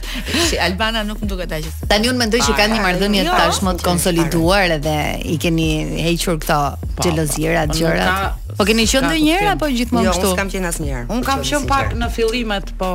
Si 0.48 0.58
Albana 0.62 1.02
nuk 1.06 1.20
më 1.22 1.28
duket 1.30 1.54
aq. 1.58 1.68
Tani 1.90 2.10
unë 2.10 2.22
mendoj 2.24 2.40
që 2.48 2.56
kanë 2.58 2.76
një 2.78 2.84
marrëdhënie 2.86 3.24
jo, 3.26 3.34
tashmë 3.38 3.74
të 3.80 3.86
konsoliduar 3.86 4.76
edhe 4.78 4.96
i 5.30 5.36
keni 5.42 5.68
hequr 6.06 6.40
këto 6.42 6.60
xhelozira 7.02 7.66
po, 7.66 7.74
po, 7.74 7.76
po, 7.76 7.80
gjëra. 7.80 8.38
Po 8.56 8.64
keni 8.68 8.84
qenë 8.88 9.08
ndonjëherë 9.08 9.48
apo 9.54 9.66
gjithmonë 9.72 10.04
jo, 10.08 10.12
kështu? 10.12 10.26
Jo, 10.26 10.32
unë 10.32 10.38
kam 10.38 10.50
qenë 10.52 10.68
asnjëherë. 10.68 11.04
Unë 11.16 11.24
kam 11.24 11.40
qenë 11.48 11.68
pak 11.70 11.92
në 12.00 12.08
fillimet, 12.12 12.72
po 12.80 12.90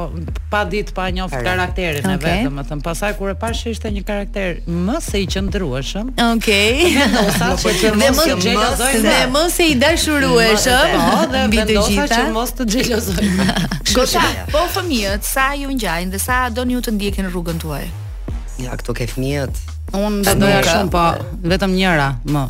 pa 0.54 0.62
ditë 0.70 0.94
pa 0.96 1.08
njoh 1.14 1.32
karakterin 1.32 2.06
okay. 2.06 2.18
e 2.18 2.26
vet, 2.26 2.48
domethënë. 2.48 2.84
Pastaj 2.86 3.16
kur 3.18 3.32
e 3.32 3.36
pash 3.42 3.64
se 3.66 3.74
ishte 3.74 3.90
një 3.96 4.04
karakter 4.08 4.60
më 4.68 4.98
se 5.04 5.22
i 5.24 5.28
qëndrueshëm. 5.34 6.12
Okej. 6.28 7.00
Okay. 7.08 7.78
Dhe 7.86 8.12
mos 8.20 8.34
të 8.46 9.16
mos 9.34 9.58
se 9.58 9.70
i 9.72 9.76
dashurueshëm. 9.82 11.00
Po, 11.08 11.26
dhe 11.34 11.44
vendosa 11.56 12.06
që 12.14 12.22
mos 12.38 12.54
të 12.60 12.70
xhelozoj. 12.76 13.32
Gosha, 13.98 14.26
po 14.54 14.62
fëmijët, 14.78 15.26
sa 15.26 15.50
ju 15.58 15.74
ngjajnë 15.74 16.14
dhe 16.14 16.22
sa 16.22 16.44
doni 16.54 16.78
ju 16.78 16.86
të 16.86 16.94
ndjekin 17.00 17.32
rrugën 17.34 17.58
tuaj? 17.66 17.90
Ja, 18.62 18.78
këto 18.78 18.94
ke 19.00 19.10
fëmijët. 19.16 19.58
Unë 19.98 20.38
doja 20.38 20.62
shumë, 20.68 20.94
po 20.94 21.10
vetëm 21.50 21.74
njëra 21.80 22.12
më 22.30 22.48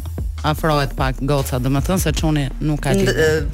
afrohet 0.52 0.94
pak 0.98 1.16
goca, 1.28 1.60
domethënë 1.62 2.00
se 2.06 2.12
çuni 2.20 2.48
nuk 2.62 2.82
ka. 2.84 2.94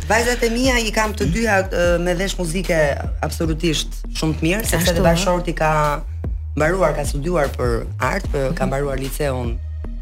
Vajzat 0.10 0.44
e 0.46 0.50
mia 0.54 0.78
i 0.80 0.92
kam 0.96 1.14
të 1.18 1.28
dyja 1.34 1.58
me 2.06 2.16
vesh 2.20 2.38
muzike 2.40 2.78
absolutisht 3.26 3.98
shumë 4.18 4.38
të 4.40 4.46
mirë, 4.48 4.64
sepse 4.70 4.94
edhe 4.94 5.06
bashorti 5.06 5.56
ka 5.58 5.72
mbaruar, 6.58 6.94
ka 6.98 7.06
studiuar 7.10 7.52
për 7.58 7.78
art, 8.12 8.28
për, 8.34 8.52
ka 8.58 8.68
mbaruar 8.70 9.00
liceun 9.02 9.56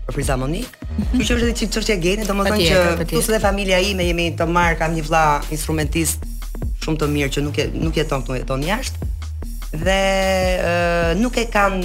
për 0.07 0.15
Prizamonik. 0.17 0.67
Mhm. 0.91 1.21
Kjo 1.21 1.23
që 1.29 1.35
është 1.37 1.49
diçka 1.51 1.69
çështje 1.77 1.99
gjeni, 2.03 2.27
domethënë 2.29 2.67
që 2.67 3.07
plus 3.13 3.31
edhe 3.31 3.39
familja 3.47 3.79
ime 3.91 4.07
jemi 4.09 4.29
të 4.35 4.47
marr, 4.49 4.77
kam 4.81 4.95
një 4.95 5.05
vëlla 5.07 5.23
instrumentist 5.55 6.27
shumë 6.83 6.99
të 7.03 7.11
mirë 7.15 7.33
që 7.37 7.45
nuk 7.47 7.57
e 7.61 7.69
nuk 7.85 7.97
jeton 8.01 8.23
këtu, 8.25 8.39
jeton 8.41 8.63
jashtë. 8.67 9.11
Dhe 9.85 9.99
nuk 11.23 11.37
e 11.43 11.47
kam 11.53 11.79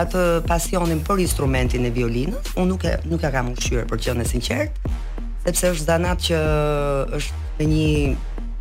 atë 0.00 0.20
pasionin 0.50 1.00
për 1.06 1.20
instrumentin 1.24 1.86
e 1.86 1.92
violinës. 1.94 2.52
Unë 2.58 2.70
nuk 2.70 2.86
e 2.88 2.94
nuk 3.10 3.24
e 3.24 3.30
kam 3.34 3.50
ushqyer 3.52 3.84
për 3.90 4.00
të 4.00 4.06
qenë 4.08 4.26
sinqert, 4.30 4.78
sepse 5.44 5.70
është 5.76 5.86
zanat 5.86 6.24
që 6.28 6.40
është 7.18 7.42
me 7.60 7.68
një, 7.72 7.88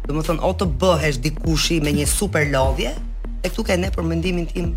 domethënë, 0.07 0.43
o 0.45 0.53
të 0.61 0.69
bëhesh 0.83 1.21
dikushi 1.25 1.79
me 1.85 1.95
një 1.99 2.07
super 2.13 2.45
lodhje, 2.53 2.93
e 3.43 3.49
këtu 3.51 3.65
ke 3.69 3.79
ne 3.81 3.89
për 3.95 4.05
mendimin 4.11 4.45
tim 4.51 4.73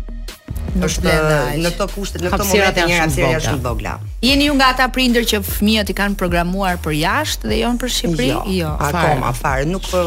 është 0.75 1.13
në 1.61 1.71
këto 1.73 1.85
kushte, 1.93 2.19
në 2.21 2.31
këto 2.33 2.45
momente 2.47 2.81
të 2.81 2.85
njëra 2.89 3.05
seri 3.11 3.35
është 3.37 3.51
shumë 3.51 3.63
vogla. 3.63 3.93
Jeni 4.23 4.47
ju 4.49 4.55
nga 4.57 4.67
ata 4.73 4.87
prindër 4.93 5.25
që 5.29 5.39
fëmijët 5.45 5.91
i 5.93 5.97
kanë 5.97 6.17
programuar 6.19 6.79
për 6.83 6.97
jashtë 6.97 7.51
dhe 7.51 7.59
jo 7.61 7.69
në 7.75 7.79
për 7.81 7.93
Shqipëri? 7.97 8.27
Jo, 8.31 8.41
jo 8.57 8.71
akoma 8.87 9.31
fare, 9.37 9.67
nuk 9.69 9.85
po, 9.91 10.03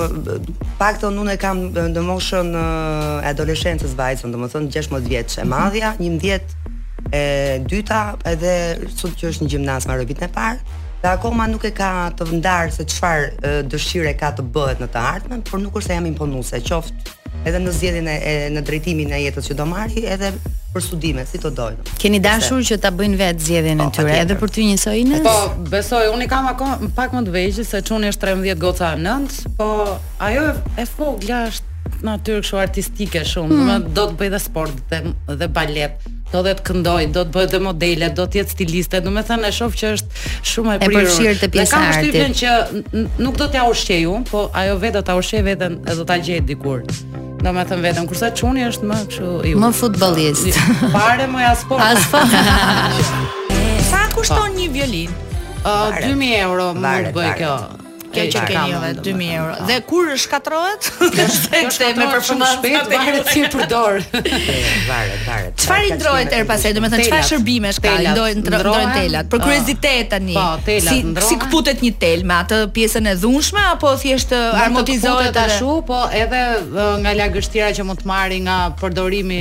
paktën 0.81 1.21
unë 1.23 1.37
e 1.37 1.41
kam 1.43 1.63
ndëmoshën 1.93 2.53
adoleshencës 3.31 3.97
vajzën, 3.99 4.35
domethënë 4.37 4.73
16 4.77 5.09
vjeç 5.09 5.39
e 5.45 5.49
madhja, 5.51 5.95
11 5.99 6.11
mhm. 6.11 7.15
e 7.15 7.25
dyta 7.71 8.03
edhe 8.33 8.55
sot 8.95 9.17
që 9.21 9.33
është 9.33 9.47
në 9.47 9.53
gjimnaz 9.55 9.89
marrë 9.91 10.07
vitin 10.11 10.29
e 10.29 10.33
parë. 10.35 10.77
Dhe 11.01 11.15
akoma 11.17 11.47
nuk 11.49 11.65
e 11.65 11.71
ka 11.73 11.93
të 12.13 12.27
vëndarë 12.29 12.75
se 12.77 12.85
qëfar 12.85 13.31
dëshire 13.73 14.13
ka 14.21 14.35
të 14.37 14.45
bëhet 14.53 14.83
në 14.85 14.91
të 14.93 15.05
ardhmen, 15.15 15.47
por 15.49 15.63
nuk 15.65 15.79
është 15.81 15.97
jam 15.97 16.09
imponuese, 16.11 16.61
qoftë 16.67 17.17
edhe 17.49 17.61
në 17.64 17.72
zgjedhjen 17.76 18.09
e, 18.12 18.16
e 18.30 18.34
në 18.53 18.62
drejtimin 18.66 19.12
e 19.16 19.20
jetës 19.24 19.49
që 19.51 19.57
do 19.61 19.66
marri, 19.68 20.05
edhe 20.12 20.32
për 20.74 20.84
studime, 20.84 21.24
si 21.26 21.41
të 21.43 21.51
dojnë. 21.57 21.95
Keni 22.01 22.20
dashur 22.22 22.61
që 22.66 22.76
ta 22.82 22.93
bëjnë 22.95 23.16
vetë 23.20 23.47
zgjedhjen 23.47 23.80
e 23.80 23.86
po, 23.88 23.95
tyre, 23.97 24.12
edhe 24.22 24.36
për 24.43 24.53
ty 24.55 24.68
një 24.68 25.22
Po, 25.24 25.34
besoj, 25.72 26.05
unë 26.14 26.28
kam 26.30 26.47
akon 26.53 26.91
pak 26.97 27.14
më 27.16 27.24
të 27.26 27.34
vejgjë, 27.38 27.64
se 27.72 27.80
që 27.88 27.97
unë 27.97 28.12
është 28.12 28.26
13 28.28 28.62
goca 28.62 28.93
nëndës, 29.01 29.41
po 29.59 29.70
ajo 30.28 30.45
e, 30.76 30.86
e 30.86 31.41
është 31.41 32.07
natyrë 32.07 32.45
kështu 32.45 32.61
artistike 32.61 33.24
shumë, 33.26 33.57
hmm. 33.61 33.91
do 33.97 34.07
të 34.12 34.18
bëj 34.20 34.30
dhe 34.36 34.41
sport 34.45 34.86
dhe, 34.93 35.03
dhe 35.41 35.51
balet 35.53 36.11
do 36.33 36.43
të 36.55 36.62
këndoj, 36.66 37.07
do 37.14 37.24
të 37.26 37.33
bëj 37.35 37.47
dhe 37.53 37.61
modele, 37.64 38.09
do 38.14 38.24
të 38.31 38.41
jetë 38.41 38.55
stiliste, 38.55 39.01
do 39.03 39.11
me 39.14 39.22
thënë 39.26 39.49
e 39.49 39.55
shoh 39.57 39.74
që 39.81 39.91
është 39.97 40.20
shumë 40.53 40.76
e 40.76 40.81
prirur. 40.83 41.03
E 41.03 41.09
përfshirë 41.09 41.41
të 41.41 41.49
pjesë 41.57 41.78
arti. 41.78 42.12
Dhe 42.14 42.22
kam 42.24 42.35
përshtypjen 42.35 42.37
që 42.41 43.24
nuk 43.26 43.41
do 43.41 43.49
t'ja 43.53 43.64
ushqej 43.70 44.07
unë, 44.11 44.28
po 44.31 44.45
ajo 44.62 44.76
vetë 44.85 44.99
do 44.99 45.03
ta 45.11 45.16
ushqej 45.18 45.43
veten, 45.49 45.81
do 45.87 46.05
ta 46.07 46.20
gjej 46.22 46.41
dikur. 46.49 46.85
Do 47.41 47.53
me 47.57 47.64
thënë 47.66 47.83
veten, 47.89 48.09
kurse 48.11 48.31
çuni 48.39 48.64
është 48.68 48.91
më 48.93 49.01
kështu 49.03 49.35
i 49.51 49.55
unë. 49.57 49.62
Më 49.64 49.72
futbollist. 49.81 50.64
Fare 50.95 51.28
më 51.35 51.45
jasport. 51.49 52.07
po. 52.14 52.22
po. 52.22 53.12
Sa 53.91 54.07
kushton 54.14 54.55
një 54.61 54.68
violin? 54.78 55.18
2000 55.66 56.35
euro 56.47 56.70
mund 56.78 57.11
të 57.11 57.16
bëj 57.18 57.35
kjo 57.43 57.55
kjo 58.15 58.27
që 58.35 58.43
keni 58.49 58.77
edhe 58.77 59.05
2000 59.07 59.35
euro. 59.39 59.55
Dhe 59.69 59.77
kur 59.89 60.11
shkatrohet? 60.25 60.89
Është 61.09 61.91
me 61.99 62.09
përfundim 62.11 62.47
shpejt, 62.55 62.93
varet 62.93 63.31
si 63.35 63.45
për 63.53 63.65
dorë. 63.71 64.03
Varet, 64.11 65.23
varet. 65.27 65.65
Çfarë 65.65 65.99
ndrohet 66.01 66.35
er 66.39 66.47
pasaj? 66.49 66.73
Domethënë 66.77 67.07
çfarë 67.07 67.29
shërbimesh 67.31 67.81
ka? 67.85 67.95
Ndrohen 68.11 68.43
ndrohen 68.45 68.93
telat. 68.97 69.31
Për 69.33 69.45
kuriozitet 69.45 70.11
tani. 70.15 70.35
Po, 70.37 70.47
telat 70.67 70.95
si, 70.95 71.01
ndrohen. 71.11 71.29
Si 71.29 71.39
kputet 71.45 71.85
një 71.87 71.93
tel 72.03 72.25
me 72.29 72.39
atë 72.41 72.61
pjesën 72.77 73.11
e 73.13 73.17
dhunshme 73.23 73.63
apo 73.73 73.93
thjesht 74.01 74.35
armotizohet 74.39 75.39
ashtu, 75.45 75.79
po 75.89 76.03
edhe 76.23 76.43
nga 77.05 77.15
lagështira 77.19 77.71
që 77.77 77.87
mund 77.89 78.03
të 78.03 78.11
marri 78.11 78.41
nga 78.47 78.59
përdorimi 78.81 79.41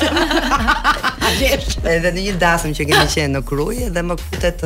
të 1.09 1.09
Edhe 1.97 2.11
në 2.16 2.22
një 2.26 2.35
dasëm 2.43 2.72
që 2.74 2.83
kemi 2.89 3.07
qenë 3.12 3.33
në 3.37 3.43
Kruj 3.49 3.76
dhe 3.95 4.03
më 4.09 4.16
kutet 4.24 4.64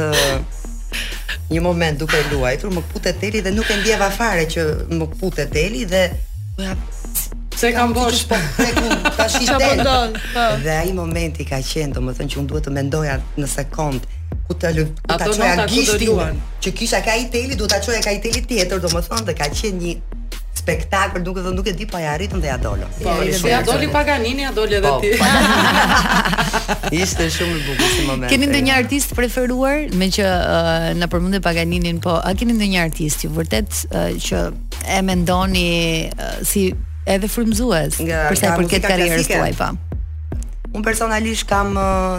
një 1.53 1.61
moment 1.61 2.01
duke 2.01 2.17
luajtur, 2.33 2.71
më 2.75 2.83
kputet 2.87 3.19
teli 3.21 3.43
dhe 3.45 3.53
nuk 3.53 3.69
e 3.69 3.77
ndjeva 3.83 4.09
fare 4.17 4.47
që 4.55 4.62
më 4.99 5.07
kputet 5.12 5.53
teli 5.53 5.83
dhe 5.91 6.07
po, 6.57 6.62
Se 7.57 7.70
kam 7.72 7.92
bosh 7.94 8.26
po 8.28 8.36
tash 9.16 9.40
i 9.42 9.46
po 9.52 9.59
del. 9.59 10.11
Po. 10.34 10.44
Dhe 10.66 10.74
ai 10.82 10.92
momenti 10.94 11.46
ka 11.46 11.61
qenë, 11.62 11.94
domethënë 11.94 12.32
që 12.34 12.42
un 12.42 12.48
duhet 12.50 12.66
të 12.66 12.74
mendoja 12.74 13.18
në 13.38 13.48
sekond 13.50 14.07
ku 14.48 14.57
të 14.61 14.74
lë, 14.78 14.86
ku 14.98 15.18
ta 15.20 15.30
çoja 15.32 15.66
gishtin. 15.70 16.42
Që 16.64 16.74
kisha 16.76 17.02
ka 17.07 17.14
i 17.22 17.28
teli, 17.32 17.55
duhet 17.57 17.72
ta 17.76 17.80
çoja 17.84 18.02
ka 18.05 18.12
i 18.14 18.20
teli 18.24 18.42
tjetër, 18.48 18.82
domethënë 18.84 19.26
dhe 19.30 19.36
ka 19.38 19.46
qenë 19.55 19.82
një 19.82 19.94
spektakël, 20.64 21.22
duke 21.26 21.42
e 21.42 21.46
do 21.46 21.52
nuk 21.55 21.66
e 21.68 21.72
di 21.76 21.84
pa 21.86 21.96
po 21.96 22.00
ja 22.02 22.12
arritëm 22.18 22.40
dhe 22.42 22.50
ja 22.50 22.57
dolo. 22.62 22.86
Po, 23.02 23.14
dhe 23.22 23.50
ja 23.52 23.61
doli 23.66 23.86
Paganini, 23.92 24.46
ja 24.46 24.50
doli 24.57 24.78
edhe 24.78 24.90
po, 24.90 25.02
ti. 25.02 25.12
ishte 27.05 27.26
shumë 27.36 27.59
i 27.61 27.62
bukur 27.66 27.90
si 27.94 28.07
moment. 28.09 28.30
Keni 28.32 28.48
ndonjë 28.50 28.72
artist 28.78 29.12
preferuar, 29.18 29.84
me 30.00 30.09
që 30.14 30.24
uh, 30.24 30.88
na 30.98 31.11
përmendë 31.12 31.42
Paganinin, 31.44 32.00
po 32.02 32.16
a 32.16 32.32
keni 32.38 32.57
ndonjë 32.57 32.80
artist 32.86 33.26
i 33.28 33.30
vërtet 33.34 33.84
uh, 33.90 34.09
që 34.24 34.40
e 34.94 34.98
mendoni 35.05 35.68
uh, 36.16 36.34
si 36.48 36.70
edhe 37.07 37.28
frymëzues 37.28 37.98
për 38.00 38.36
sa 38.38 38.52
i 38.55 38.61
përket 38.61 38.86
karrierës 38.88 39.28
tuaj 39.28 39.55
pa. 39.59 39.70
Po. 39.72 40.40
Un 40.74 40.82
personalisht 40.86 41.46
kam 41.48 41.74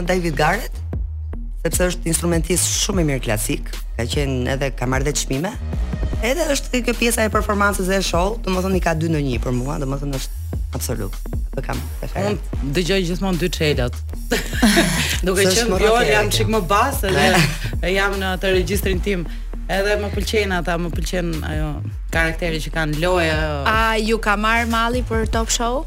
David 0.07 0.37
Garrett, 0.39 0.81
sepse 1.65 1.89
është 1.91 2.09
instrumentist 2.11 2.69
shumë 2.85 3.01
i 3.03 3.07
mirë 3.09 3.23
klasik, 3.25 3.71
ka 3.97 4.05
qenë 4.09 4.53
edhe 4.55 4.69
ka 4.77 4.87
marrë 4.89 5.09
dhe 5.09 5.15
çmime. 5.17 5.51
Edhe 6.25 6.45
është 6.53 6.83
kjo 6.87 6.93
pjesa 6.99 7.25
e 7.27 7.31
performancës 7.33 7.89
e 7.91 7.99
show, 8.05 8.35
domethënë 8.45 8.79
i 8.79 8.83
ka 8.85 8.95
2 8.99 9.09
në 9.13 9.23
1 9.39 9.43
për 9.43 9.55
mua, 9.57 9.79
domethënë 9.81 10.21
është 10.21 10.59
absolut. 10.77 11.17
Do 11.55 11.63
kam 11.63 11.79
preferen. 12.01 12.39
Dëgjoj 12.75 13.01
gjithmonë 13.07 13.39
dy 13.39 13.49
çelat. 13.55 13.95
Duke 15.25 15.43
qenë 15.45 15.77
jo 15.83 15.91
jam 16.09 16.31
çik 16.37 16.49
më 16.51 16.61
bas 16.69 16.97
edhe 17.07 17.91
jam 17.97 18.15
në 18.21 18.31
atë 18.37 18.55
regjistrin 18.57 18.99
tim. 19.05 19.23
Edhe 19.65 19.97
më 19.97 20.09
pëlqen 20.13 20.51
ata, 20.59 20.75
më 20.77 20.91
pëlqen 20.93 21.29
ajo 21.41 21.69
karakteri 22.13 22.59
që 22.61 22.71
kanë 22.73 22.97
lojë. 23.01 23.37
A 23.69 23.95
ju 23.97 24.19
ka 24.21 24.35
marr 24.37 24.67
malli 24.69 25.01
për 25.09 25.23
Top 25.33 25.49
Show? 25.53 25.81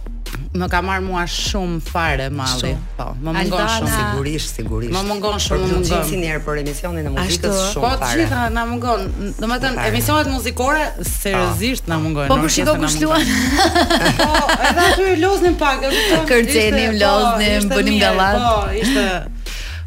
Më 0.59 0.67
ka 0.73 0.81
marr 0.83 1.05
mua 1.05 1.23
shumë 1.31 1.79
fare 1.87 2.27
malli. 2.35 2.73
Po, 2.99 3.07
më 3.21 3.29
mungon 3.29 3.39
Aldana... 3.45 3.77
shumë 3.77 3.93
sigurisht, 3.95 4.59
sigurisht. 4.59 4.95
Më 4.97 5.03
mungon 5.07 5.39
shumë 5.45 5.63
më 5.63 5.71
mungon 5.79 6.05
si 6.11 6.19
një 6.19 6.33
herë 6.33 6.43
për 6.49 6.61
emisionin 6.65 7.07
e 7.07 7.15
muzikës 7.15 7.61
shumë 7.77 7.87
po, 7.87 7.95
fare. 8.03 8.03
Po, 8.03 8.19
gjithë, 8.19 8.43
na 8.59 8.65
mungon. 8.73 9.09
Domethënë, 9.39 9.87
emisionet 9.93 10.33
muzikore 10.35 10.89
seriozisht 11.13 11.87
na 11.87 12.01
po. 12.03 12.09
mungojnë. 12.09 12.33
Po 12.35 12.41
për 12.43 12.55
shiko 12.59 12.75
kush 12.83 12.99
luan. 13.05 13.35
Po, 14.19 14.31
edhe 14.59 14.91
aty 14.91 15.11
loznim 15.23 15.55
pak, 15.61 15.87
Kërcenim, 16.33 16.99
po, 16.99 17.05
loznim, 17.07 17.71
bënim 17.79 18.03
gallat. 18.03 18.43
Po, 18.43 18.71
ishte 18.83 19.09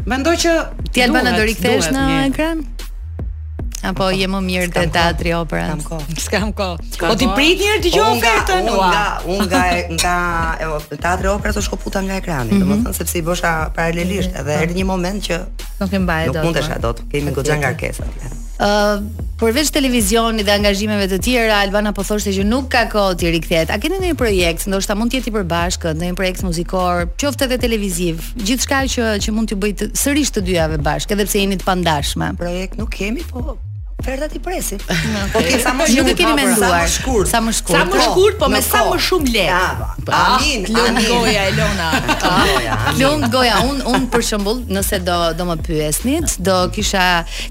Mendoj 0.02 0.38
që 0.42 0.54
ti 0.96 1.04
Albana 1.06 1.36
do 1.36 1.44
rikthesh 1.46 1.92
në 1.94 2.06
ekran? 2.30 2.64
apo 3.82 4.08
je 4.14 4.28
më 4.30 4.40
mirë 4.46 4.68
te 4.74 4.84
teatri 4.94 5.34
opera 5.38 5.72
kam 5.74 5.82
kohë 5.90 6.18
s'kam 6.22 6.52
kohë 6.58 6.92
ko. 7.00 7.08
po 7.12 7.16
ti 7.20 7.28
prit 7.34 7.58
një 7.62 7.70
herë 7.72 7.80
të 7.80 7.88
dëgjoj 7.88 8.10
ofertën 8.18 8.68
nga 8.68 9.06
unë 9.36 9.48
nga 9.50 9.64
nga 9.96 10.18
teatri 11.02 11.32
opera 11.34 11.56
do 11.58 11.62
shkoputa 11.66 12.04
nga 12.06 12.20
ekrani 12.22 12.54
mm 12.54 12.62
-hmm. 12.62 12.84
domethënë 12.84 12.98
sepse 13.00 13.18
i 13.18 13.22
bosha 13.26 13.54
paralelisht 13.76 14.32
edhe 14.40 14.54
erdhi 14.62 14.76
një 14.82 14.86
moment 14.94 15.20
që 15.28 15.36
nuk 15.80 15.94
e 15.94 16.00
mbaje 16.00 16.26
dot 16.28 16.36
nuk 16.36 16.46
mundesh 16.46 16.70
atë 16.70 16.82
po. 16.82 16.88
dot 16.88 16.98
kemi 17.12 17.32
goxha 17.38 17.56
nga 17.62 17.70
atje. 17.74 17.90
ë 18.60 19.04
përveç 19.42 19.70
televizionit 19.74 20.46
dhe 20.46 20.52
angazhimeve 20.60 21.06
të 21.12 21.18
tjera 21.26 21.56
Albana 21.64 21.92
po 21.98 22.04
thoshte 22.04 22.30
që 22.38 22.44
nuk 22.54 22.66
ka 22.74 22.82
kohë 22.94 23.16
ti 23.20 23.26
rikthehet 23.36 23.70
a 23.74 23.78
keni 23.82 23.96
ndonjë 23.98 24.18
projekt 24.24 24.62
ndoshta 24.70 24.94
mund 24.96 25.10
të 25.12 25.16
jeti 25.18 25.32
përbashkë 25.38 25.90
në 25.98 26.04
një 26.10 26.16
projekt 26.20 26.42
muzikor 26.50 26.96
qoftë 27.22 27.44
edhe 27.48 27.58
televiziv 27.66 28.16
gjithçka 28.48 28.78
që 28.94 29.04
që 29.24 29.30
mund 29.36 29.48
të 29.52 29.56
bëj 29.62 29.72
sërish 30.04 30.32
të 30.36 30.40
dyjave 30.48 30.78
bashkë 30.88 31.12
edhe 31.16 31.26
pse 31.28 31.38
jeni 31.44 31.56
të 31.62 31.66
pandashme 31.72 32.28
projekt 32.46 32.74
nuk 32.82 32.90
kemi 33.00 33.24
po 33.32 33.40
Ferdat 34.04 34.36
i 34.36 34.39
presi. 34.39 34.78
Po 35.34 35.39
ti 35.45 35.58
sa 35.62 35.72
më 35.78 35.86
shumë 35.91 36.04
nuk 36.04 36.10
e 36.10 36.16
keni 36.18 36.34
po, 36.34 36.39
menduar. 36.39 36.72
Sa 36.72 36.82
më 36.82 36.91
shkurt. 36.97 37.28
Sa 37.30 37.39
më 37.45 37.52
shkurt. 37.54 37.78
Sa 37.80 37.84
më 37.86 37.93
po, 37.99 38.06
shkurt, 38.08 38.36
po 38.41 38.49
me 38.52 38.62
sa 38.66 38.82
më 38.89 38.95
shumë 39.08 39.34
lekë. 39.36 39.60
Ah, 39.62 40.32
amin. 40.38 40.66
Lung 40.74 40.99
goja 41.22 41.43
Elona. 41.52 41.88
Lung 42.99 43.26
goja, 43.34 43.60
un 43.70 43.84
un 43.95 44.08
për 44.12 44.26
shembull, 44.30 44.64
nëse 44.72 45.02
do 45.06 45.18
do 45.38 45.47
më 45.52 45.58
pyesnit, 45.68 46.36
do 46.47 46.56
kisha 46.76 47.06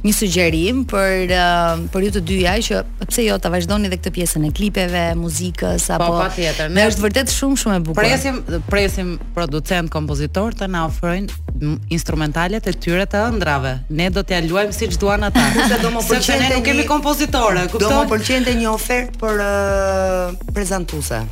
një 0.04 0.14
sugjerim 0.16 0.80
për 0.90 1.34
uh, 1.38 1.84
për 1.94 2.08
ju 2.08 2.12
të 2.18 2.24
dyja 2.32 2.56
që 2.68 2.80
pse 3.10 3.24
jo 3.28 3.38
ta 3.42 3.52
vazhdoni 3.54 3.88
edhe 3.90 4.00
këtë 4.00 4.14
pjesën 4.18 4.48
e 4.48 4.52
klipeve, 4.56 5.04
muzikës 5.20 5.86
po, 5.92 5.98
apo 6.00 6.10
Po 6.16 6.18
patjetër. 6.24 6.72
Ne 6.74 6.88
është 6.90 7.06
vërtet 7.06 7.32
shumë 7.36 7.60
shumë 7.64 7.78
e 7.80 7.84
bukur. 7.86 8.00
Presim 8.04 8.40
presim 8.70 9.14
producent 9.38 9.90
kompozitor 9.92 10.56
të 10.58 10.70
na 10.74 10.82
ofrojnë 10.88 11.72
instrumentalet 11.92 12.66
e 12.66 12.74
tyre 12.74 13.06
të 13.10 13.24
ëndrave. 13.30 13.76
Ne 13.94 14.10
do 14.14 14.22
t'ia 14.26 14.42
luajmë 14.44 14.74
siç 14.76 14.98
duan 15.02 15.28
ata. 15.28 15.44
Kurse 15.54 15.78
do 15.82 15.90
më 15.94 16.04
pëlqej 16.08 16.39
pëlqente. 16.40 16.60
Ne 16.60 16.60
nuk 16.60 16.66
kemi 16.66 16.84
kompozitore, 16.88 17.66
kupton? 17.72 17.94
Do 17.94 18.00
më 18.02 18.10
pëlqente 18.14 18.56
një 18.60 18.72
ofertë 18.74 19.20
për 19.22 19.44
uh, 19.44 20.34
prezantuese. 20.56 21.22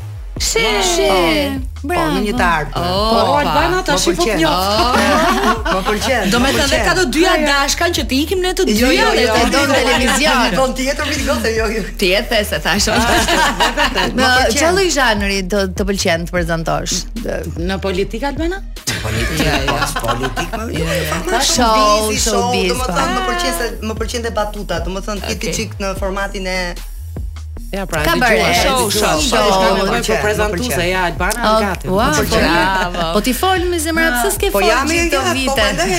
She. 0.41 0.63
She. 0.83 1.07
Po, 1.79 1.87
Bravo. 1.87 2.11
Po, 2.19 2.23
një 2.27 2.33
të 2.35 2.43
ardhme. 2.43 2.83
Oh, 2.83 3.11
po, 3.11 3.35
Albana 3.39 3.79
tash 3.87 4.07
i 4.11 4.15
fut 4.19 4.31
njëft. 4.41 5.63
Po 5.69 5.83
pëlqen. 5.87 6.33
Do 6.33 6.41
po 6.41 6.43
më 6.45 6.51
thënë 6.57 6.81
ka 6.89 6.95
të 6.99 7.05
dyja 7.15 7.31
jo, 7.31 7.39
jo. 7.41 7.53
dashkan 7.53 7.95
që 7.99 8.05
të 8.11 8.17
ikim 8.19 8.41
ne 8.43 8.51
të 8.59 8.65
jo, 8.67 8.73
dyja 8.73 8.89
jo, 8.91 9.13
jo, 9.15 9.23
jo, 9.29 9.37
të 9.37 9.53
ndon 9.53 9.75
televizion. 9.77 10.57
Po 10.59 10.65
tjetër 10.81 11.11
mi 11.11 11.21
gjose 11.29 11.53
jo. 11.55 11.69
Ti 12.03 12.11
e 12.19 12.23
the 12.33 12.41
se 12.51 12.59
thash. 12.67 12.91
Më 14.19 14.33
çfarë 14.57 14.87
i 14.89 14.93
zhanri 14.97 15.39
do 15.55 15.63
të 15.79 15.87
pëlqen 15.93 16.27
të 16.29 16.35
prezantosh? 16.35 16.99
Në 17.69 17.79
politikë 17.87 18.31
Albana? 18.33 18.59
Në 18.89 19.63
po, 19.71 20.05
politikë. 20.09 21.41
Show, 21.55 22.11
show, 22.11 22.21
show. 22.27 22.53
Do 22.75 22.79
më 22.83 22.91
thënë 22.99 23.17
më 23.21 23.25
pëlqen 23.31 23.59
se 23.63 23.71
më 23.87 24.01
pëlqen 24.03 24.27
debatuta, 24.31 24.83
do 24.83 24.99
më 24.99 25.07
thënë 25.09 25.35
ti 25.39 25.55
çik 25.63 25.79
në 25.83 25.95
formatin 26.03 26.51
e 26.59 26.61
Ja 27.69 27.83
pra, 27.85 28.01
ka 28.01 28.15
bërë 28.17 28.45
show, 28.65 28.87
show, 28.89 29.19
show, 29.21 29.49
show. 29.53 29.81
Po 29.85 29.97
po 30.07 30.15
prezantu 30.25 30.65
se 30.75 30.87
ja 30.91 31.03
Albana 31.05 31.43
oh, 31.53 31.59
gati. 31.61 31.85
Wow, 31.89 32.15
po 32.17 32.37
bravo. 32.37 33.01
Po 33.13 33.21
ti 33.21 33.35
fol 33.37 33.61
me 33.69 33.77
zemër, 33.77 34.15
pse 34.23 34.31
s'ke 34.39 34.49
fol? 34.55 34.65
Po 34.65 34.65
jam 34.65 34.89
këto 34.89 35.19
po 35.21 35.33
vite. 35.37 35.53
Po 35.53 35.67
mendoj 35.67 35.93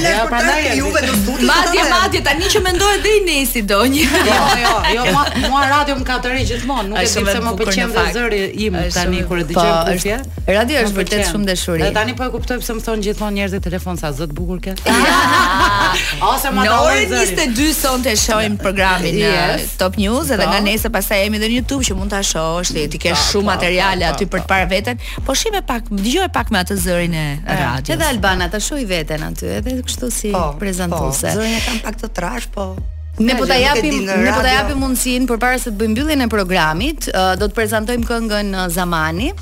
hele 0.65 0.74
juve 0.82 1.01
do 1.05 1.13
studi. 1.20 1.45
Madje 1.45 1.84
madje 1.93 2.20
tani 2.26 2.49
që 2.53 2.61
mendoj 2.65 2.93
dhe 3.05 3.11
i 3.20 3.20
nesi 3.28 3.61
do 3.70 3.78
një. 3.86 4.01
Jo, 4.17 4.38
jo, 4.61 4.72
jo, 4.95 4.95
jo 4.95 5.43
mua 5.45 5.67
radio 5.76 5.99
më 6.01 6.07
ka 6.09 6.15
të 6.26 6.32
rë 6.34 6.41
gjithmonë, 6.53 6.88
nuk 6.88 7.03
e 7.03 7.11
di 7.11 7.28
pse 7.28 7.43
më 7.45 7.53
pëlqen 7.61 7.93
dhe 7.99 8.07
zëri 8.17 8.41
im 8.65 8.80
tani 8.97 9.22
kur 9.30 9.43
e 9.43 9.45
dëgjoj 9.51 9.70
po, 9.70 9.86
kushtje. 9.93 10.20
Radio 10.49 10.84
është 10.88 10.97
vërtet 11.03 11.24
shumë 11.30 11.47
dashuri. 11.53 11.86
Dhe 11.86 11.91
tani 11.99 12.17
po 12.17 12.26
e 12.26 12.34
kuptoj 12.34 12.57
pse 12.65 12.78
më 12.80 12.86
thon 12.89 13.05
gjithmonë 13.05 13.38
njerëzit 13.43 13.67
telefon 13.70 14.01
sa 14.01 14.09
zot 14.11 14.34
bukur 14.34 14.57
ke. 14.65 14.74
Ose 16.30 16.49
më 16.53 16.63
dorë 16.70 17.05
22 17.11 17.70
sonte 17.74 18.11
shojm 18.22 18.57
programin 18.61 19.15
eh, 19.26 19.55
Top 19.80 19.97
News 19.97 20.30
dhe 20.30 20.38
nga 20.39 20.59
nesër 20.61 20.93
pastaj 20.93 21.24
jemi 21.26 21.39
në 21.41 21.49
YouTube 21.60 21.84
që 21.88 21.93
mund 21.99 22.12
ta 22.14 22.20
shohësh, 22.26 22.72
ti 22.93 22.99
ke 23.03 23.12
shumë 23.32 23.49
materiale 23.51 24.07
aty 24.10 24.28
për 24.32 24.43
të 24.45 24.49
parë 24.51 24.70
veten, 24.74 25.01
po 25.28 25.36
me 25.55 25.64
pak, 25.72 25.89
dëgjoj 26.03 26.30
pak 26.36 26.53
me 26.55 26.62
atë 26.64 26.80
zërin 26.86 27.16
e 27.18 27.26
radios. 27.47 27.93
Edhe 27.95 28.07
Albana 28.12 28.47
ta 28.53 28.60
shohi 28.64 28.88
veten 28.89 29.26
aty, 29.30 29.51
edhe 29.60 29.76
kështu 29.82 30.12
si 30.20 30.34
po, 30.36 30.47
po, 30.53 30.57
prezantuese. 30.62 31.28
Po, 31.28 31.36
zërin 31.41 31.57
e 31.60 31.64
kam 31.68 31.82
pak 31.88 31.99
të 32.03 32.14
trash, 32.20 32.47
po 32.55 32.72
Ne 33.20 33.36
po 33.36 33.45
ta 33.45 33.55
japim, 33.59 34.03
ne 34.05 34.32
po 34.34 34.39
ta 34.41 34.49
japim 34.53 34.80
mundësinë 34.80 35.28
përpara 35.28 35.57
se 35.59 35.74
të 35.74 35.76
bëjmë 35.82 35.91
mbylljen 35.91 36.22
e 36.24 36.28
programit, 36.32 37.07
do 37.39 37.47
të 37.51 37.55
prezantojmë 37.57 38.07
këngën 38.07 38.53
Zamani. 38.72 39.34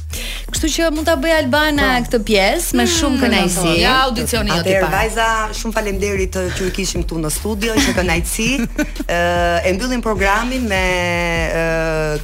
Kështu 0.47 0.69
që 0.73 0.88
mund 0.95 1.05
ta 1.05 1.13
bëj 1.21 1.34
Albana 1.43 1.91
po. 1.99 2.07
këtë 2.07 2.19
pjesë 2.25 2.78
me 2.80 2.86
shumë 2.89 3.15
mm, 3.15 3.21
kënaqësi. 3.21 3.61
Po, 3.61 3.73
ja, 3.78 3.93
audicioni 4.07 4.55
jot 4.55 4.69
i 4.71 4.75
parë. 4.80 4.89
Vajza, 4.95 5.25
shumë 5.59 5.75
faleminderit 5.75 6.38
që 6.57 6.63
ju 6.65 6.71
kishim 6.73 7.03
këtu 7.05 7.21
në 7.21 7.32
studio, 7.36 7.75
që 7.78 7.93
kënaqësi. 7.99 8.47
Ë, 9.05 9.19
e 9.69 9.75
mbyllim 9.78 10.01
programin 10.05 10.65
me 10.71 10.82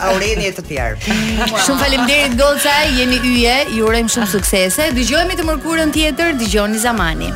Aureni 0.10 0.50
e 0.50 0.52
të 0.58 0.66
tjerë. 0.70 1.20
shumë 1.54 1.80
faleminderit 1.86 2.36
Goca, 2.40 2.74
jeni 2.98 3.22
yje, 3.32 3.60
ju 3.78 3.86
urojm 3.88 4.10
shumë 4.16 4.28
suksese. 4.34 4.90
Dëgjohemi 4.98 5.40
të 5.40 5.48
mërkurën 5.52 5.96
tjetër, 5.96 6.36
dëgjoni 6.44 6.84
Zamani. 6.84 7.32